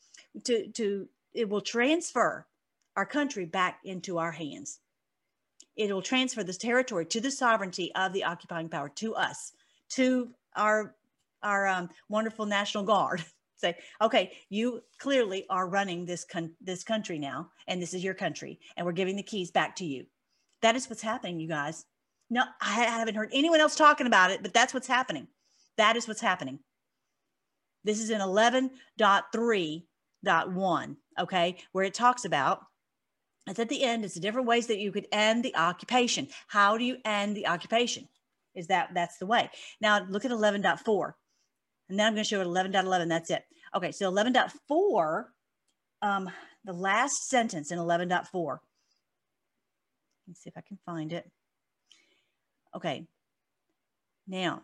to, 0.45 0.67
to 0.73 1.07
it 1.33 1.49
will 1.49 1.61
transfer 1.61 2.45
our 2.95 3.05
country 3.05 3.45
back 3.45 3.79
into 3.85 4.17
our 4.17 4.31
hands. 4.31 4.79
It 5.75 5.93
will 5.93 6.01
transfer 6.01 6.43
this 6.43 6.57
territory 6.57 7.05
to 7.05 7.21
the 7.21 7.31
sovereignty 7.31 7.93
of 7.95 8.11
the 8.11 8.25
occupying 8.25 8.67
power, 8.67 8.89
to 8.95 9.15
us, 9.15 9.53
to 9.91 10.31
our 10.55 10.95
our 11.43 11.67
um, 11.67 11.89
wonderful 12.09 12.45
National 12.45 12.83
Guard 12.83 13.23
say, 13.57 13.75
okay, 14.01 14.33
you 14.49 14.81
clearly 14.99 15.45
are 15.49 15.67
running 15.67 16.05
this 16.05 16.25
con- 16.25 16.55
this 16.61 16.83
country 16.83 17.17
now, 17.19 17.49
and 17.67 17.81
this 17.81 17.93
is 17.93 18.03
your 18.03 18.13
country, 18.13 18.59
and 18.77 18.85
we're 18.85 18.91
giving 18.91 19.15
the 19.15 19.23
keys 19.23 19.51
back 19.51 19.75
to 19.77 19.85
you. 19.85 20.05
That 20.61 20.75
is 20.75 20.89
what's 20.89 21.01
happening, 21.01 21.39
you 21.39 21.47
guys. 21.47 21.85
No, 22.29 22.43
I 22.61 22.73
haven't 22.73 23.15
heard 23.15 23.31
anyone 23.33 23.59
else 23.59 23.75
talking 23.75 24.07
about 24.07 24.31
it, 24.31 24.43
but 24.43 24.53
that's 24.53 24.73
what's 24.73 24.87
happening. 24.87 25.27
That 25.77 25.95
is 25.95 26.07
what's 26.07 26.21
happening. 26.21 26.59
This 27.83 27.99
is 27.99 28.09
in 28.09 28.19
11.3.1, 28.19 30.95
okay, 31.19 31.57
where 31.71 31.85
it 31.85 31.93
talks 31.93 32.25
about 32.25 32.63
it's 33.49 33.59
at 33.59 33.69
the 33.69 33.83
end, 33.83 34.05
it's 34.05 34.13
the 34.13 34.19
different 34.19 34.47
ways 34.47 34.67
that 34.67 34.79
you 34.79 34.91
could 34.91 35.07
end 35.11 35.43
the 35.43 35.55
occupation. 35.55 36.27
How 36.47 36.77
do 36.77 36.83
you 36.83 36.97
end 37.03 37.35
the 37.35 37.47
occupation? 37.47 38.07
Is 38.53 38.67
that 38.67 38.89
that's 38.93 39.17
the 39.17 39.25
way. 39.25 39.49
Now 39.81 40.05
look 40.07 40.25
at 40.25 40.31
11.4. 40.31 41.13
And 41.89 41.97
then 41.97 42.07
I'm 42.07 42.13
going 42.13 42.23
to 42.23 42.29
show 42.29 42.41
it 42.41 42.47
11.11. 42.47 43.09
That's 43.09 43.31
it. 43.31 43.43
Okay, 43.75 43.91
so 43.91 44.11
11.4, 44.11 45.25
um, 46.01 46.29
the 46.63 46.73
last 46.73 47.29
sentence 47.29 47.71
in 47.71 47.79
11.4. 47.79 48.59
Let's 50.27 50.43
see 50.43 50.49
if 50.49 50.57
I 50.57 50.61
can 50.61 50.77
find 50.85 51.11
it. 51.11 51.29
Okay. 52.75 53.07
Now, 54.27 54.61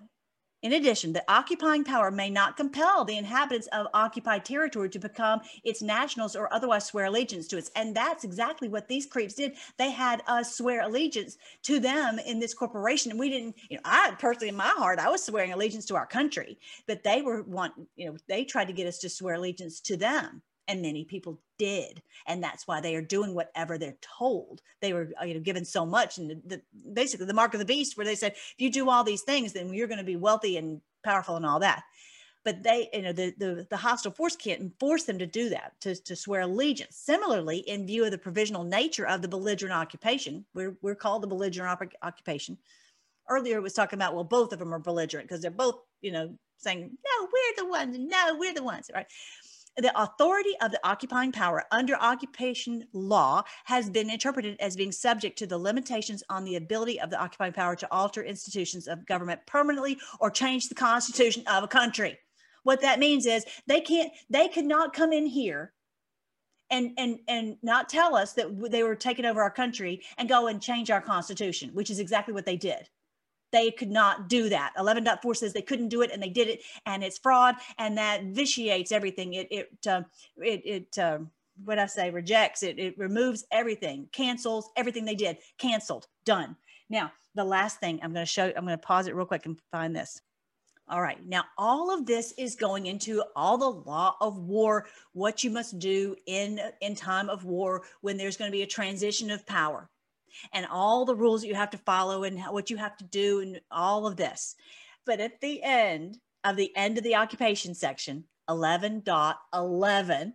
in 0.65 0.73
addition, 0.73 1.13
the 1.13 1.23
occupying 1.31 1.83
power 1.83 2.09
may 2.09 2.27
not 2.27 2.57
compel 2.57 3.05
the 3.05 3.19
inhabitants 3.19 3.67
of 3.67 3.85
occupied 3.93 4.43
territory 4.43 4.89
to 4.89 4.97
become 4.97 5.41
its 5.63 5.83
nationals 5.83 6.35
or 6.35 6.51
otherwise 6.51 6.87
swear 6.87 7.05
allegiance 7.05 7.45
to 7.49 7.57
it. 7.59 7.69
And 7.75 7.95
that's 7.95 8.23
exactly 8.23 8.67
what 8.67 8.87
these 8.87 9.05
creeps 9.05 9.35
did. 9.35 9.53
They 9.77 9.91
had 9.91 10.23
us 10.25 10.57
swear 10.57 10.81
allegiance 10.81 11.37
to 11.65 11.79
them 11.79 12.17
in 12.17 12.39
this 12.39 12.55
corporation. 12.55 13.11
And 13.11 13.19
we 13.19 13.29
didn't, 13.29 13.55
you 13.69 13.77
know, 13.77 13.83
I 13.85 14.15
personally, 14.17 14.49
in 14.49 14.55
my 14.55 14.73
heart, 14.75 14.97
I 14.97 15.07
was 15.07 15.23
swearing 15.23 15.53
allegiance 15.53 15.85
to 15.85 15.95
our 15.95 16.07
country, 16.07 16.57
but 16.87 17.03
they 17.03 17.21
were 17.21 17.43
want, 17.43 17.73
you 17.95 18.07
know, 18.07 18.17
they 18.27 18.43
tried 18.43 18.65
to 18.65 18.73
get 18.73 18.87
us 18.87 18.97
to 18.99 19.09
swear 19.09 19.35
allegiance 19.35 19.79
to 19.81 19.95
them 19.95 20.41
and 20.67 20.81
many 20.81 21.03
people 21.03 21.39
did. 21.57 22.01
And 22.27 22.43
that's 22.43 22.67
why 22.67 22.81
they 22.81 22.95
are 22.95 23.01
doing 23.01 23.33
whatever 23.33 23.77
they're 23.77 23.97
told. 24.01 24.61
They 24.81 24.93
were 24.93 25.11
uh, 25.21 25.25
you 25.25 25.33
know 25.33 25.39
given 25.39 25.65
so 25.65 25.85
much 25.85 26.17
and 26.17 26.29
the, 26.29 26.41
the, 26.45 26.61
basically 26.93 27.25
the 27.25 27.33
mark 27.33 27.53
of 27.53 27.59
the 27.59 27.65
beast 27.65 27.97
where 27.97 28.05
they 28.05 28.15
said 28.15 28.33
if 28.33 28.55
you 28.57 28.71
do 28.71 28.89
all 28.89 29.03
these 29.03 29.21
things 29.21 29.53
then 29.53 29.73
you're 29.73 29.87
going 29.87 29.99
to 29.99 30.03
be 30.03 30.15
wealthy 30.15 30.57
and 30.57 30.81
powerful 31.03 31.35
and 31.35 31.45
all 31.45 31.59
that. 31.59 31.83
But 32.43 32.61
they 32.61 32.89
you 32.93 33.01
know 33.01 33.11
the, 33.11 33.33
the 33.37 33.67
the 33.69 33.77
hostile 33.77 34.11
force 34.11 34.35
can't 34.35 34.77
force 34.79 35.03
them 35.03 35.19
to 35.19 35.25
do 35.25 35.49
that 35.49 35.73
to, 35.81 35.95
to 35.95 36.15
swear 36.15 36.41
allegiance. 36.41 36.95
Similarly 36.95 37.59
in 37.59 37.87
view 37.87 38.05
of 38.05 38.11
the 38.11 38.17
provisional 38.17 38.63
nature 38.63 39.07
of 39.07 39.21
the 39.21 39.27
belligerent 39.27 39.73
occupation 39.73 40.45
we're, 40.53 40.77
we're 40.81 40.95
called 40.95 41.23
the 41.23 41.27
belligerent 41.27 41.71
op- 41.71 41.93
occupation. 42.03 42.57
Earlier 43.27 43.57
it 43.57 43.63
was 43.63 43.73
talking 43.73 43.97
about 43.97 44.13
well 44.13 44.23
both 44.23 44.53
of 44.53 44.59
them 44.59 44.73
are 44.73 44.79
belligerent 44.79 45.27
because 45.27 45.41
they're 45.41 45.51
both 45.51 45.79
you 46.01 46.11
know 46.11 46.35
saying 46.57 46.81
no 46.81 47.27
we're 47.27 47.63
the 47.63 47.69
ones 47.69 47.97
no 47.97 48.35
we're 48.37 48.53
the 48.53 48.63
ones 48.63 48.89
right 48.93 49.07
the 49.77 50.01
authority 50.01 50.55
of 50.61 50.71
the 50.71 50.79
occupying 50.83 51.31
power 51.31 51.63
under 51.71 51.95
occupation 51.95 52.85
law 52.93 53.43
has 53.65 53.89
been 53.89 54.09
interpreted 54.09 54.57
as 54.59 54.75
being 54.75 54.91
subject 54.91 55.37
to 55.39 55.47
the 55.47 55.57
limitations 55.57 56.23
on 56.29 56.45
the 56.45 56.55
ability 56.55 56.99
of 56.99 57.09
the 57.09 57.19
occupying 57.19 57.53
power 57.53 57.75
to 57.75 57.91
alter 57.91 58.23
institutions 58.23 58.87
of 58.87 59.05
government 59.05 59.41
permanently 59.45 59.97
or 60.19 60.29
change 60.29 60.69
the 60.69 60.75
constitution 60.75 61.43
of 61.47 61.63
a 61.63 61.67
country. 61.67 62.17
What 62.63 62.81
that 62.81 62.99
means 62.99 63.25
is 63.25 63.45
they 63.67 63.81
can't, 63.81 64.11
they 64.29 64.47
could 64.47 64.65
not 64.65 64.93
come 64.93 65.13
in 65.13 65.25
here 65.25 65.73
and 66.71 66.91
and 66.97 67.19
and 67.27 67.57
not 67.61 67.89
tell 67.89 68.15
us 68.15 68.33
that 68.33 68.47
they 68.71 68.81
were 68.81 68.95
taking 68.95 69.25
over 69.25 69.43
our 69.43 69.51
country 69.51 70.01
and 70.17 70.27
go 70.27 70.47
and 70.47 70.59
change 70.59 70.89
our 70.89 71.01
constitution, 71.01 71.69
which 71.73 71.91
is 71.91 71.99
exactly 71.99 72.33
what 72.33 72.45
they 72.45 72.57
did 72.57 72.89
they 73.51 73.71
could 73.71 73.91
not 73.91 74.29
do 74.29 74.49
that. 74.49 74.73
11.4 74.77 75.35
says 75.35 75.53
they 75.53 75.61
couldn't 75.61 75.89
do 75.89 76.01
it 76.01 76.11
and 76.11 76.21
they 76.21 76.29
did 76.29 76.47
it 76.47 76.61
and 76.85 77.03
it's 77.03 77.17
fraud 77.17 77.55
and 77.77 77.97
that 77.97 78.23
vitiates 78.25 78.91
everything. 78.91 79.33
It, 79.33 79.47
it, 79.51 79.87
uh, 79.87 80.01
it, 80.37 80.61
it 80.65 80.97
uh, 80.97 81.19
what 81.63 81.79
I 81.79 81.85
say, 81.85 82.09
rejects 82.09 82.63
it. 82.63 82.79
It 82.79 82.97
removes 82.97 83.45
everything, 83.51 84.09
cancels 84.11 84.69
everything 84.75 85.05
they 85.05 85.15
did, 85.15 85.37
canceled, 85.57 86.07
done. 86.25 86.55
Now, 86.89 87.11
the 87.33 87.45
last 87.45 87.79
thing 87.79 87.99
I'm 88.01 88.13
going 88.13 88.25
to 88.25 88.31
show, 88.31 88.47
I'm 88.55 88.65
going 88.65 88.77
to 88.77 88.85
pause 88.85 89.07
it 89.07 89.15
real 89.15 89.25
quick 89.25 89.45
and 89.45 89.57
find 89.71 89.95
this. 89.95 90.21
All 90.87 91.01
right. 91.01 91.17
Now, 91.25 91.45
all 91.57 91.91
of 91.91 92.05
this 92.05 92.33
is 92.37 92.55
going 92.55 92.85
into 92.85 93.23
all 93.35 93.57
the 93.57 93.89
law 93.89 94.15
of 94.21 94.37
war, 94.37 94.85
what 95.13 95.43
you 95.43 95.49
must 95.49 95.79
do 95.79 96.15
in, 96.27 96.61
in 96.81 96.95
time 96.95 97.27
of 97.29 97.43
war 97.43 97.83
when 98.01 98.17
there's 98.17 98.37
going 98.37 98.51
to 98.51 98.55
be 98.55 98.61
a 98.61 98.67
transition 98.67 99.31
of 99.31 99.45
power, 99.47 99.89
and 100.53 100.65
all 100.65 101.05
the 101.05 101.15
rules 101.15 101.41
that 101.41 101.47
you 101.47 101.55
have 101.55 101.71
to 101.71 101.77
follow 101.79 102.23
and 102.23 102.39
what 102.49 102.69
you 102.69 102.77
have 102.77 102.97
to 102.97 103.03
do, 103.03 103.41
and 103.41 103.61
all 103.71 104.07
of 104.07 104.17
this. 104.17 104.55
But 105.05 105.19
at 105.19 105.41
the 105.41 105.61
end 105.63 106.17
of 106.43 106.55
the 106.55 106.75
end 106.75 106.97
of 106.97 107.03
the 107.03 107.15
occupation 107.15 107.73
section, 107.73 108.25
11.11, 108.49 110.33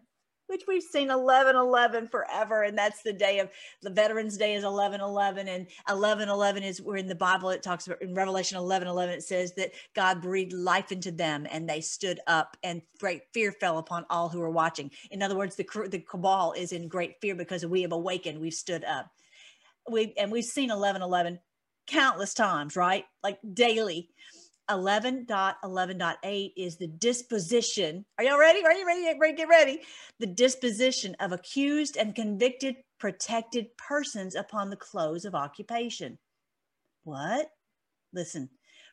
which 0.50 0.64
we've 0.66 0.82
seen 0.82 1.10
11 1.10 1.54
11 1.54 2.08
forever 2.08 2.64
and 2.64 2.76
that's 2.76 3.02
the 3.02 3.12
day 3.12 3.38
of 3.38 3.48
the 3.82 3.90
veterans 3.90 4.36
day 4.36 4.54
is 4.54 4.64
11 4.64 5.00
11 5.00 5.46
and 5.46 5.68
11 5.88 6.28
11 6.28 6.62
is 6.64 6.82
where 6.82 6.96
in 6.96 7.06
the 7.06 7.14
bible 7.14 7.50
it 7.50 7.62
talks 7.62 7.86
about 7.86 8.02
in 8.02 8.12
revelation 8.14 8.58
11 8.58 8.88
11 8.88 9.14
it 9.14 9.22
says 9.22 9.52
that 9.52 9.70
god 9.94 10.20
breathed 10.20 10.52
life 10.52 10.90
into 10.90 11.12
them 11.12 11.46
and 11.50 11.68
they 11.68 11.80
stood 11.80 12.18
up 12.26 12.56
and 12.64 12.82
great 12.98 13.22
fear 13.32 13.52
fell 13.52 13.78
upon 13.78 14.04
all 14.10 14.28
who 14.28 14.40
were 14.40 14.50
watching 14.50 14.90
in 15.12 15.22
other 15.22 15.36
words 15.36 15.54
the, 15.54 15.88
the 15.88 16.00
cabal 16.00 16.52
is 16.52 16.72
in 16.72 16.88
great 16.88 17.14
fear 17.20 17.36
because 17.36 17.64
we 17.64 17.82
have 17.82 17.92
awakened 17.92 18.40
we've 18.40 18.52
stood 18.52 18.84
up 18.84 19.06
we 19.90 20.14
and 20.16 20.30
we've 20.30 20.44
seen 20.44 20.70
11 20.70 21.02
11 21.02 21.38
countless 21.86 22.34
times 22.34 22.76
right 22.76 23.04
like 23.22 23.38
daily 23.54 24.08
11.11.8 24.70 26.52
is 26.56 26.76
the 26.76 26.86
disposition. 26.86 28.04
Are 28.16 28.24
y'all 28.24 28.38
ready? 28.38 28.64
Are 28.64 28.72
you 28.72 28.86
ready? 28.86 29.18
ready? 29.18 29.36
Get 29.36 29.48
ready. 29.48 29.80
The 30.20 30.28
disposition 30.28 31.16
of 31.18 31.32
accused 31.32 31.96
and 31.96 32.14
convicted 32.14 32.76
protected 33.00 33.76
persons 33.76 34.36
upon 34.36 34.70
the 34.70 34.76
close 34.76 35.24
of 35.24 35.34
occupation. 35.34 36.18
What? 37.02 37.48
Listen, 38.12 38.48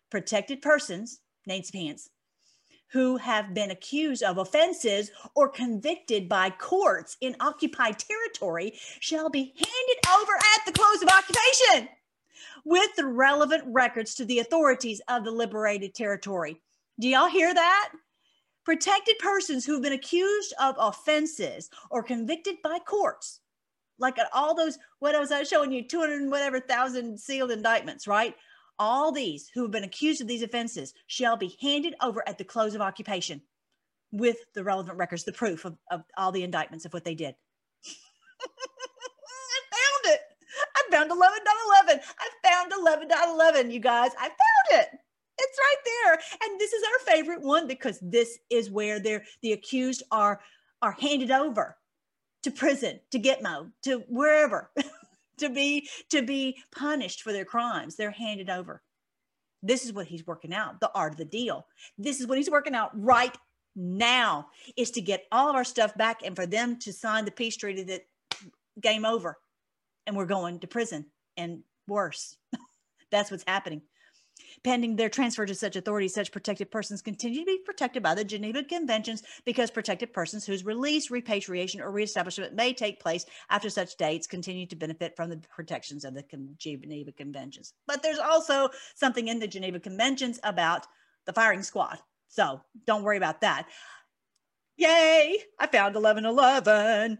protected 0.09 0.61
persons, 0.63 1.19
Nancy 1.45 1.77
Pants, 1.77 2.09
who 2.91 3.17
have 3.17 3.53
been 3.53 3.71
accused 3.71 4.23
of 4.23 4.38
offenses 4.38 5.11
or 5.35 5.49
convicted 5.49 6.29
by 6.29 6.49
courts 6.49 7.17
in 7.21 7.35
occupied 7.39 7.99
territory 7.99 8.73
shall 8.99 9.29
be 9.29 9.53
handed 9.55 10.21
over 10.21 10.33
at 10.33 10.65
the 10.65 10.71
close 10.71 11.01
of 11.01 11.09
occupation 11.09 11.89
with 12.63 12.95
the 12.95 13.05
relevant 13.05 13.63
records 13.67 14.15
to 14.15 14.25
the 14.25 14.39
authorities 14.39 15.01
of 15.07 15.23
the 15.23 15.31
liberated 15.31 15.93
territory. 15.93 16.61
Do 16.99 17.07
y'all 17.07 17.29
hear 17.29 17.53
that? 17.53 17.91
Protected 18.65 19.17
persons 19.19 19.65
who've 19.65 19.81
been 19.81 19.93
accused 19.93 20.53
of 20.59 20.75
offenses 20.77 21.69
or 21.89 22.03
convicted 22.03 22.55
by 22.63 22.79
courts, 22.79 23.39
like 23.99 24.17
all 24.33 24.55
those, 24.55 24.77
what 24.99 25.15
I 25.15 25.19
was 25.19 25.31
showing 25.47 25.71
you, 25.71 25.83
200 25.83 26.29
whatever 26.29 26.59
thousand 26.59 27.19
sealed 27.19 27.51
indictments, 27.51 28.07
right? 28.07 28.35
All 28.80 29.11
these 29.11 29.49
who 29.53 29.63
have 29.63 29.71
been 29.71 29.84
accused 29.84 30.21
of 30.21 30.28
these 30.28 30.43
offenses 30.43 30.93
shall 31.07 31.36
be 31.36 31.57
handed 31.61 31.95
over 32.01 32.28
at 32.28 32.38
the 32.38 32.43
close 32.43 32.75
of 32.75 32.82
occupation 32.82 33.41
with 34.11 34.38
the 34.53 34.63
relevant 34.63 34.97
records, 34.97 35.23
the 35.23 35.32
proof 35.32 35.65
of, 35.65 35.78
of 35.91 36.03
all 36.17 36.32
the 36.32 36.43
indictments 36.43 36.86
of 36.86 36.93
what 36.93 37.03
they 37.03 37.15
did. 37.15 37.36
I 38.41 39.59
found 39.71 40.13
it. 40.13 40.21
I 40.75 40.84
found 40.91 41.11
11.11. 41.11 42.01
I 42.19 42.30
found 42.43 42.71
11.11, 42.71 43.71
you 43.71 43.80
guys. 43.80 44.11
I 44.17 44.28
found 44.28 44.82
it. 44.82 44.89
It's 45.39 45.59
right 45.59 45.75
there. 45.86 46.13
And 46.43 46.59
this 46.59 46.73
is 46.73 46.84
our 46.84 47.13
favorite 47.13 47.41
one 47.41 47.67
because 47.67 47.99
this 48.01 48.39
is 48.49 48.71
where 48.71 48.99
they're, 48.99 49.23
the 49.41 49.53
accused 49.53 50.03
are, 50.11 50.39
are 50.82 50.95
handed 50.99 51.32
over 51.32 51.78
to 52.43 52.51
prison, 52.51 52.99
to 53.11 53.19
Gitmo, 53.19 53.71
to 53.84 53.99
wherever, 54.07 54.71
to 55.38 55.49
be 55.49 55.88
to 56.09 56.21
be 56.21 56.57
punished 56.75 57.21
for 57.21 57.31
their 57.31 57.45
crimes. 57.45 57.95
They're 57.95 58.11
handed 58.11 58.49
over. 58.49 58.81
This 59.63 59.85
is 59.85 59.93
what 59.93 60.07
he's 60.07 60.25
working 60.25 60.53
out, 60.53 60.79
the 60.79 60.91
art 60.93 61.13
of 61.13 61.17
the 61.17 61.25
deal. 61.25 61.65
This 61.97 62.19
is 62.19 62.27
what 62.27 62.38
he's 62.38 62.49
working 62.49 62.75
out 62.75 62.91
right 62.93 63.35
now 63.75 64.47
is 64.75 64.91
to 64.91 65.01
get 65.01 65.25
all 65.31 65.49
of 65.49 65.55
our 65.55 65.63
stuff 65.63 65.95
back 65.95 66.21
and 66.23 66.35
for 66.35 66.45
them 66.45 66.77
to 66.79 66.93
sign 66.93 67.25
the 67.25 67.31
peace 67.31 67.57
treaty 67.57 67.83
that 67.83 68.01
game 68.81 69.05
over 69.05 69.38
and 70.05 70.15
we're 70.15 70.25
going 70.25 70.59
to 70.59 70.67
prison 70.67 71.05
and 71.38 71.63
worse. 71.88 72.38
That's 73.11 73.31
what's 73.31 73.43
happening. 73.47 73.81
Pending 74.64 74.95
their 74.95 75.10
transfer 75.10 75.45
to 75.45 75.55
such 75.55 75.76
authority, 75.76 76.08
such 76.08 76.32
protected 76.32 76.72
persons 76.72 77.01
continue 77.01 77.41
to 77.41 77.45
be 77.45 77.60
protected 77.66 78.03
by 78.03 78.16
the 78.16 78.24
Geneva 78.24 78.64
Conventions 78.64 79.24
because 79.45 79.72
protected 79.72 80.14
persons 80.14 80.45
whose 80.45 80.66
release, 80.66 81.12
repatriation, 81.12 81.80
or 81.80 81.91
reestablishment 81.91 82.53
may 82.53 82.74
take 82.74 82.99
place 82.99 83.26
after 83.49 83.70
such 83.70 83.97
dates 83.97 84.28
continue 84.28 84.66
to 84.66 84.76
benefit 84.76 85.16
from 85.16 85.30
the 85.30 85.38
protections 85.49 86.03
of 86.03 86.14
the 86.14 86.24
Geneva 86.58 87.12
Conventions. 87.12 87.74
But 87.86 88.03
there's 88.03 88.20
also 88.20 88.70
something 88.95 89.28
in 89.28 89.39
the 89.39 89.47
Geneva 89.47 89.80
Conventions 89.80 90.39
about 90.43 90.88
the 91.26 91.34
firing 91.34 91.64
squad. 91.64 91.99
So 92.28 92.62
don't 92.86 93.03
worry 93.03 93.18
about 93.18 93.41
that. 93.41 93.68
Yay! 94.78 95.38
I 95.60 95.68
found 95.68 95.95
1111 95.95 97.18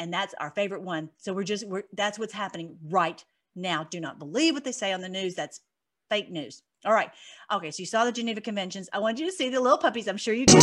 and 0.00 0.12
that's 0.12 0.34
our 0.40 0.50
favorite 0.50 0.82
one. 0.82 1.10
So 1.18 1.34
we're 1.34 1.44
just 1.44 1.68
we're 1.68 1.84
that's 1.92 2.18
what's 2.18 2.32
happening 2.32 2.78
right 2.88 3.22
now. 3.54 3.84
Do 3.84 4.00
not 4.00 4.18
believe 4.18 4.54
what 4.54 4.64
they 4.64 4.72
say 4.72 4.92
on 4.92 5.02
the 5.02 5.10
news. 5.10 5.34
That's 5.34 5.60
fake 6.08 6.30
news. 6.30 6.62
All 6.84 6.92
right. 6.94 7.10
Okay. 7.52 7.70
So 7.70 7.80
you 7.80 7.86
saw 7.86 8.04
the 8.04 8.12
Geneva 8.12 8.40
Conventions. 8.40 8.88
I 8.92 8.98
wanted 8.98 9.20
you 9.20 9.26
to 9.26 9.32
see 9.32 9.50
the 9.50 9.60
little 9.60 9.78
puppies. 9.78 10.08
I'm 10.08 10.16
sure 10.16 10.32
you 10.32 10.46
can. 10.46 10.60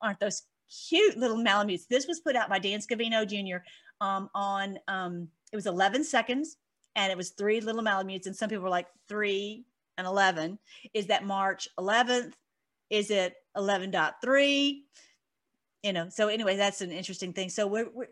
Aren't 0.00 0.20
those 0.20 0.42
cute 0.88 1.16
little 1.16 1.36
Malamutes? 1.36 1.86
This 1.86 2.06
was 2.08 2.20
put 2.20 2.34
out 2.34 2.48
by 2.48 2.58
Dan 2.58 2.80
Scavino 2.80 3.26
Jr. 3.26 3.62
Um, 4.00 4.30
on 4.34 4.78
um, 4.88 5.28
it 5.52 5.56
was 5.56 5.66
11 5.66 6.04
seconds, 6.04 6.56
and 6.96 7.12
it 7.12 7.16
was 7.16 7.30
three 7.30 7.60
little 7.60 7.82
Malamutes, 7.82 8.26
and 8.26 8.34
some 8.34 8.48
people 8.48 8.64
were 8.64 8.70
like 8.70 8.88
three 9.08 9.64
and 9.96 10.06
11. 10.06 10.58
Is 10.94 11.06
that 11.06 11.24
March 11.24 11.68
11th? 11.78 12.32
Is 12.90 13.10
it 13.10 13.34
11.3? 13.56 14.80
You 15.82 15.92
know, 15.92 16.08
so 16.08 16.28
anyway, 16.28 16.56
that's 16.56 16.80
an 16.80 16.90
interesting 16.90 17.32
thing. 17.32 17.48
So 17.48 17.66
we're, 17.66 17.88
we're 17.92 18.08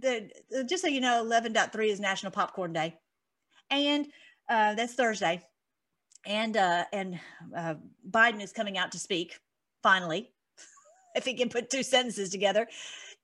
the, 0.00 0.64
just 0.64 0.82
so 0.82 0.88
you 0.88 1.00
know, 1.00 1.24
11.3 1.24 1.86
is 1.86 2.00
National 2.00 2.32
Popcorn 2.32 2.72
Day. 2.72 2.94
And 3.70 4.06
uh, 4.48 4.74
that's 4.74 4.94
Thursday. 4.94 5.42
And 6.24 6.56
uh, 6.56 6.84
and 6.92 7.20
uh, 7.56 7.74
Biden 8.10 8.42
is 8.42 8.52
coming 8.52 8.78
out 8.78 8.92
to 8.92 8.98
speak 8.98 9.38
finally. 9.82 10.32
if 11.14 11.24
he 11.24 11.34
can 11.34 11.48
put 11.48 11.70
two 11.70 11.84
sentences 11.84 12.30
together, 12.30 12.66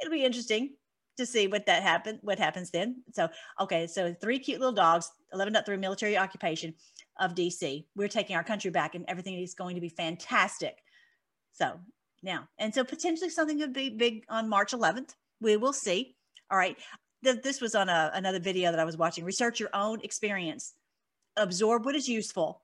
it'll 0.00 0.12
be 0.12 0.24
interesting 0.24 0.74
to 1.16 1.26
see 1.26 1.46
what 1.46 1.66
that 1.66 1.82
happen 1.82 2.18
what 2.22 2.38
happens 2.38 2.70
then. 2.70 3.02
So 3.12 3.28
okay, 3.60 3.86
so 3.86 4.14
three 4.14 4.38
cute 4.38 4.60
little 4.60 4.74
dogs, 4.74 5.10
11.3 5.34 5.78
military 5.78 6.16
occupation 6.16 6.74
of 7.18 7.34
DC. 7.34 7.84
We're 7.96 8.08
taking 8.08 8.36
our 8.36 8.44
country 8.44 8.70
back 8.70 8.94
and 8.94 9.04
everything 9.08 9.34
is 9.34 9.54
going 9.54 9.74
to 9.74 9.80
be 9.80 9.88
fantastic. 9.88 10.78
So 11.52 11.80
now, 12.22 12.48
and 12.58 12.74
so 12.74 12.84
potentially 12.84 13.30
something 13.30 13.58
could 13.58 13.72
be 13.72 13.90
big 13.90 14.24
on 14.28 14.48
March 14.48 14.72
11th. 14.72 15.14
We 15.40 15.56
will 15.56 15.72
see. 15.72 16.14
All 16.52 16.58
right. 16.58 16.76
This 17.22 17.62
was 17.62 17.74
on 17.74 17.88
a, 17.88 18.10
another 18.14 18.38
video 18.38 18.70
that 18.70 18.78
I 18.80 18.84
was 18.84 18.98
watching. 18.98 19.24
Research 19.24 19.58
your 19.58 19.70
own 19.72 20.00
experience, 20.02 20.74
absorb 21.36 21.86
what 21.86 21.94
is 21.94 22.08
useful, 22.08 22.60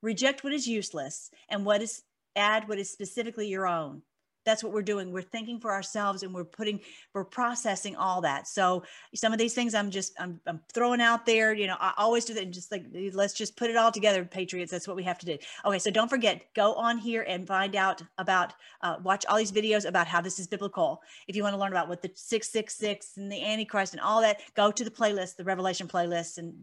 reject 0.00 0.44
what 0.44 0.54
is 0.54 0.66
useless, 0.66 1.30
and 1.50 1.66
what 1.66 1.82
is 1.82 2.02
add 2.36 2.68
what 2.68 2.78
is 2.78 2.90
specifically 2.90 3.48
your 3.48 3.66
own 3.66 4.02
that's 4.44 4.62
what 4.62 4.72
we're 4.72 4.82
doing. 4.82 5.12
We're 5.12 5.22
thinking 5.22 5.60
for 5.60 5.72
ourselves 5.72 6.22
and 6.22 6.34
we're 6.34 6.44
putting 6.44 6.80
we're 7.14 7.24
processing 7.24 7.96
all 7.96 8.20
that. 8.22 8.48
So 8.48 8.82
some 9.14 9.32
of 9.32 9.38
these 9.38 9.54
things 9.54 9.74
i'm 9.74 9.90
just 9.90 10.12
i'm, 10.18 10.40
I'm 10.46 10.60
throwing 10.72 11.00
out 11.00 11.26
there 11.26 11.52
you 11.52 11.66
know 11.66 11.76
i 11.80 11.92
always 11.96 12.24
do 12.24 12.34
that 12.34 12.42
and 12.42 12.52
just 12.52 12.70
like 12.70 12.84
let's 13.12 13.34
just 13.34 13.56
put 13.56 13.70
it 13.70 13.76
all 13.76 13.92
together 13.92 14.24
patriots. 14.24 14.70
That's 14.70 14.86
what 14.86 14.96
we 14.96 15.02
have 15.04 15.18
to 15.18 15.26
do. 15.26 15.38
Okay 15.64 15.78
so 15.78 15.90
don't 15.90 16.08
forget 16.08 16.42
go 16.54 16.74
on 16.74 16.98
here 16.98 17.24
and 17.28 17.46
find 17.46 17.76
out 17.76 18.02
about 18.18 18.52
uh, 18.82 18.96
watch 19.02 19.24
all 19.26 19.36
these 19.36 19.52
videos 19.52 19.86
about 19.86 20.06
how 20.06 20.20
this 20.20 20.38
is 20.38 20.46
biblical. 20.46 21.02
If 21.26 21.36
you 21.36 21.42
want 21.42 21.54
to 21.54 21.60
learn 21.60 21.72
about 21.72 21.88
what 21.88 22.02
the 22.02 22.10
666 22.14 23.16
and 23.16 23.30
the 23.30 23.44
antichrist 23.44 23.92
and 23.92 24.00
all 24.00 24.20
that 24.22 24.40
go 24.54 24.70
to 24.70 24.84
the 24.84 24.90
playlist 24.90 25.36
the 25.36 25.44
revelation 25.44 25.88
playlist 25.88 26.38
and 26.38 26.54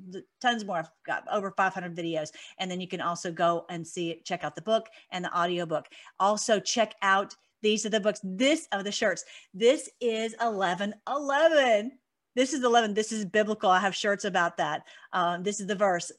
tons 0.42 0.66
more. 0.66 0.78
I've 0.78 0.92
got 1.06 1.24
over 1.32 1.52
500 1.52 1.96
videos. 1.96 2.30
And 2.60 2.70
then 2.70 2.80
you 2.80 2.88
can 2.88 3.02
also 3.02 3.32
go 3.32 3.66
and 3.70 3.86
see 3.86 4.12
it 4.12 4.26
check 4.26 4.44
out 4.44 4.56
the 4.56 4.62
book 4.62 4.88
and 5.12 5.24
the 5.24 5.32
audio 5.32 5.66
book. 5.66 5.88
Also 6.20 6.60
check 6.60 6.94
out 7.02 7.36
these 7.66 7.84
are 7.84 7.90
the 7.90 8.00
books. 8.00 8.20
This 8.24 8.68
of 8.72 8.84
the 8.84 8.92
shirts. 8.92 9.26
This 9.52 9.90
is 10.00 10.36
11 10.40 10.94
11. 11.10 11.92
This 12.36 12.54
is 12.54 12.64
11. 12.64 12.94
This 12.94 13.12
is 13.12 13.26
biblical. 13.26 13.72
I 13.72 13.80
have 13.80 13.96
shirts 13.96 14.24
about 14.24 14.58
that. 14.58 14.84
Um, 15.14 15.42
this 15.42 15.60
is 15.60 15.66
the 15.66 15.74
verse. 15.74 16.12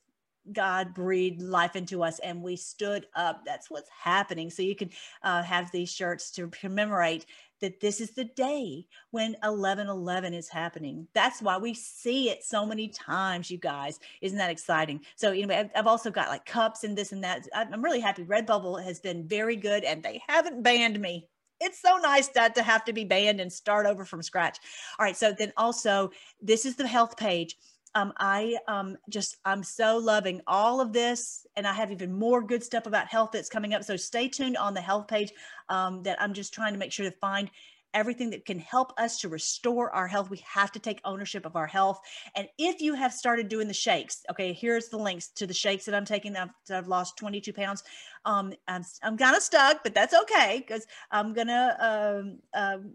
God 0.53 0.93
breathed 0.93 1.43
life 1.43 1.77
into 1.77 2.03
us 2.03 2.19
and 2.19 2.43
we 2.43 2.57
stood 2.57 3.07
up. 3.15 3.43
That's 3.45 3.71
what's 3.71 3.91
happening. 3.91 4.51
So 4.51 4.63
you 4.63 4.75
can 4.75 4.91
uh, 5.23 5.43
have 5.45 5.71
these 5.71 5.93
shirts 5.93 6.33
to 6.33 6.49
commemorate 6.49 7.27
that 7.61 7.81
this 7.81 8.01
is 8.01 8.11
the 8.11 8.25
day 8.25 8.87
when 9.13 9.33
1111 9.43 10.35
is 10.35 10.49
happening. 10.49 11.07
That's 11.15 11.41
why 11.41 11.59
we 11.59 11.75
see 11.75 12.29
it 12.31 12.45
so 12.45 12.67
many 12.67 12.89
times, 12.89 13.51
you 13.51 13.59
guys. 13.59 14.01
Isn't 14.21 14.39
that 14.39 14.51
exciting? 14.51 15.01
So, 15.15 15.31
anyway, 15.31 15.71
I've 15.75 15.87
also 15.87 16.11
got 16.11 16.29
like 16.29 16.45
cups 16.45 16.85
and 16.85 16.97
this 16.97 17.13
and 17.13 17.25
that. 17.25 17.47
I'm 17.55 17.83
really 17.83 18.01
happy. 18.01 18.25
Redbubble 18.25 18.83
has 18.85 19.01
been 19.01 19.27
very 19.27 19.57
good 19.57 19.85
and 19.85 20.03
they 20.03 20.21
haven't 20.29 20.63
banned 20.63 21.01
me 21.01 21.29
it's 21.61 21.81
so 21.81 21.97
nice 21.97 22.29
not 22.35 22.55
to 22.55 22.63
have 22.63 22.85
to 22.85 22.93
be 22.93 23.05
banned 23.05 23.41
and 23.41 23.53
start 23.53 23.87
over 23.87 24.05
from 24.05 24.23
scratch. 24.23 24.59
All 24.99 25.05
right. 25.05 25.17
So 25.17 25.33
then 25.33 25.53
also, 25.57 26.11
this 26.41 26.67
is 26.67 26.77
the 26.77 26.87
health 26.87 27.17
page 27.17 27.57
um, 27.97 28.13
I 28.19 28.59
um, 28.69 28.99
just, 29.09 29.39
I'm 29.47 29.63
so 29.63 29.97
loving 29.97 30.43
all 30.47 30.83
of 30.83 30.93
this. 30.93 31.47
And 31.57 31.67
I 31.67 31.73
have 31.73 31.91
even 31.91 32.13
more 32.13 32.43
good 32.43 32.63
stuff 32.63 32.85
about 32.85 33.09
health 33.09 33.31
that's 33.33 33.49
coming 33.49 33.73
up. 33.73 33.85
So 33.85 33.97
stay 33.97 34.29
tuned 34.29 34.59
on 34.59 34.75
the 34.75 34.83
health 34.83 35.09
page 35.09 35.33
um, 35.71 36.03
that 36.03 36.21
I'm 36.21 36.35
just 36.35 36.53
trying 36.53 36.75
to 36.75 36.79
make 36.79 36.93
sure 36.93 37.09
to 37.11 37.17
find 37.17 37.51
everything 37.97 38.29
that 38.31 38.45
can 38.45 38.59
help 38.59 38.93
us 38.99 39.19
to 39.21 39.29
restore 39.29 39.91
our 39.91 40.07
health. 40.07 40.29
We 40.29 40.45
have 40.47 40.71
to 40.73 40.79
take 40.79 41.01
ownership 41.05 41.47
of 41.47 41.57
our 41.57 41.67
health. 41.67 41.99
And 42.37 42.47
if 42.59 42.81
you 42.83 42.93
have 42.95 43.13
started 43.13 43.49
doing 43.49 43.67
the 43.67 43.75
shakes, 43.75 44.23
okay, 44.31 44.53
here's 44.53 44.89
the 44.89 44.99
links 44.99 45.29
to 45.29 45.47
the 45.47 45.55
shakes 45.55 45.87
that 45.87 45.95
I'm 45.95 46.05
taking. 46.05 46.37
I've, 46.37 46.51
I've 46.71 46.89
lost 46.89 47.17
22 47.17 47.55
pounds. 47.55 47.83
Um, 48.27 48.53
I'm, 48.69 48.85
I'm 49.03 49.17
kind 49.17 49.35
of 49.35 49.43
stuck, 49.43 49.83
but 49.83 49.95
that's 49.95 50.15
okay 50.15 50.63
because 50.67 50.87
I'm 51.11 51.33
gonna 51.33 51.77
um, 51.81 52.39
um, 52.55 52.93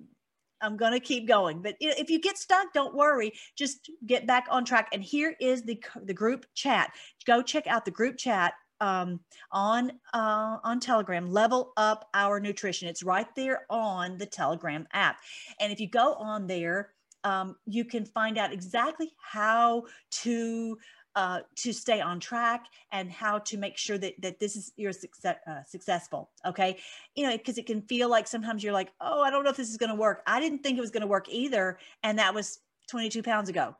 I'm 0.61 0.77
going 0.77 0.91
to 0.91 0.99
keep 0.99 1.27
going. 1.27 1.61
But 1.61 1.75
if 1.79 2.11
you 2.11 2.19
get 2.19 2.37
stuck, 2.37 2.71
don't 2.71 2.93
worry. 2.93 3.33
Just 3.55 3.89
get 4.05 4.27
back 4.27 4.45
on 4.51 4.63
track. 4.63 4.89
And 4.93 5.03
here 5.03 5.35
is 5.41 5.63
the 5.63 5.81
the 6.03 6.13
group 6.13 6.45
chat. 6.53 6.91
Go 7.25 7.41
check 7.41 7.65
out 7.65 7.83
the 7.83 7.91
group 7.91 8.17
chat 8.17 8.53
um, 8.81 9.19
on 9.51 9.93
uh, 10.13 10.57
on 10.63 10.79
Telegram. 10.81 11.31
Level 11.31 11.71
up 11.77 12.09
our 12.13 12.39
nutrition. 12.41 12.89
It's 12.89 13.03
right 13.03 13.33
there 13.35 13.65
on 13.69 14.17
the 14.17 14.25
Telegram 14.25 14.85
app. 14.91 15.19
And 15.61 15.71
if 15.71 15.79
you 15.79 15.87
go 15.87 16.15
on 16.15 16.47
there, 16.47 16.89
um, 17.23 17.55
you 17.65 17.85
can 17.85 18.03
find 18.03 18.37
out 18.37 18.51
exactly 18.51 19.11
how 19.17 19.83
to 20.23 20.77
uh, 21.15 21.41
to 21.57 21.73
stay 21.73 22.01
on 22.01 22.19
track 22.19 22.65
and 22.91 23.11
how 23.11 23.37
to 23.39 23.57
make 23.57 23.77
sure 23.77 23.97
that 23.97 24.13
that 24.21 24.39
this 24.39 24.55
is 24.55 24.73
you're 24.75 24.91
success, 24.91 25.37
uh, 25.47 25.63
successful. 25.65 26.31
Okay, 26.45 26.77
you 27.15 27.25
know 27.25 27.37
because 27.37 27.57
it 27.57 27.67
can 27.67 27.81
feel 27.83 28.09
like 28.09 28.27
sometimes 28.27 28.63
you're 28.63 28.73
like, 28.73 28.91
oh, 28.99 29.21
I 29.21 29.29
don't 29.29 29.43
know 29.43 29.51
if 29.51 29.57
this 29.57 29.69
is 29.69 29.77
going 29.77 29.91
to 29.91 29.95
work. 29.95 30.23
I 30.25 30.39
didn't 30.39 30.63
think 30.63 30.77
it 30.77 30.81
was 30.81 30.91
going 30.91 31.01
to 31.01 31.07
work 31.07 31.27
either, 31.29 31.77
and 32.03 32.17
that 32.17 32.33
was 32.33 32.59
22 32.89 33.21
pounds 33.23 33.49
ago. 33.49 33.75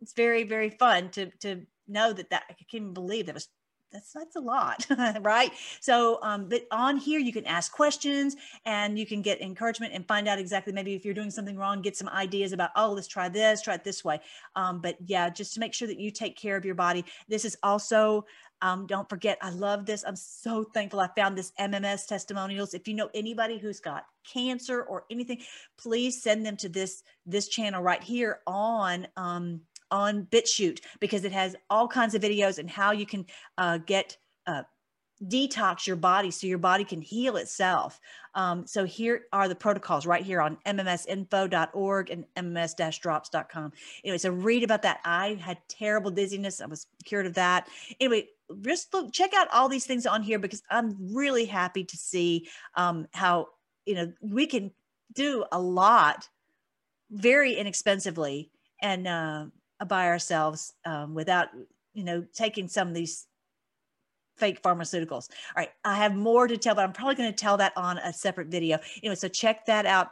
It's 0.00 0.12
very 0.12 0.44
very 0.44 0.70
fun 0.70 1.10
to 1.10 1.26
to 1.40 1.62
know 1.88 2.12
that 2.12 2.30
that 2.30 2.44
I 2.48 2.54
can't 2.70 2.94
believe 2.94 3.26
that 3.26 3.34
was 3.34 3.48
that's 3.92 4.12
that's 4.12 4.36
a 4.36 4.40
lot 4.40 4.86
right? 5.20 5.52
So 5.80 6.18
um, 6.22 6.48
but 6.48 6.66
on 6.70 6.96
here 6.96 7.20
you 7.20 7.32
can 7.32 7.46
ask 7.46 7.72
questions 7.72 8.36
and 8.64 8.98
you 8.98 9.06
can 9.06 9.22
get 9.22 9.40
encouragement 9.40 9.92
and 9.94 10.06
find 10.06 10.28
out 10.28 10.38
exactly 10.38 10.72
maybe 10.72 10.94
if 10.94 11.04
you're 11.04 11.14
doing 11.14 11.30
something 11.30 11.56
wrong 11.56 11.82
get 11.82 11.96
some 11.96 12.08
ideas 12.08 12.52
about 12.52 12.70
oh 12.76 12.92
let's 12.92 13.06
try 13.06 13.28
this 13.28 13.62
try 13.62 13.74
it 13.74 13.84
this 13.84 14.04
way. 14.04 14.20
Um, 14.56 14.80
but 14.80 14.96
yeah 15.06 15.28
just 15.28 15.54
to 15.54 15.60
make 15.60 15.74
sure 15.74 15.88
that 15.88 16.00
you 16.00 16.10
take 16.10 16.36
care 16.36 16.56
of 16.56 16.64
your 16.64 16.74
body. 16.74 17.04
This 17.28 17.44
is 17.44 17.56
also 17.62 18.24
um, 18.62 18.86
don't 18.86 19.08
forget 19.08 19.38
i 19.42 19.50
love 19.50 19.86
this 19.86 20.04
i'm 20.06 20.14
so 20.14 20.62
thankful 20.62 21.00
i 21.00 21.08
found 21.16 21.36
this 21.36 21.52
mms 21.58 22.06
testimonials. 22.06 22.74
If 22.74 22.86
you 22.88 22.94
know 22.94 23.10
anybody 23.12 23.58
who's 23.58 23.80
got 23.80 24.06
cancer 24.24 24.82
or 24.82 25.04
anything 25.10 25.40
please 25.76 26.22
send 26.22 26.46
them 26.46 26.56
to 26.58 26.68
this 26.68 27.02
this 27.26 27.48
channel 27.48 27.82
right 27.82 28.02
here 28.02 28.40
on 28.46 29.06
um, 29.16 29.60
on 29.92 30.26
BitChute 30.32 30.80
because 30.98 31.24
it 31.24 31.30
has 31.30 31.54
all 31.70 31.86
kinds 31.86 32.16
of 32.16 32.22
videos 32.22 32.58
and 32.58 32.68
how 32.68 32.90
you 32.90 33.06
can 33.06 33.24
uh, 33.58 33.78
get 33.78 34.16
uh, 34.46 34.62
detox 35.28 35.86
your 35.86 35.96
body 35.96 36.30
so 36.30 36.46
your 36.46 36.58
body 36.58 36.84
can 36.84 37.00
heal 37.00 37.36
itself. 37.36 38.00
Um, 38.34 38.66
so 38.66 38.84
here 38.84 39.26
are 39.32 39.48
the 39.48 39.54
protocols 39.54 40.06
right 40.06 40.24
here 40.24 40.40
on 40.40 40.58
mmsinfo.org 40.66 42.10
and 42.10 42.24
mms-drops.com. 42.36 43.72
Anyway, 44.04 44.18
so 44.18 44.30
read 44.30 44.64
about 44.64 44.82
that. 44.82 45.00
I 45.04 45.34
had 45.34 45.58
terrible 45.68 46.10
dizziness. 46.10 46.60
I 46.60 46.66
was 46.66 46.86
cured 47.04 47.26
of 47.26 47.34
that. 47.34 47.68
Anyway, 48.00 48.28
just 48.62 48.92
look, 48.92 49.12
check 49.12 49.32
out 49.34 49.48
all 49.52 49.68
these 49.68 49.86
things 49.86 50.06
on 50.06 50.22
here 50.22 50.38
because 50.38 50.62
I'm 50.70 51.14
really 51.14 51.44
happy 51.44 51.84
to 51.84 51.96
see 51.96 52.48
um, 52.74 53.06
how, 53.12 53.48
you 53.86 53.94
know, 53.94 54.12
we 54.20 54.46
can 54.46 54.72
do 55.12 55.44
a 55.52 55.60
lot 55.60 56.28
very 57.10 57.54
inexpensively 57.54 58.50
and 58.80 59.06
uh, 59.06 59.46
by 59.88 60.06
ourselves 60.06 60.74
um, 60.84 61.14
without 61.14 61.48
you 61.94 62.04
know 62.04 62.24
taking 62.32 62.68
some 62.68 62.88
of 62.88 62.94
these 62.94 63.26
fake 64.36 64.62
pharmaceuticals. 64.62 65.28
All 65.30 65.58
right 65.58 65.70
i 65.84 65.96
have 65.96 66.14
more 66.14 66.46
to 66.48 66.56
tell 66.56 66.74
but 66.74 66.84
i'm 66.84 66.92
probably 66.92 67.14
going 67.14 67.30
to 67.30 67.36
tell 67.36 67.56
that 67.58 67.76
on 67.76 67.98
a 67.98 68.12
separate 68.12 68.48
video. 68.48 68.78
Anyway 69.02 69.14
so 69.14 69.28
check 69.28 69.66
that 69.66 69.86
out. 69.86 70.08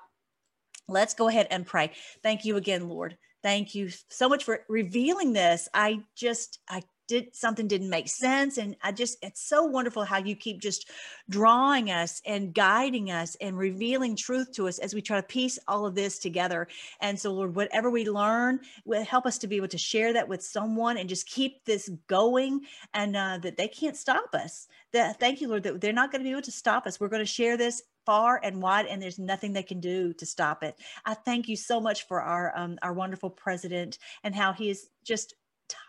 Let's 0.89 1.15
go 1.15 1.29
ahead 1.29 1.47
and 1.51 1.67
pray. 1.67 1.93
Thank 2.23 2.45
you 2.45 2.57
again 2.57 2.89
lord. 2.89 3.17
Thank 3.43 3.75
you 3.75 3.89
so 4.11 4.29
much 4.29 4.45
for 4.45 4.65
revealing 4.69 5.33
this. 5.33 5.69
I 5.73 6.03
just 6.15 6.59
i 6.69 6.83
did 7.11 7.35
something 7.35 7.67
didn't 7.67 7.91
make 7.91 8.09
sense 8.09 8.57
and 8.57 8.77
i 8.83 8.93
just 8.93 9.19
it's 9.21 9.43
so 9.43 9.65
wonderful 9.65 10.05
how 10.05 10.19
you 10.19 10.37
keep 10.37 10.61
just 10.61 10.89
drawing 11.29 11.91
us 11.91 12.21
and 12.27 12.55
guiding 12.55 13.11
us 13.11 13.37
and 13.41 13.57
revealing 13.57 14.17
truth 14.17 14.53
to 14.53 14.69
us 14.69 14.79
as 14.79 14.95
we 14.95 15.01
try 15.01 15.17
to 15.17 15.27
piece 15.27 15.59
all 15.69 15.87
of 15.87 15.95
this 15.95 16.19
together. 16.19 16.67
And 17.01 17.19
so 17.19 17.33
lord 17.33 17.55
whatever 17.55 17.91
we 17.91 18.09
learn 18.09 18.61
will 18.85 19.05
help 19.05 19.27
us 19.27 19.39
to 19.39 19.47
be 19.47 19.57
able 19.57 19.69
to 19.69 19.79
share 19.79 20.13
that 20.13 20.29
with 20.29 20.43
someone 20.43 20.97
and 20.97 21.09
just 21.09 21.27
keep 21.27 21.65
this 21.65 21.89
going 22.07 22.63
and 22.95 23.17
uh, 23.17 23.39
that 23.43 23.57
they 23.57 23.69
can't 23.69 23.97
stop 23.97 24.35
us. 24.35 24.69
That 24.93 25.21
thank 25.21 25.41
you 25.41 25.49
lord 25.49 25.63
that 25.65 25.81
they're 25.81 25.93
not 25.93 26.11
going 26.11 26.21
to 26.21 26.29
be 26.29 26.33
able 26.33 26.43
to 26.43 26.53
stop 26.53 26.87
us. 26.87 26.99
We're 26.99 27.09
going 27.09 27.23
to 27.23 27.27
share 27.27 27.57
this 27.57 27.83
far 28.07 28.41
and 28.43 28.61
wide 28.61 28.87
and 28.87 29.01
there's 29.01 29.19
nothing 29.19 29.53
they 29.53 29.63
can 29.63 29.81
do 29.81 30.13
to 30.15 30.27
stop 30.27 30.63
it. 30.63 30.77
I 31.05 31.15
thank 31.15 31.49
you 31.49 31.57
so 31.57 31.81
much 31.81 32.07
for 32.09 32.21
our 32.21 32.57
um, 32.57 32.79
our 32.83 32.93
wonderful 32.93 33.31
president 33.31 33.99
and 34.25 34.35
how 34.35 34.53
he 34.53 34.71
is 34.71 34.89
just 35.05 35.35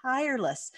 tireless 0.03 0.71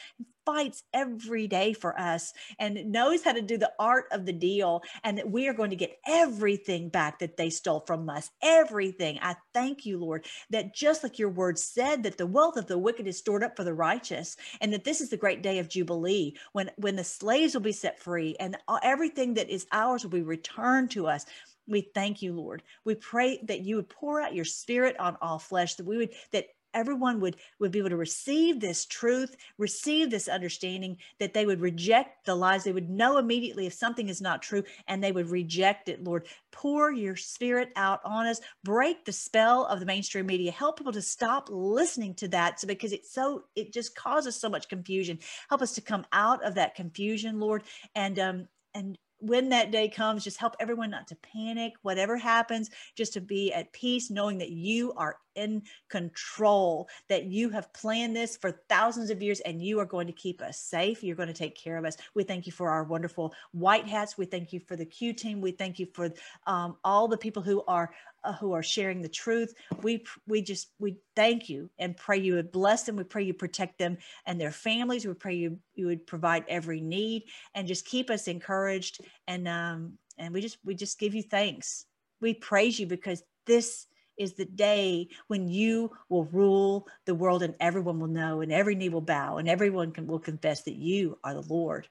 fights 0.45 0.83
every 0.93 1.47
day 1.47 1.73
for 1.73 1.99
us 1.99 2.33
and 2.59 2.91
knows 2.91 3.23
how 3.23 3.31
to 3.31 3.41
do 3.41 3.57
the 3.57 3.71
art 3.79 4.05
of 4.11 4.25
the 4.25 4.33
deal 4.33 4.81
and 5.03 5.17
that 5.17 5.29
we 5.29 5.47
are 5.47 5.53
going 5.53 5.69
to 5.69 5.75
get 5.75 5.97
everything 6.07 6.89
back 6.89 7.19
that 7.19 7.37
they 7.37 7.49
stole 7.49 7.79
from 7.87 8.09
us 8.09 8.29
everything 8.41 9.17
i 9.21 9.35
thank 9.53 9.85
you 9.85 9.97
lord 9.97 10.25
that 10.49 10.75
just 10.75 11.03
like 11.03 11.17
your 11.17 11.29
word 11.29 11.57
said 11.57 12.03
that 12.03 12.17
the 12.17 12.27
wealth 12.27 12.57
of 12.57 12.67
the 12.67 12.77
wicked 12.77 13.07
is 13.07 13.17
stored 13.17 13.43
up 13.43 13.55
for 13.55 13.63
the 13.63 13.73
righteous 13.73 14.35
and 14.61 14.73
that 14.73 14.83
this 14.83 15.01
is 15.01 15.09
the 15.09 15.17
great 15.17 15.41
day 15.41 15.59
of 15.59 15.69
jubilee 15.69 16.33
when 16.51 16.69
when 16.77 16.95
the 16.95 17.03
slaves 17.03 17.53
will 17.53 17.61
be 17.61 17.71
set 17.71 17.99
free 17.99 18.35
and 18.39 18.57
everything 18.83 19.33
that 19.33 19.49
is 19.49 19.65
ours 19.71 20.03
will 20.03 20.11
be 20.11 20.21
returned 20.21 20.91
to 20.91 21.07
us 21.07 21.25
we 21.67 21.89
thank 21.93 22.21
you, 22.21 22.33
Lord. 22.33 22.61
We 22.83 22.95
pray 22.95 23.39
that 23.43 23.61
you 23.61 23.77
would 23.77 23.89
pour 23.89 24.21
out 24.21 24.35
your 24.35 24.45
spirit 24.45 24.99
on 24.99 25.17
all 25.21 25.39
flesh, 25.39 25.75
that 25.75 25.85
we 25.85 25.97
would, 25.97 26.09
that 26.31 26.47
everyone 26.73 27.19
would 27.19 27.37
would 27.59 27.71
be 27.71 27.79
able 27.79 27.89
to 27.89 27.97
receive 27.97 28.59
this 28.59 28.85
truth 28.85 29.35
receive 29.57 30.09
this 30.09 30.27
understanding 30.27 30.97
that 31.19 31.33
they 31.33 31.45
would 31.45 31.61
reject 31.61 32.25
the 32.25 32.35
lies. 32.35 32.63
They 32.63 32.71
would 32.71 32.89
know 32.89 33.17
immediately 33.17 33.65
if 33.65 33.73
something 33.73 34.09
is 34.09 34.21
not 34.21 34.41
true 34.41 34.63
and 34.87 35.03
they 35.03 35.11
would 35.11 35.29
reject 35.29 35.89
it. 35.89 36.03
Lord 36.03 36.27
pour 36.51 36.91
your 36.91 37.15
spirit 37.15 37.71
out 37.75 38.01
on 38.05 38.25
us. 38.25 38.41
Break 38.63 39.05
the 39.05 39.11
spell 39.11 39.65
of 39.65 39.79
the 39.79 39.85
mainstream 39.85 40.25
media. 40.25 40.51
Help 40.51 40.77
people 40.77 40.93
to 40.93 41.01
stop 41.01 41.49
listening 41.51 42.13
to 42.15 42.27
that 42.29 42.59
so 42.59 42.67
because 42.67 42.93
it's 42.93 43.11
so 43.11 43.43
it 43.55 43.73
just 43.73 43.95
causes 43.95 44.35
so 44.35 44.49
much 44.49 44.69
confusion. 44.69 45.19
Help 45.49 45.61
us 45.61 45.73
to 45.73 45.81
come 45.81 46.05
out 46.11 46.43
of 46.43 46.55
that 46.55 46.75
confusion 46.75 47.39
lord 47.39 47.63
and 47.95 48.19
um 48.19 48.47
and 48.73 48.97
when 49.23 49.49
that 49.49 49.71
day 49.71 49.87
comes, 49.87 50.23
just 50.23 50.37
help 50.37 50.55
everyone 50.59 50.89
not 50.89 51.07
to 51.07 51.15
panic, 51.15 51.73
whatever 51.81 52.17
happens, 52.17 52.69
just 52.95 53.13
to 53.13 53.21
be 53.21 53.53
at 53.53 53.71
peace, 53.71 54.11
knowing 54.11 54.37
that 54.39 54.51
you 54.51 54.91
are 54.93 55.17
in 55.35 55.63
control, 55.89 56.89
that 57.07 57.25
you 57.25 57.49
have 57.49 57.71
planned 57.73 58.15
this 58.15 58.35
for 58.35 58.51
thousands 58.69 59.09
of 59.09 59.21
years 59.21 59.39
and 59.39 59.61
you 59.61 59.79
are 59.79 59.85
going 59.85 60.07
to 60.07 60.13
keep 60.13 60.41
us 60.41 60.59
safe. 60.59 61.03
You're 61.03 61.15
going 61.15 61.27
to 61.27 61.33
take 61.33 61.55
care 61.55 61.77
of 61.77 61.85
us. 61.85 61.95
We 62.13 62.23
thank 62.23 62.45
you 62.45 62.51
for 62.51 62.69
our 62.69 62.83
wonderful 62.83 63.33
white 63.51 63.87
hats. 63.87 64.17
We 64.17 64.25
thank 64.25 64.51
you 64.51 64.59
for 64.59 64.75
the 64.75 64.85
Q 64.85 65.13
team. 65.13 65.39
We 65.39 65.51
thank 65.51 65.79
you 65.79 65.87
for 65.93 66.11
um, 66.45 66.75
all 66.83 67.07
the 67.07 67.17
people 67.17 67.41
who 67.41 67.63
are 67.67 67.93
who 68.39 68.53
are 68.53 68.63
sharing 68.63 69.01
the 69.01 69.09
truth. 69.09 69.53
We 69.81 70.05
we 70.27 70.41
just 70.41 70.71
we 70.79 70.97
thank 71.15 71.49
you 71.49 71.69
and 71.77 71.97
pray 71.97 72.17
you 72.19 72.35
would 72.35 72.51
bless 72.51 72.83
them. 72.83 72.95
We 72.95 73.03
pray 73.03 73.23
you 73.23 73.33
protect 73.33 73.77
them 73.77 73.97
and 74.25 74.39
their 74.39 74.51
families. 74.51 75.05
We 75.05 75.13
pray 75.13 75.35
you 75.35 75.59
you 75.75 75.87
would 75.87 76.07
provide 76.07 76.45
every 76.47 76.81
need 76.81 77.23
and 77.53 77.67
just 77.67 77.85
keep 77.85 78.09
us 78.09 78.27
encouraged 78.27 79.01
and 79.27 79.47
um 79.47 79.97
and 80.17 80.33
we 80.33 80.41
just 80.41 80.57
we 80.63 80.75
just 80.75 80.99
give 80.99 81.13
you 81.13 81.23
thanks. 81.23 81.85
We 82.21 82.33
praise 82.33 82.79
you 82.79 82.87
because 82.87 83.23
this 83.45 83.87
is 84.17 84.33
the 84.33 84.45
day 84.45 85.07
when 85.27 85.47
you 85.47 85.91
will 86.09 86.25
rule 86.25 86.87
the 87.05 87.15
world 87.15 87.43
and 87.43 87.55
everyone 87.59 87.99
will 87.99 88.07
know 88.07 88.41
and 88.41 88.51
every 88.51 88.75
knee 88.75 88.89
will 88.89 89.01
bow 89.01 89.37
and 89.37 89.49
everyone 89.49 89.91
can, 89.91 90.05
will 90.07 90.19
confess 90.19 90.63
that 90.63 90.75
you 90.75 91.17
are 91.23 91.33
the 91.33 91.41
Lord. 91.41 91.87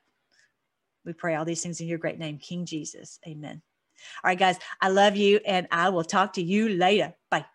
We 1.05 1.13
pray 1.13 1.35
all 1.35 1.45
these 1.45 1.63
things 1.63 1.81
in 1.81 1.89
your 1.89 1.99
great 1.99 2.19
name, 2.19 2.39
King 2.39 2.65
Jesus. 2.65 3.19
Amen. 3.27 3.61
All 4.25 4.29
right, 4.29 4.39
guys, 4.39 4.59
I 4.81 4.89
love 4.89 5.17
you 5.17 5.41
and 5.47 5.67
I 5.71 5.89
will 5.91 6.05
talk 6.05 6.35
to 6.35 6.43
you 6.43 6.69
later. 6.69 7.15
Bye. 7.31 7.47